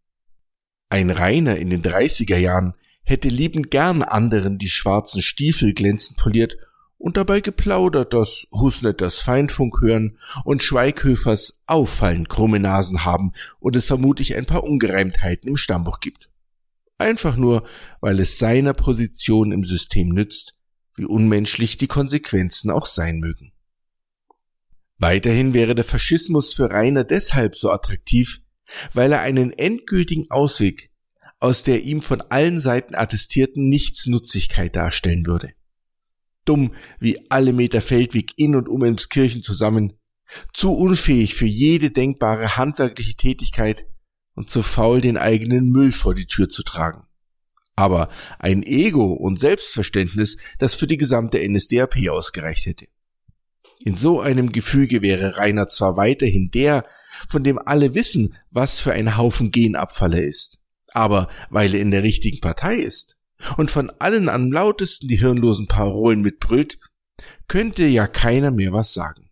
Ein 0.89 1.09
Reiner 1.09 1.55
in 1.55 1.69
den 1.69 1.81
30er 1.81 2.37
Jahren 2.37 2.73
hätte 3.03 3.29
liebend 3.29 3.71
gern 3.71 4.03
anderen 4.03 4.57
die 4.57 4.69
schwarzen 4.69 5.21
Stiefel 5.21 5.73
glänzend 5.73 6.17
poliert 6.17 6.57
und 6.97 7.17
dabei 7.17 7.41
geplaudert, 7.41 8.13
dass 8.13 8.47
Husnet 8.51 9.01
das 9.01 9.15
Feindfunk 9.15 9.81
hören 9.81 10.19
und 10.45 10.61
Schweighöfers 10.61 11.63
auffallend 11.65 12.29
krumme 12.29 12.59
Nasen 12.59 13.05
haben 13.05 13.33
und 13.59 13.75
es 13.75 13.87
vermutlich 13.87 14.35
ein 14.35 14.45
paar 14.45 14.63
Ungereimtheiten 14.63 15.49
im 15.49 15.57
Stammbuch 15.57 15.99
gibt. 15.99 16.29
Einfach 16.99 17.35
nur, 17.35 17.63
weil 17.99 18.19
es 18.19 18.37
seiner 18.37 18.73
Position 18.73 19.51
im 19.51 19.65
System 19.65 20.09
nützt, 20.09 20.53
wie 20.95 21.05
unmenschlich 21.05 21.77
die 21.77 21.87
Konsequenzen 21.87 22.69
auch 22.69 22.85
sein 22.85 23.19
mögen. 23.19 23.51
Weiterhin 24.99 25.55
wäre 25.55 25.73
der 25.73 25.83
Faschismus 25.83 26.53
für 26.53 26.69
Rainer 26.69 27.03
deshalb 27.03 27.55
so 27.55 27.71
attraktiv, 27.71 28.41
weil 28.93 29.11
er 29.11 29.21
einen 29.21 29.51
endgültigen 29.51 30.29
Ausweg 30.29 30.90
aus 31.41 31.63
der 31.63 31.83
ihm 31.83 32.01
von 32.01 32.21
allen 32.21 32.61
Seiten 32.61 32.95
attestierten 32.95 33.67
Nichtsnutzigkeit 33.67 34.73
darstellen 34.73 35.25
würde. 35.25 35.51
Dumm 36.45 36.73
wie 36.99 37.19
alle 37.29 37.51
Meter 37.51 37.81
Feldweg 37.81 38.31
in 38.37 38.55
und 38.55 38.69
um 38.69 38.85
Emskirchen 38.85 39.43
zusammen, 39.43 39.93
zu 40.53 40.71
unfähig 40.71 41.35
für 41.35 41.45
jede 41.45 41.91
denkbare 41.91 42.55
handwerkliche 42.55 43.15
Tätigkeit 43.15 43.85
und 44.35 44.49
zu 44.49 44.63
faul, 44.63 45.01
den 45.01 45.17
eigenen 45.17 45.69
Müll 45.69 45.91
vor 45.91 46.15
die 46.15 46.27
Tür 46.27 46.47
zu 46.47 46.63
tragen 46.63 47.03
aber 47.81 48.09
ein 48.37 48.63
Ego 48.63 49.13
und 49.13 49.39
Selbstverständnis, 49.39 50.37
das 50.59 50.75
für 50.75 50.87
die 50.87 50.97
gesamte 50.97 51.39
NSDAP 51.39 52.09
ausgereicht 52.09 52.67
hätte. 52.67 52.87
In 53.83 53.97
so 53.97 54.21
einem 54.21 54.51
Gefüge 54.51 55.01
wäre 55.01 55.37
Rainer 55.37 55.67
zwar 55.67 55.97
weiterhin 55.97 56.51
der, 56.51 56.85
von 57.27 57.43
dem 57.43 57.57
alle 57.57 57.95
wissen, 57.95 58.35
was 58.51 58.79
für 58.79 58.93
ein 58.93 59.17
Haufen 59.17 59.51
Genabfall 59.51 60.13
er 60.13 60.23
ist, 60.23 60.60
aber 60.91 61.27
weil 61.49 61.73
er 61.73 61.81
in 61.81 61.91
der 61.91 62.03
richtigen 62.03 62.39
Partei 62.39 62.75
ist 62.75 63.17
und 63.57 63.71
von 63.71 63.91
allen 63.99 64.29
am 64.29 64.51
lautesten 64.51 65.07
die 65.07 65.19
hirnlosen 65.19 65.67
Parolen 65.67 66.21
mitbrüllt, 66.21 66.79
könnte 67.47 67.85
ja 67.85 68.07
keiner 68.07 68.51
mehr 68.51 68.73
was 68.73 68.93
sagen. 68.93 69.29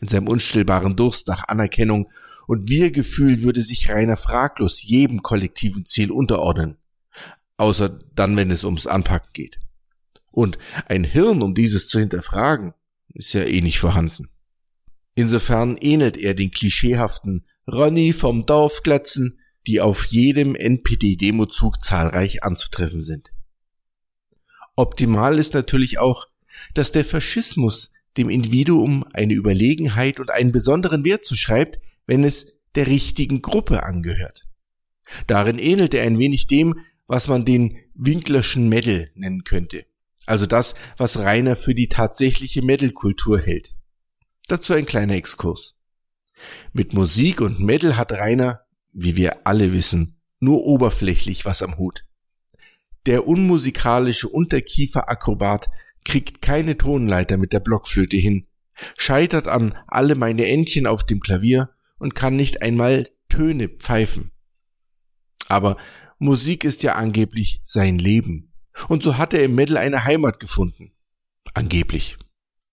In 0.00 0.08
seinem 0.08 0.28
unstillbaren 0.28 0.96
Durst 0.96 1.26
nach 1.28 1.48
Anerkennung 1.48 2.10
und 2.46 2.70
Wir-Gefühl 2.70 3.42
würde 3.42 3.62
sich 3.62 3.90
Rainer 3.90 4.16
fraglos 4.16 4.82
jedem 4.82 5.22
kollektiven 5.22 5.84
Ziel 5.86 6.10
unterordnen. 6.10 6.76
Außer 7.56 7.98
dann, 8.14 8.36
wenn 8.36 8.50
es 8.50 8.64
ums 8.64 8.86
Anpacken 8.86 9.30
geht. 9.32 9.58
Und 10.30 10.56
ein 10.86 11.02
Hirn, 11.02 11.42
um 11.42 11.54
dieses 11.54 11.88
zu 11.88 11.98
hinterfragen, 11.98 12.74
ist 13.12 13.32
ja 13.32 13.42
eh 13.42 13.60
nicht 13.60 13.80
vorhanden. 13.80 14.28
Insofern 15.16 15.76
ähnelt 15.78 16.16
er 16.16 16.34
den 16.34 16.52
klischeehaften 16.52 17.44
Ronny 17.66 18.12
vom 18.12 18.46
Dorfglatzen, 18.46 19.37
die 19.66 19.80
auf 19.80 20.06
jedem 20.06 20.54
NPD-Demozug 20.54 21.82
zahlreich 21.82 22.42
anzutreffen 22.42 23.02
sind. 23.02 23.30
Optimal 24.76 25.38
ist 25.38 25.54
natürlich 25.54 25.98
auch, 25.98 26.26
dass 26.74 26.92
der 26.92 27.04
Faschismus 27.04 27.90
dem 28.16 28.30
Individuum 28.30 29.04
eine 29.12 29.34
Überlegenheit 29.34 30.20
und 30.20 30.30
einen 30.30 30.52
besonderen 30.52 31.04
Wert 31.04 31.24
zuschreibt, 31.24 31.78
wenn 32.06 32.24
es 32.24 32.54
der 32.74 32.86
richtigen 32.86 33.42
Gruppe 33.42 33.82
angehört. 33.82 34.48
Darin 35.26 35.58
ähnelt 35.58 35.94
er 35.94 36.04
ein 36.04 36.18
wenig 36.18 36.46
dem, 36.46 36.80
was 37.06 37.28
man 37.28 37.44
den 37.44 37.78
Winklerschen 37.94 38.68
Medal 38.68 39.10
nennen 39.14 39.44
könnte. 39.44 39.86
Also 40.26 40.46
das, 40.46 40.74
was 40.96 41.18
Rainer 41.18 41.56
für 41.56 41.74
die 41.74 41.88
tatsächliche 41.88 42.62
Metal-Kultur 42.62 43.40
hält. 43.40 43.74
Dazu 44.46 44.74
ein 44.74 44.86
kleiner 44.86 45.14
Exkurs. 45.14 45.76
Mit 46.72 46.92
Musik 46.92 47.40
und 47.40 47.60
Metal 47.60 47.96
hat 47.96 48.12
Rainer, 48.12 48.60
wie 49.00 49.16
wir 49.16 49.46
alle 49.46 49.72
wissen, 49.72 50.16
nur 50.40 50.64
oberflächlich 50.64 51.44
was 51.44 51.62
am 51.62 51.78
Hut. 51.78 52.04
Der 53.06 53.26
unmusikalische 53.26 54.28
Unterkieferakrobat 54.28 55.68
kriegt 56.04 56.42
keine 56.42 56.76
Tonleiter 56.76 57.36
mit 57.36 57.52
der 57.52 57.60
Blockflöte 57.60 58.16
hin, 58.16 58.46
scheitert 58.96 59.46
an 59.46 59.74
alle 59.86 60.14
meine 60.14 60.46
Entchen 60.46 60.86
auf 60.86 61.04
dem 61.04 61.20
Klavier 61.20 61.70
und 61.98 62.14
kann 62.14 62.36
nicht 62.36 62.62
einmal 62.62 63.06
Töne 63.28 63.68
pfeifen. 63.68 64.32
Aber 65.48 65.76
Musik 66.18 66.64
ist 66.64 66.82
ja 66.82 66.94
angeblich 66.94 67.60
sein 67.64 67.98
Leben. 67.98 68.52
Und 68.88 69.02
so 69.02 69.16
hat 69.16 69.34
er 69.34 69.44
im 69.44 69.54
Metal 69.54 69.76
eine 69.76 70.04
Heimat 70.04 70.40
gefunden. 70.40 70.92
Angeblich. 71.54 72.18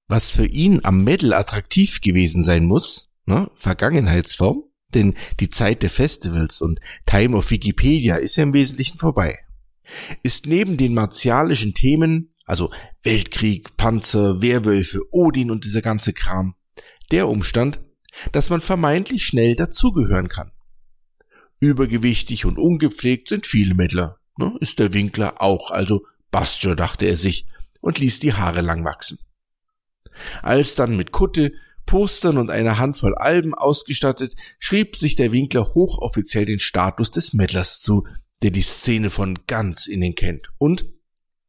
Was 0.08 0.32
für 0.32 0.46
ihn 0.46 0.82
am 0.84 1.04
Metal 1.04 1.34
attraktiv 1.34 2.02
gewesen 2.02 2.44
sein 2.44 2.66
muss, 2.66 3.10
ne, 3.26 3.50
Vergangenheitsform, 3.56 4.64
denn 4.96 5.16
die 5.40 5.50
Zeit 5.50 5.84
der 5.84 5.90
Festivals 5.90 6.62
und 6.62 6.80
Time 7.06 7.36
of 7.38 7.52
Wikipedia 7.52 8.16
ist 8.16 8.38
ja 8.38 8.44
im 8.44 8.54
Wesentlichen 8.54 8.98
vorbei. 8.98 9.40
Ist 10.24 10.48
neben 10.48 10.78
den 10.78 10.94
martialischen 10.94 11.74
Themen, 11.74 12.32
also 12.46 12.72
Weltkrieg, 13.04 13.78
Panzer, 13.78 14.42
Werwölfe, 14.42 15.02
Odin 15.12 15.52
und 15.52 15.66
dieser 15.66 15.82
ganze 15.82 16.14
Kram, 16.14 16.56
der 17.12 17.28
Umstand, 17.28 17.82
dass 18.32 18.50
man 18.50 18.62
vermeintlich 18.62 19.24
schnell 19.24 19.56
dazugehören 19.56 20.30
kann. 20.30 20.52
Übergewichtig 21.60 22.46
und 22.46 22.58
ungepflegt 22.58 23.30
sind 23.30 23.46
viele 23.46 23.76
Mittler. 23.76 24.18
Ne? 24.38 24.56
Ist 24.60 24.80
der 24.80 24.94
Winkler 24.94 25.42
auch, 25.42 25.72
also 25.72 26.06
Bastja, 26.32 26.76
dachte 26.76 27.06
er 27.06 27.18
sich 27.18 27.46
und 27.82 28.00
ließ 28.00 28.20
die 28.20 28.34
Haare 28.34 28.62
lang 28.62 28.84
wachsen. 28.84 29.20
Als 30.42 30.76
dann 30.76 30.98
mit 30.98 31.12
Kutte, 31.12 31.52
Postern 31.86 32.38
und 32.38 32.50
einer 32.50 32.78
Handvoll 32.78 33.16
Alben 33.16 33.54
ausgestattet, 33.54 34.36
schrieb 34.60 34.96
sich 34.96 35.16
der 35.16 35.32
Winkler 35.32 35.74
hochoffiziell 35.74 36.46
den 36.46 36.60
Status 36.60 37.12
des 37.12 37.34
Mettlers 37.34 37.82
zu, 37.82 38.06
der 38.44 38.52
die 38.52 38.62
Szene 38.62 39.10
von 39.10 39.40
ganz 39.48 39.88
innen 39.88 40.16
kennt. 40.16 40.52
Und, 40.58 40.86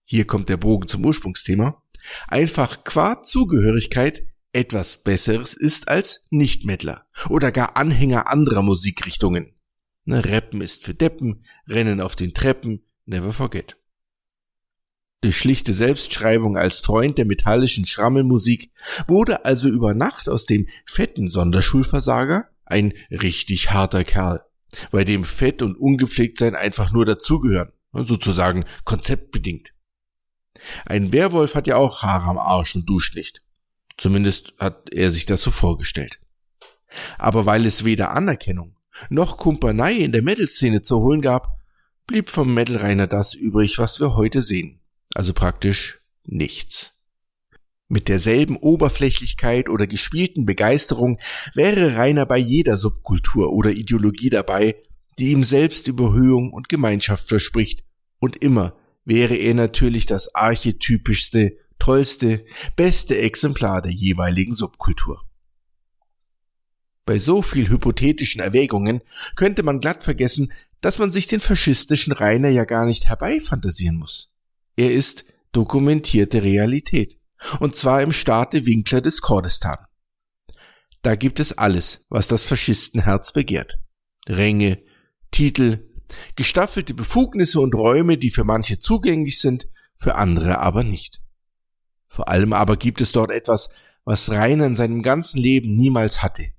hier 0.04 0.26
kommt 0.26 0.48
der 0.48 0.56
Bogen 0.56 0.88
zum 0.88 1.04
Ursprungsthema, 1.04 1.82
einfach 2.28 2.84
qua 2.84 3.22
Zugehörigkeit 3.22 4.26
etwas 4.52 5.02
Besseres 5.02 5.54
ist 5.54 5.88
als 5.88 6.26
Nicht-Mettler 6.30 7.06
oder 7.28 7.52
gar 7.52 7.76
Anhänger 7.76 8.28
anderer 8.28 8.62
Musikrichtungen. 8.62 9.54
Ne, 10.04 10.24
Rappen 10.24 10.60
ist 10.60 10.84
für 10.84 10.94
Deppen, 10.94 11.44
Rennen 11.68 12.00
auf 12.00 12.16
den 12.16 12.32
Treppen, 12.32 12.86
never 13.04 13.32
forget. 13.32 13.76
Durch 15.22 15.38
schlichte 15.38 15.72
Selbstschreibung 15.72 16.56
als 16.56 16.80
Freund 16.80 17.18
der 17.18 17.24
metallischen 17.24 17.86
Schrammelmusik 17.86 18.70
wurde 19.08 19.44
also 19.44 19.68
über 19.68 19.94
Nacht 19.94 20.28
aus 20.28 20.44
dem 20.44 20.68
fetten 20.84 21.30
Sonderschulversager 21.30 22.48
ein 22.64 22.92
richtig 23.10 23.70
harter 23.70 24.04
Kerl, 24.04 24.44
bei 24.90 25.04
dem 25.04 25.24
Fett 25.24 25.62
und 25.62 25.76
Ungepflegtsein 25.76 26.54
einfach 26.54 26.92
nur 26.92 27.06
dazugehören, 27.06 27.72
sozusagen 27.92 28.64
konzeptbedingt. 28.84 29.72
Ein 30.84 31.12
Werwolf 31.12 31.54
hat 31.54 31.66
ja 31.66 31.76
auch 31.76 32.02
Haare 32.02 32.26
am 32.26 32.38
Arsch 32.38 32.74
und 32.74 32.86
duscht 32.86 33.16
nicht. 33.16 33.42
Zumindest 33.96 34.54
hat 34.58 34.92
er 34.92 35.10
sich 35.10 35.26
das 35.26 35.42
so 35.42 35.50
vorgestellt. 35.50 36.20
Aber 37.18 37.46
weil 37.46 37.64
es 37.66 37.84
weder 37.84 38.10
Anerkennung 38.10 38.76
noch 39.10 39.36
Kumpanei 39.38 39.94
in 39.94 40.12
der 40.12 40.22
Metal-Szene 40.22 40.82
zu 40.82 41.00
holen 41.00 41.20
gab, 41.20 41.58
blieb 42.06 42.30
vom 42.30 42.54
Metal-Rainer 42.54 43.06
das 43.06 43.34
übrig, 43.34 43.78
was 43.78 44.00
wir 44.00 44.14
heute 44.14 44.42
sehen. 44.42 44.80
Also 45.14 45.32
praktisch 45.32 46.00
nichts. 46.24 46.92
Mit 47.88 48.08
derselben 48.08 48.56
Oberflächlichkeit 48.56 49.68
oder 49.68 49.86
gespielten 49.86 50.44
Begeisterung 50.44 51.20
wäre 51.54 51.94
Rainer 51.94 52.26
bei 52.26 52.38
jeder 52.38 52.76
Subkultur 52.76 53.52
oder 53.52 53.70
Ideologie 53.70 54.30
dabei, 54.30 54.76
die 55.18 55.30
ihm 55.30 55.44
Selbstüberhöhung 55.44 56.52
und 56.52 56.68
Gemeinschaft 56.68 57.28
verspricht, 57.28 57.84
und 58.18 58.36
immer 58.36 58.76
wäre 59.04 59.36
er 59.36 59.54
natürlich 59.54 60.06
das 60.06 60.34
archetypischste, 60.34 61.56
tollste, 61.78 62.44
beste 62.74 63.18
Exemplar 63.18 63.82
der 63.82 63.92
jeweiligen 63.92 64.54
Subkultur. 64.54 65.22
Bei 67.04 67.20
so 67.20 67.40
viel 67.40 67.68
hypothetischen 67.68 68.40
Erwägungen 68.40 69.00
könnte 69.36 69.62
man 69.62 69.78
glatt 69.78 70.02
vergessen, 70.02 70.52
dass 70.80 70.98
man 70.98 71.12
sich 71.12 71.28
den 71.28 71.40
faschistischen 71.40 72.12
Rainer 72.12 72.48
ja 72.48 72.64
gar 72.64 72.84
nicht 72.84 73.08
herbeifantasieren 73.08 73.96
muss. 73.96 74.28
Er 74.76 74.92
ist 74.92 75.24
dokumentierte 75.52 76.42
Realität. 76.42 77.18
Und 77.60 77.74
zwar 77.76 78.02
im 78.02 78.12
Staate 78.12 78.66
Winkler 78.66 79.00
des 79.00 79.20
Kurdistan. 79.20 79.78
Da 81.02 81.14
gibt 81.16 81.40
es 81.40 81.56
alles, 81.56 82.04
was 82.08 82.28
das 82.28 82.44
Faschistenherz 82.44 83.32
begehrt. 83.32 83.78
Ränge, 84.28 84.82
Titel, 85.30 85.88
gestaffelte 86.34 86.94
Befugnisse 86.94 87.60
und 87.60 87.74
Räume, 87.74 88.18
die 88.18 88.30
für 88.30 88.44
manche 88.44 88.78
zugänglich 88.78 89.40
sind, 89.40 89.68
für 89.96 90.16
andere 90.16 90.58
aber 90.58 90.82
nicht. 90.82 91.22
Vor 92.08 92.28
allem 92.28 92.52
aber 92.52 92.76
gibt 92.76 93.00
es 93.00 93.12
dort 93.12 93.30
etwas, 93.30 93.70
was 94.04 94.30
Rainer 94.30 94.66
in 94.66 94.76
seinem 94.76 95.02
ganzen 95.02 95.38
Leben 95.38 95.76
niemals 95.76 96.22
hatte. 96.22 96.52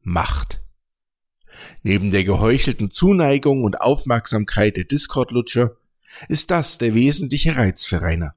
Macht. 0.00 0.62
Neben 1.82 2.10
der 2.10 2.24
geheuchelten 2.24 2.90
Zuneigung 2.90 3.64
und 3.64 3.80
Aufmerksamkeit 3.80 4.76
der 4.76 4.84
Discord-Lutscher 4.84 5.76
ist 6.28 6.50
das 6.50 6.78
der 6.78 6.94
wesentliche 6.94 7.56
Reiz 7.56 7.86
für 7.86 8.02
Rainer. 8.02 8.34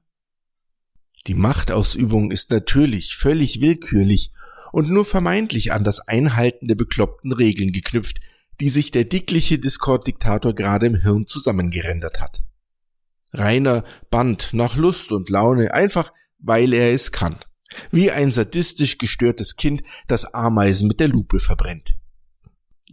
Die 1.26 1.34
Machtausübung 1.34 2.30
ist 2.30 2.50
natürlich 2.50 3.16
völlig 3.16 3.60
willkürlich 3.60 4.32
und 4.72 4.90
nur 4.90 5.04
vermeintlich 5.04 5.72
an 5.72 5.84
das 5.84 6.00
Einhalten 6.00 6.66
der 6.66 6.74
bekloppten 6.74 7.32
Regeln 7.32 7.72
geknüpft, 7.72 8.20
die 8.60 8.68
sich 8.68 8.90
der 8.90 9.04
dickliche 9.04 9.58
Discord-Diktator 9.58 10.54
gerade 10.54 10.86
im 10.86 10.96
Hirn 10.96 11.26
zusammengerendert 11.26 12.20
hat. 12.20 12.42
Rainer 13.32 13.84
band 14.10 14.50
nach 14.52 14.76
Lust 14.76 15.12
und 15.12 15.30
Laune, 15.30 15.72
einfach 15.72 16.12
weil 16.38 16.72
er 16.72 16.92
es 16.92 17.12
kann. 17.12 17.36
Wie 17.90 18.10
ein 18.10 18.30
sadistisch 18.30 18.98
gestörtes 18.98 19.56
Kind, 19.56 19.82
das 20.06 20.34
Ameisen 20.34 20.88
mit 20.88 21.00
der 21.00 21.08
Lupe 21.08 21.40
verbrennt. 21.40 21.96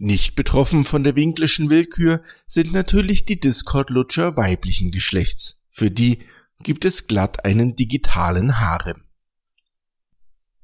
Nicht 0.02 0.34
betroffen 0.34 0.86
von 0.86 1.04
der 1.04 1.14
winklischen 1.14 1.68
Willkür 1.68 2.22
sind 2.46 2.72
natürlich 2.72 3.26
die 3.26 3.38
Discord-Lutscher 3.38 4.34
weiblichen 4.34 4.92
Geschlechts. 4.92 5.66
Für 5.72 5.90
die 5.90 6.20
gibt 6.62 6.86
es 6.86 7.06
glatt 7.06 7.44
einen 7.44 7.76
digitalen 7.76 8.58
Harem. 8.58 9.02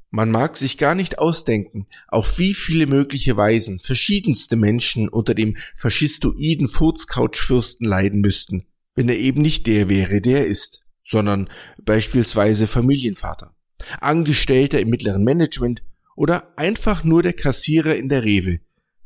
Man 0.08 0.30
mag 0.30 0.56
sich 0.56 0.78
gar 0.78 0.94
nicht 0.94 1.18
ausdenken, 1.18 1.86
auf 2.08 2.38
wie 2.38 2.54
viele 2.54 2.86
mögliche 2.86 3.36
Weisen 3.36 3.78
verschiedenste 3.78 4.56
Menschen 4.56 5.06
unter 5.10 5.34
dem 5.34 5.58
faschistoiden 5.76 6.66
Furzcouch-Fürsten 6.66 7.86
leiden 7.86 8.22
müssten, 8.22 8.64
wenn 8.94 9.10
er 9.10 9.18
eben 9.18 9.42
nicht 9.42 9.66
der 9.66 9.90
wäre, 9.90 10.22
der 10.22 10.38
er 10.38 10.46
ist, 10.46 10.86
sondern 11.04 11.50
beispielsweise 11.82 12.66
Familienvater, 12.66 13.54
Angestellter 14.00 14.80
im 14.80 14.88
mittleren 14.88 15.24
Management 15.24 15.82
oder 16.16 16.58
einfach 16.58 17.04
nur 17.04 17.22
der 17.22 17.34
Kassierer 17.34 17.96
in 17.96 18.08
der 18.08 18.22
Rewe, 18.22 18.60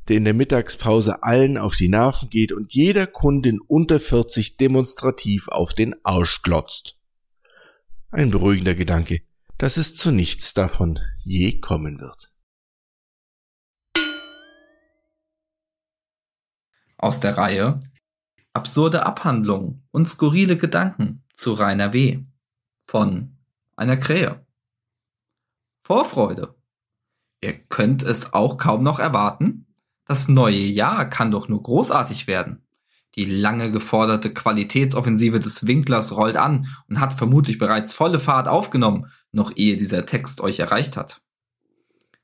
der 0.08 0.16
in 0.16 0.24
der 0.24 0.34
Mittagspause 0.34 1.22
allen 1.22 1.58
auf 1.58 1.76
die 1.76 1.88
Nerven 1.88 2.30
geht 2.30 2.52
und 2.52 2.72
jeder 2.72 3.06
Kundin 3.06 3.60
unter 3.60 4.00
40 4.00 4.56
demonstrativ 4.56 5.48
auf 5.48 5.74
den 5.74 5.94
Arsch 6.04 6.42
glotzt. 6.42 6.96
Ein 8.10 8.30
beruhigender 8.30 8.74
Gedanke, 8.74 9.22
dass 9.58 9.76
es 9.76 9.94
zu 9.94 10.10
nichts 10.10 10.54
davon 10.54 10.98
je 11.22 11.60
kommen 11.60 12.00
wird. 12.00 12.32
Aus 16.96 17.20
der 17.20 17.36
Reihe 17.36 17.82
Absurde 18.52 19.06
Abhandlungen 19.06 19.86
und 19.92 20.08
skurrile 20.08 20.56
Gedanken 20.56 21.22
zu 21.34 21.52
Rainer 21.52 21.92
W. 21.92 22.24
von 22.84 23.38
einer 23.76 23.96
Krähe. 23.96 24.44
Vorfreude. 25.84 26.56
Ihr 27.42 27.52
könnt 27.52 28.02
es 28.02 28.32
auch 28.32 28.58
kaum 28.58 28.82
noch 28.82 28.98
erwarten, 28.98 29.69
das 30.10 30.26
neue 30.26 30.58
Jahr 30.58 31.08
kann 31.08 31.30
doch 31.30 31.46
nur 31.46 31.62
großartig 31.62 32.26
werden. 32.26 32.64
Die 33.14 33.26
lange 33.26 33.70
geforderte 33.70 34.34
Qualitätsoffensive 34.34 35.38
des 35.38 35.68
Winklers 35.68 36.16
rollt 36.16 36.36
an 36.36 36.66
und 36.88 36.98
hat 36.98 37.14
vermutlich 37.14 37.58
bereits 37.58 37.92
volle 37.92 38.18
Fahrt 38.18 38.48
aufgenommen, 38.48 39.06
noch 39.30 39.52
ehe 39.54 39.76
dieser 39.76 40.06
Text 40.06 40.40
euch 40.40 40.58
erreicht 40.58 40.96
hat. 40.96 41.22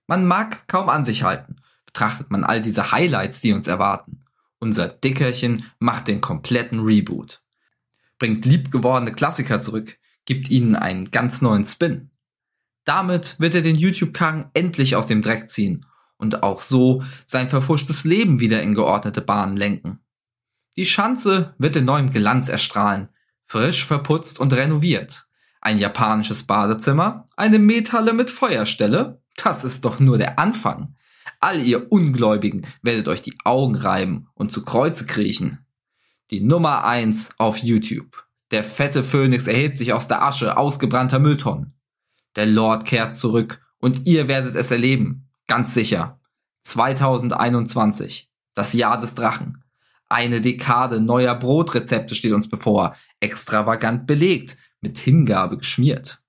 Man 0.08 0.26
mag 0.26 0.66
kaum 0.66 0.88
an 0.88 1.04
sich 1.04 1.22
halten, 1.22 1.58
betrachtet 1.84 2.28
man 2.28 2.42
all 2.42 2.60
diese 2.60 2.90
Highlights, 2.90 3.38
die 3.38 3.52
uns 3.52 3.68
erwarten. 3.68 4.24
Unser 4.58 4.88
Dickerchen 4.88 5.66
macht 5.78 6.08
den 6.08 6.20
kompletten 6.20 6.80
Reboot. 6.80 7.40
Bringt 8.18 8.44
liebgewordene 8.44 9.12
Klassiker 9.12 9.60
zurück, 9.60 9.96
gibt 10.24 10.50
ihnen 10.50 10.74
einen 10.74 11.12
ganz 11.12 11.40
neuen 11.40 11.64
Spin. 11.64 12.10
Damit 12.84 13.38
wird 13.38 13.54
er 13.54 13.62
den 13.62 13.76
YouTube-Karren 13.76 14.50
endlich 14.54 14.96
aus 14.96 15.06
dem 15.06 15.22
Dreck 15.22 15.48
ziehen 15.48 15.86
und 16.18 16.42
auch 16.42 16.60
so 16.60 17.02
sein 17.26 17.48
verfuschtes 17.48 18.04
Leben 18.04 18.40
wieder 18.40 18.62
in 18.62 18.74
geordnete 18.74 19.20
Bahnen 19.20 19.56
lenken. 19.56 20.00
Die 20.76 20.86
Schanze 20.86 21.54
wird 21.58 21.76
in 21.76 21.84
neuem 21.84 22.10
Glanz 22.10 22.48
erstrahlen, 22.48 23.08
frisch 23.46 23.84
verputzt 23.84 24.38
und 24.38 24.52
renoviert. 24.52 25.26
Ein 25.60 25.78
japanisches 25.78 26.44
Badezimmer, 26.44 27.28
eine 27.36 27.58
Methalle 27.58 28.12
mit 28.12 28.30
Feuerstelle, 28.30 29.22
das 29.36 29.64
ist 29.64 29.84
doch 29.84 30.00
nur 30.00 30.18
der 30.18 30.38
Anfang. 30.38 30.94
All 31.40 31.60
ihr 31.60 31.90
Ungläubigen 31.90 32.66
werdet 32.82 33.08
euch 33.08 33.22
die 33.22 33.36
Augen 33.44 33.74
reiben 33.74 34.28
und 34.34 34.52
zu 34.52 34.64
Kreuze 34.64 35.06
kriechen. 35.06 35.66
Die 36.30 36.40
Nummer 36.40 36.84
eins 36.84 37.34
auf 37.38 37.58
YouTube. 37.58 38.24
Der 38.50 38.64
fette 38.64 39.02
Phönix 39.02 39.46
erhebt 39.46 39.78
sich 39.78 39.92
aus 39.92 40.08
der 40.08 40.22
Asche 40.22 40.56
ausgebrannter 40.56 41.18
Mülltonnen. 41.18 41.74
Der 42.36 42.46
Lord 42.46 42.84
kehrt 42.84 43.16
zurück 43.16 43.60
und 43.78 44.06
ihr 44.06 44.28
werdet 44.28 44.56
es 44.56 44.70
erleben. 44.70 45.25
Ganz 45.46 45.74
sicher. 45.74 46.20
2021. 46.64 48.28
Das 48.54 48.72
Jahr 48.72 48.98
des 48.98 49.14
Drachen. 49.14 49.62
Eine 50.08 50.40
Dekade 50.40 51.00
neuer 51.00 51.34
Brotrezepte 51.34 52.14
steht 52.14 52.32
uns 52.32 52.48
bevor. 52.48 52.96
Extravagant 53.20 54.06
belegt, 54.06 54.56
mit 54.80 54.98
Hingabe 54.98 55.58
geschmiert. 55.58 56.22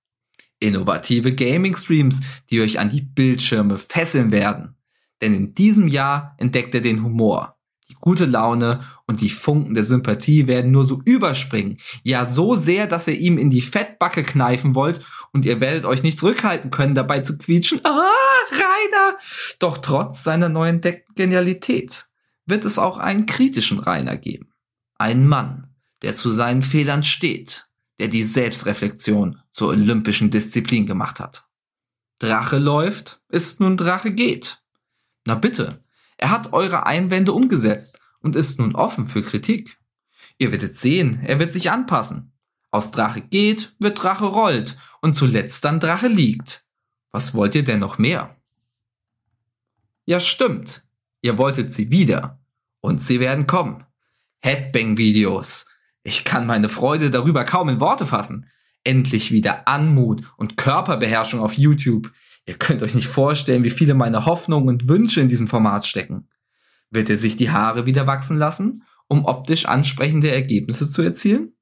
Innovative 0.59 1.34
Gaming-Streams, 1.34 2.22
die 2.49 2.61
euch 2.61 2.80
an 2.80 2.89
die 2.89 3.01
Bildschirme 3.01 3.78
fesseln 3.78 4.32
werden. 4.32 4.76
Denn 5.22 5.34
in 5.34 5.53
diesem 5.53 5.88
Jahr 5.88 6.36
entdeckt 6.38 6.74
er 6.76 6.82
den 6.82 7.03
Humor. 7.03 7.57
Die 7.89 7.95
gute 7.99 8.26
Laune 8.26 8.82
und 9.05 9.22
die 9.22 9.30
Funken 9.30 9.74
der 9.74 9.84
Sympathie 9.84 10.47
werden 10.47 10.72
nur 10.72 10.84
so 10.84 11.01
überspringen. 11.05 11.78
Ja, 12.03 12.26
so 12.26 12.55
sehr, 12.55 12.86
dass 12.86 13.07
ihr 13.07 13.18
ihm 13.18 13.38
in 13.38 13.49
die 13.49 13.61
Fettbacke 13.61 14.24
kneifen 14.24 14.76
wollt 14.76 15.01
und 15.34 15.46
ihr 15.46 15.60
werdet 15.60 15.86
euch 15.86 16.04
nicht 16.04 16.20
zurückhalten 16.20 16.72
können, 16.72 16.96
dabei 16.96 17.20
zu 17.20 17.38
quietschen. 17.38 17.80
Ah, 17.84 18.10
Rainer! 18.52 19.18
Doch 19.60 19.78
trotz 19.80 20.24
seiner 20.24 20.50
neu 20.50 20.70
entdeckten 20.70 21.16
Genialität 21.16 22.08
wird 22.46 22.66
es 22.66 22.80
auch 22.80 22.98
einen 22.98 23.26
kritischen 23.26 23.80
Rainer 23.80 24.18
geben. 24.18 24.54
Einen 24.96 25.28
Mann, 25.28 25.76
der 26.02 26.16
zu 26.16 26.32
seinen 26.32 26.64
Fehlern 26.64 27.04
steht, 27.04 27.68
der 28.00 28.08
die 28.08 28.24
Selbstreflexion 28.24 29.42
zur 29.52 29.70
olympischen 29.70 30.32
Disziplin 30.32 30.86
gemacht 30.86 31.20
hat. 31.20 31.48
Drache 32.20 32.58
läuft, 32.58 33.22
ist 33.30 33.60
nun 33.60 33.78
Drache 33.78 34.12
geht. 34.12 34.62
Na 35.26 35.36
bitte, 35.36 35.84
er 36.18 36.32
hat 36.32 36.54
eure 36.54 36.86
Einwände 36.86 37.34
umgesetzt 37.34 38.00
und 38.20 38.36
ist 38.36 38.60
nun 38.60 38.76
offen 38.76 39.06
für 39.06 39.22
Kritik. 39.22 39.78
Ihr 40.38 40.52
werdet 40.52 40.80
sehen, 40.80 41.22
er 41.24 41.40
wird 41.40 41.54
sich 41.54 41.70
anpassen. 41.70 42.34
Aus 42.78 42.92
Drache 42.92 43.22
geht, 43.22 43.74
wird 43.80 44.04
Drache 44.04 44.26
rollt 44.26 44.78
und 45.02 45.16
zuletzt 45.16 45.66
dann 45.66 45.80
Drache 45.80 46.08
liegt. 46.08 46.64
Was 47.12 47.34
wollt 47.34 47.56
ihr 47.56 47.64
denn 47.64 47.80
noch 47.80 47.98
mehr? 47.98 48.38
Ja, 50.06 50.20
stimmt. 50.20 50.86
Ihr 51.24 51.40
wolltet 51.40 51.74
sie 51.74 51.90
wieder. 51.90 52.40
Und 52.80 53.02
sie 53.02 53.20
werden 53.20 53.48
kommen. 53.48 53.84
Headbang-Videos. 54.42 55.66
Ich 56.04 56.24
kann 56.24 56.46
meine 56.46 56.70
Freude 56.70 57.10
darüber 57.10 57.44
kaum 57.46 57.70
in 57.70 57.80
Worte 57.80 58.06
fassen. 58.06 58.48
Endlich 58.84 59.32
wieder 59.32 59.68
Anmut 59.68 60.22
und 60.38 60.56
Körperbeherrschung 60.56 61.40
auf 61.40 61.54
YouTube. 61.54 62.12
Ihr 62.46 62.60
könnt 62.60 62.84
euch 62.84 62.94
nicht 62.94 63.08
vorstellen, 63.08 63.64
wie 63.64 63.72
viele 63.72 63.96
meine 63.96 64.28
Hoffnungen 64.28 64.70
und 64.70 64.88
Wünsche 64.88 65.20
in 65.20 65.28
diesem 65.28 65.48
Format 65.48 65.88
stecken. 65.88 66.30
Wird 66.92 67.10
er 67.10 67.18
sich 67.18 67.38
die 67.38 67.50
Haare 67.50 67.88
wieder 67.88 68.06
wachsen 68.06 68.38
lassen, 68.38 68.84
um 69.08 69.26
optisch 69.26 69.66
ansprechende 69.66 70.30
Ergebnisse 70.30 70.88
zu 70.88 71.02
erzielen? 71.02 71.57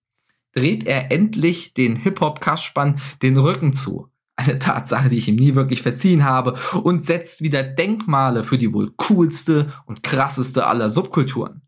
Dreht 0.56 0.86
er 0.86 1.12
endlich 1.12 1.74
den 1.74 1.98
Hip-Hop-Kastspann 1.98 3.00
den 3.22 3.38
Rücken 3.38 3.74
zu? 3.74 4.08
Eine 4.38 4.58
Tatsache, 4.58 5.10
die 5.10 5.18
ich 5.18 5.28
ihm 5.28 5.36
nie 5.36 5.56
wirklich 5.56 5.82
verziehen 5.82 6.24
habe 6.24 6.58
und 6.82 7.04
setzt 7.04 7.42
wieder 7.42 7.62
Denkmale 7.62 8.44
für 8.44 8.58
die 8.58 8.74
wohl 8.74 8.92
coolste 8.96 9.74
und 9.86 10.02
krasseste 10.02 10.66
aller 10.66 10.90
Subkulturen. 10.90 11.62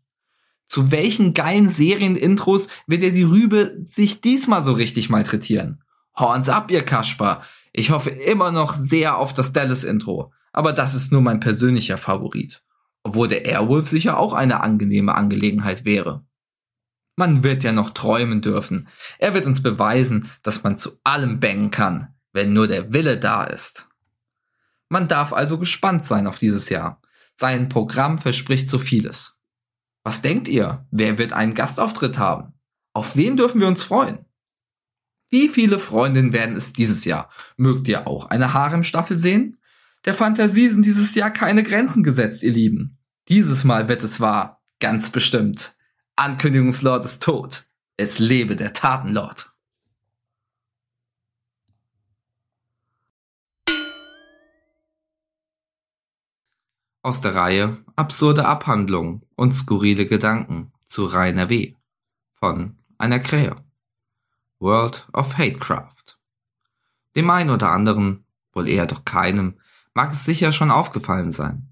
Zu 0.68 0.90
welchen 0.90 1.34
geilen 1.34 1.68
Serienintros 1.68 2.68
wird 2.86 3.02
er 3.02 3.10
die 3.10 3.22
Rübe 3.22 3.78
sich 3.90 4.20
diesmal 4.20 4.62
so 4.62 4.72
richtig 4.72 5.10
malträtieren? 5.10 5.82
Horns 6.16 6.48
ab, 6.48 6.70
ihr 6.70 6.82
Kasper! 6.82 7.42
Ich 7.72 7.90
hoffe 7.90 8.10
immer 8.10 8.52
noch 8.52 8.72
sehr 8.72 9.18
auf 9.18 9.32
das 9.34 9.52
Dallas-Intro, 9.52 10.32
aber 10.52 10.72
das 10.72 10.94
ist 10.94 11.12
nur 11.12 11.22
mein 11.22 11.40
persönlicher 11.40 11.96
Favorit. 11.96 12.62
Obwohl 13.02 13.28
der 13.28 13.44
Airwolf 13.44 13.88
sicher 13.88 14.18
auch 14.18 14.32
eine 14.32 14.60
angenehme 14.60 15.14
Angelegenheit 15.14 15.84
wäre. 15.84 16.24
Man 17.18 17.42
wird 17.42 17.64
ja 17.64 17.72
noch 17.72 17.90
träumen 17.90 18.42
dürfen. 18.42 18.86
Er 19.18 19.34
wird 19.34 19.44
uns 19.44 19.60
beweisen, 19.60 20.30
dass 20.44 20.62
man 20.62 20.76
zu 20.76 21.00
allem 21.02 21.40
bangen 21.40 21.72
kann, 21.72 22.14
wenn 22.32 22.52
nur 22.52 22.68
der 22.68 22.92
Wille 22.92 23.18
da 23.18 23.42
ist. 23.42 23.88
Man 24.88 25.08
darf 25.08 25.32
also 25.32 25.58
gespannt 25.58 26.04
sein 26.04 26.28
auf 26.28 26.38
dieses 26.38 26.68
Jahr. 26.68 27.02
Sein 27.34 27.68
Programm 27.68 28.18
verspricht 28.18 28.70
so 28.70 28.78
vieles. 28.78 29.40
Was 30.04 30.22
denkt 30.22 30.46
ihr? 30.46 30.86
Wer 30.92 31.18
wird 31.18 31.32
einen 31.32 31.54
Gastauftritt 31.54 32.18
haben? 32.18 32.52
Auf 32.92 33.16
wen 33.16 33.36
dürfen 33.36 33.60
wir 33.60 33.66
uns 33.66 33.82
freuen? 33.82 34.24
Wie 35.28 35.48
viele 35.48 35.80
Freundinnen 35.80 36.32
werden 36.32 36.54
es 36.54 36.72
dieses 36.72 37.04
Jahr? 37.04 37.30
Mögt 37.56 37.88
ihr 37.88 38.06
auch 38.06 38.26
eine 38.26 38.52
Harem-Staffel 38.54 39.16
sehen? 39.16 39.58
Der 40.04 40.14
Fantasie 40.14 40.68
sind 40.68 40.84
dieses 40.84 41.16
Jahr 41.16 41.32
keine 41.32 41.64
Grenzen 41.64 42.04
gesetzt, 42.04 42.44
ihr 42.44 42.52
Lieben. 42.52 42.96
Dieses 43.26 43.64
Mal 43.64 43.88
wird 43.88 44.04
es 44.04 44.20
wahr. 44.20 44.62
Ganz 44.78 45.10
bestimmt. 45.10 45.74
Ankündigungslord 46.18 47.04
ist 47.04 47.22
tot. 47.22 47.68
Es 47.96 48.18
lebe 48.18 48.56
der 48.56 48.72
Tatenlord. 48.72 49.54
Aus 57.02 57.20
der 57.20 57.36
Reihe 57.36 57.76
Absurde 57.94 58.46
Abhandlungen 58.46 59.22
und 59.36 59.52
skurrile 59.52 60.06
Gedanken 60.06 60.72
zu 60.88 61.04
Rainer 61.04 61.50
W. 61.50 61.76
von 62.34 62.76
einer 62.98 63.20
Krähe. 63.20 63.54
World 64.58 65.06
of 65.12 65.38
Hatecraft. 65.38 66.18
Dem 67.14 67.30
einen 67.30 67.50
oder 67.50 67.70
anderen, 67.70 68.24
wohl 68.52 68.68
eher 68.68 68.86
doch 68.86 69.04
keinem, 69.04 69.60
mag 69.94 70.12
es 70.12 70.24
sicher 70.24 70.52
schon 70.52 70.72
aufgefallen 70.72 71.30
sein. 71.30 71.68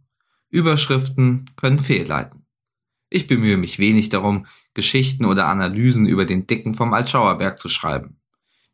Überschriften 0.51 1.51
können 1.57 1.81
fehlleiten. 1.81 2.46
Ich 3.17 3.27
bemühe 3.27 3.57
mich 3.57 3.79
wenig 3.79 4.11
darum, 4.11 4.45
Geschichten 4.75 5.25
oder 5.25 5.47
Analysen 5.47 6.05
über 6.05 6.27
den 6.27 6.47
Dicken 6.47 6.75
vom 6.75 6.93
Altschauerberg 6.93 7.59
zu 7.59 7.71
schreiben. 7.71 8.21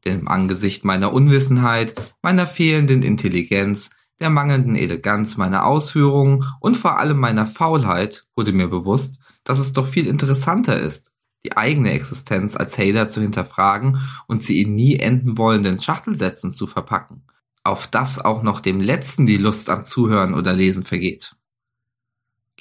Denn 0.05 0.19
im 0.19 0.27
Angesicht 0.27 0.85
meiner 0.85 1.13
Unwissenheit, 1.13 1.95
meiner 2.23 2.45
fehlenden 2.45 3.05
Intelligenz, 3.05 3.91
der 4.21 4.31
mangelnden 4.31 4.75
Eleganz 4.75 5.37
meiner 5.37 5.65
Ausführungen 5.65 6.45
und 6.59 6.77
vor 6.77 6.99
allem 6.99 7.19
meiner 7.19 7.47
Faulheit 7.47 8.25
wurde 8.35 8.53
mir 8.53 8.67
bewusst, 8.67 9.21
dass 9.45 9.61
es 9.61 9.75
doch 9.75 9.87
viel 9.87 10.09
interessanter 10.09 10.77
ist, 10.77 11.13
die 11.47 11.57
eigene 11.57 11.93
Existenz 11.93 12.57
als 12.57 12.77
Hater 12.79 13.09
zu 13.09 13.21
hinterfragen 13.21 14.01
und 14.27 14.43
sie 14.43 14.61
in 14.61 14.75
nie 14.75 14.97
enden 14.97 15.39
wollenden 15.39 15.81
Schachtelsätzen 15.81 16.51
zu 16.51 16.67
verpacken, 16.67 17.29
auf 17.63 17.87
das 17.87 18.19
auch 18.19 18.43
noch 18.43 18.59
dem 18.59 18.81
Letzten 18.81 19.25
die 19.25 19.37
Lust 19.37 19.71
am 19.71 19.85
Zuhören 19.85 20.35
oder 20.35 20.53
Lesen 20.53 20.83
vergeht. 20.83 21.37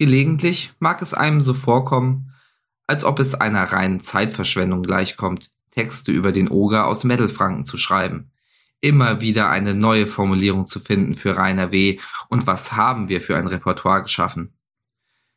Gelegentlich 0.02 0.74
mag 0.80 1.04
es 1.04 1.14
einem 1.14 1.42
so 1.42 1.54
vorkommen, 1.54 2.34
als 2.88 3.04
ob 3.04 3.20
es 3.20 3.36
einer 3.36 3.66
reinen 3.66 4.02
Zeitverschwendung 4.02 4.82
gleichkommt, 4.82 5.52
Texte 5.70 6.12
über 6.12 6.32
den 6.32 6.50
Oger 6.50 6.88
aus 6.88 7.04
Mittelfranken 7.04 7.66
zu 7.66 7.78
schreiben. 7.78 8.32
Immer 8.80 9.22
wieder 9.22 9.52
eine 9.52 9.76
neue 9.76 10.08
Formulierung 10.08 10.66
zu 10.66 10.80
finden 10.80 11.14
für 11.14 11.38
Rainer 11.38 11.72
W. 11.72 12.00
und 12.30 12.48
was 12.48 12.72
haben 12.72 13.10
wir 13.10 13.22
für 13.22 13.38
ein 13.38 13.46
Repertoire 13.46 14.02
geschaffen. 14.02 14.56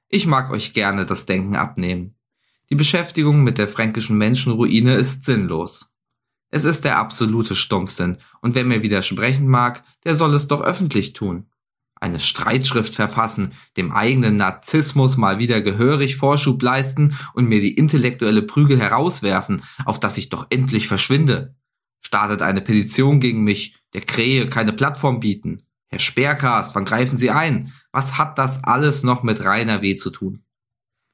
Ich 0.08 0.26
mag 0.26 0.50
euch 0.50 0.72
gerne 0.72 1.04
das 1.04 1.26
Denken 1.26 1.56
abnehmen. 1.56 2.14
Die 2.70 2.74
Beschäftigung 2.74 3.44
mit 3.44 3.58
der 3.58 3.68
fränkischen 3.68 4.16
Menschenruine 4.16 4.94
ist 4.94 5.24
sinnlos. 5.26 5.94
Es 6.48 6.64
ist 6.64 6.86
der 6.86 6.96
absolute 6.96 7.54
Stumpfsinn, 7.54 8.16
und 8.40 8.54
wer 8.54 8.64
mir 8.64 8.82
widersprechen 8.82 9.46
mag, 9.46 9.84
der 10.04 10.14
soll 10.14 10.32
es 10.32 10.48
doch 10.48 10.62
öffentlich 10.62 11.12
tun 11.12 11.50
eine 12.04 12.20
Streitschrift 12.20 12.94
verfassen, 12.94 13.54
dem 13.78 13.90
eigenen 13.90 14.36
Narzissmus 14.36 15.16
mal 15.16 15.38
wieder 15.38 15.62
gehörig 15.62 16.16
Vorschub 16.16 16.62
leisten 16.62 17.16
und 17.32 17.48
mir 17.48 17.62
die 17.62 17.76
intellektuelle 17.78 18.42
Prügel 18.42 18.78
herauswerfen, 18.78 19.62
auf 19.86 19.98
dass 20.00 20.18
ich 20.18 20.28
doch 20.28 20.46
endlich 20.50 20.86
verschwinde. 20.86 21.56
Startet 22.02 22.42
eine 22.42 22.60
Petition 22.60 23.20
gegen 23.20 23.42
mich, 23.42 23.78
der 23.94 24.02
Krähe 24.02 24.50
keine 24.50 24.74
Plattform 24.74 25.20
bieten. 25.20 25.62
Herr 25.88 25.98
Sperrcast, 25.98 26.74
wann 26.74 26.84
greifen 26.84 27.16
Sie 27.16 27.30
ein? 27.30 27.72
Was 27.90 28.18
hat 28.18 28.38
das 28.38 28.62
alles 28.64 29.02
noch 29.02 29.22
mit 29.22 29.42
Rainer 29.42 29.80
W. 29.80 29.96
zu 29.96 30.10
tun? 30.10 30.44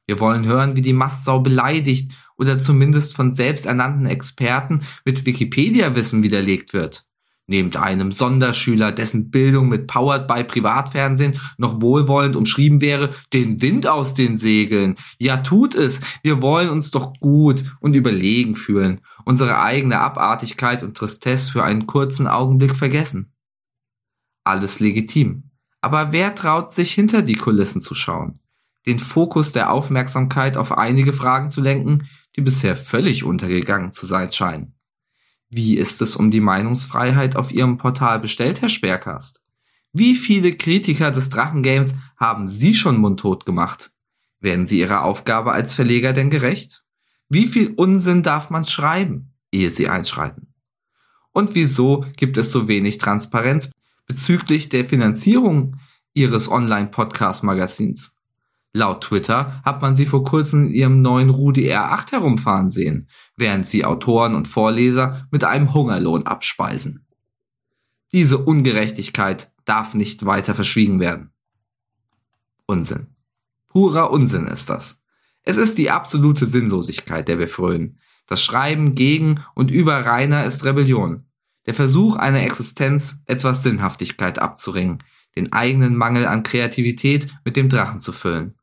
Wir 0.08 0.18
wollen 0.18 0.44
hören, 0.44 0.74
wie 0.74 0.82
die 0.82 0.92
Mastsau 0.92 1.38
beleidigt 1.38 2.10
oder 2.36 2.58
zumindest 2.58 3.14
von 3.14 3.36
selbsternannten 3.36 4.06
Experten 4.06 4.80
mit 5.04 5.24
Wikipedia-Wissen 5.24 6.24
widerlegt 6.24 6.72
wird. 6.72 7.04
Nehmt 7.50 7.76
einem 7.76 8.12
Sonderschüler, 8.12 8.92
dessen 8.92 9.32
Bildung 9.32 9.68
mit 9.68 9.88
Powered 9.88 10.28
by 10.28 10.44
Privatfernsehen 10.44 11.36
noch 11.58 11.82
wohlwollend 11.82 12.36
umschrieben 12.36 12.80
wäre, 12.80 13.10
den 13.32 13.60
Wind 13.60 13.88
aus 13.88 14.14
den 14.14 14.36
Segeln. 14.36 14.94
Ja, 15.18 15.38
tut 15.38 15.74
es. 15.74 16.00
Wir 16.22 16.42
wollen 16.42 16.70
uns 16.70 16.92
doch 16.92 17.12
gut 17.18 17.64
und 17.80 17.96
überlegen 17.96 18.54
fühlen, 18.54 19.00
unsere 19.24 19.60
eigene 19.60 19.98
Abartigkeit 19.98 20.84
und 20.84 20.96
Tristesse 20.96 21.50
für 21.50 21.64
einen 21.64 21.88
kurzen 21.88 22.28
Augenblick 22.28 22.76
vergessen. 22.76 23.32
Alles 24.44 24.78
legitim. 24.78 25.50
Aber 25.80 26.12
wer 26.12 26.36
traut 26.36 26.72
sich 26.72 26.92
hinter 26.92 27.22
die 27.22 27.34
Kulissen 27.34 27.80
zu 27.80 27.96
schauen? 27.96 28.38
Den 28.86 29.00
Fokus 29.00 29.50
der 29.50 29.72
Aufmerksamkeit 29.72 30.56
auf 30.56 30.78
einige 30.78 31.12
Fragen 31.12 31.50
zu 31.50 31.60
lenken, 31.60 32.06
die 32.36 32.42
bisher 32.42 32.76
völlig 32.76 33.24
untergegangen 33.24 33.92
zu 33.92 34.06
sein 34.06 34.30
scheinen. 34.30 34.76
Wie 35.52 35.76
ist 35.76 36.00
es 36.00 36.14
um 36.14 36.30
die 36.30 36.40
Meinungsfreiheit 36.40 37.34
auf 37.34 37.50
Ihrem 37.50 37.76
Portal 37.76 38.20
bestellt, 38.20 38.62
Herr 38.62 38.68
Sperrkast? 38.68 39.42
Wie 39.92 40.14
viele 40.14 40.52
Kritiker 40.52 41.10
des 41.10 41.28
Drachengames 41.28 41.96
haben 42.16 42.48
Sie 42.48 42.72
schon 42.72 42.98
mundtot 42.98 43.44
gemacht? 43.44 43.90
Werden 44.38 44.68
Sie 44.68 44.78
Ihrer 44.78 45.02
Aufgabe 45.02 45.50
als 45.50 45.74
Verleger 45.74 46.12
denn 46.12 46.30
gerecht? 46.30 46.84
Wie 47.28 47.48
viel 47.48 47.74
Unsinn 47.74 48.22
darf 48.22 48.50
man 48.50 48.64
schreiben, 48.64 49.32
ehe 49.50 49.70
Sie 49.70 49.88
einschreiten? 49.88 50.54
Und 51.32 51.56
wieso 51.56 52.06
gibt 52.16 52.38
es 52.38 52.52
so 52.52 52.68
wenig 52.68 52.98
Transparenz 52.98 53.70
bezüglich 54.06 54.68
der 54.68 54.84
Finanzierung 54.84 55.76
Ihres 56.14 56.48
Online-Podcast-Magazins? 56.48 58.14
Laut 58.72 59.02
Twitter 59.02 59.60
hat 59.64 59.82
man 59.82 59.96
sie 59.96 60.06
vor 60.06 60.22
kurzem 60.24 60.68
in 60.68 60.70
ihrem 60.70 61.02
neuen 61.02 61.30
Rudi 61.30 61.72
R8 61.72 62.12
herumfahren 62.12 62.70
sehen, 62.70 63.08
während 63.36 63.66
sie 63.66 63.84
Autoren 63.84 64.34
und 64.34 64.46
Vorleser 64.46 65.26
mit 65.30 65.42
einem 65.42 65.74
Hungerlohn 65.74 66.24
abspeisen. 66.24 67.06
Diese 68.12 68.38
Ungerechtigkeit 68.38 69.52
darf 69.64 69.94
nicht 69.94 70.24
weiter 70.24 70.54
verschwiegen 70.54 71.00
werden. 71.00 71.32
Unsinn. 72.66 73.08
Purer 73.66 74.10
Unsinn 74.10 74.46
ist 74.46 74.70
das. 74.70 75.00
Es 75.42 75.56
ist 75.56 75.78
die 75.78 75.90
absolute 75.90 76.46
Sinnlosigkeit, 76.46 77.26
der 77.26 77.38
wir 77.38 77.48
frönen. 77.48 77.98
Das 78.26 78.42
Schreiben 78.42 78.94
gegen 78.94 79.40
und 79.54 79.70
über 79.70 80.06
Rainer 80.06 80.44
ist 80.44 80.64
Rebellion. 80.64 81.24
Der 81.66 81.74
Versuch 81.74 82.16
einer 82.16 82.42
Existenz, 82.42 83.20
etwas 83.26 83.62
Sinnhaftigkeit 83.62 84.38
abzuringen, 84.38 85.02
den 85.36 85.52
eigenen 85.52 85.96
Mangel 85.96 86.26
an 86.26 86.42
Kreativität 86.42 87.28
mit 87.44 87.56
dem 87.56 87.68
Drachen 87.68 88.00
zu 88.00 88.12
füllen. 88.12 88.54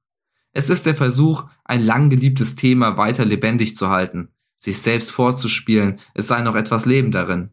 Es 0.58 0.72
ist 0.72 0.88
der 0.88 0.96
Versuch, 0.96 1.46
ein 1.66 1.84
lang 1.84 2.10
geliebtes 2.10 2.56
Thema 2.56 2.98
weiter 2.98 3.26
lebendig 3.26 3.78
zu 3.78 3.90
halten, 3.90 4.30
sich 4.58 4.80
selbst 4.80 5.12
vorzuspielen, 5.12 6.00
es 6.16 6.26
sei 6.26 6.42
noch 6.42 6.56
etwas 6.56 6.88
Leben 6.88 7.12
darin. 7.12 7.52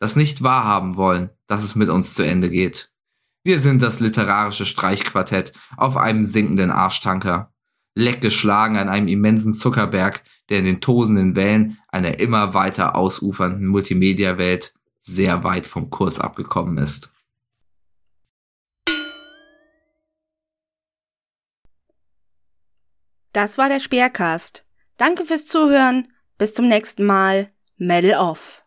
Das 0.00 0.16
nicht 0.16 0.42
wahrhaben 0.42 0.96
wollen, 0.96 1.30
dass 1.46 1.62
es 1.62 1.76
mit 1.76 1.88
uns 1.88 2.14
zu 2.14 2.24
Ende 2.24 2.50
geht. 2.50 2.90
Wir 3.44 3.60
sind 3.60 3.80
das 3.80 4.00
literarische 4.00 4.64
Streichquartett 4.64 5.52
auf 5.76 5.96
einem 5.96 6.24
sinkenden 6.24 6.72
Arschtanker. 6.72 7.52
Leck 7.94 8.20
geschlagen 8.20 8.76
an 8.76 8.88
einem 8.88 9.06
immensen 9.06 9.54
Zuckerberg, 9.54 10.24
der 10.48 10.58
in 10.58 10.64
den 10.64 10.80
tosenden 10.80 11.36
Wellen 11.36 11.78
einer 11.86 12.18
immer 12.18 12.54
weiter 12.54 12.96
ausufernden 12.96 13.68
Multimedia-Welt 13.68 14.74
sehr 15.00 15.44
weit 15.44 15.68
vom 15.68 15.90
Kurs 15.90 16.18
abgekommen 16.18 16.78
ist. 16.78 17.11
Das 23.32 23.58
war 23.58 23.68
der 23.68 23.80
Speercast. 23.80 24.64
Danke 24.98 25.24
fürs 25.24 25.46
Zuhören. 25.46 26.12
Bis 26.38 26.54
zum 26.54 26.68
nächsten 26.68 27.04
Mal. 27.04 27.50
Medal 27.76 28.14
off. 28.20 28.62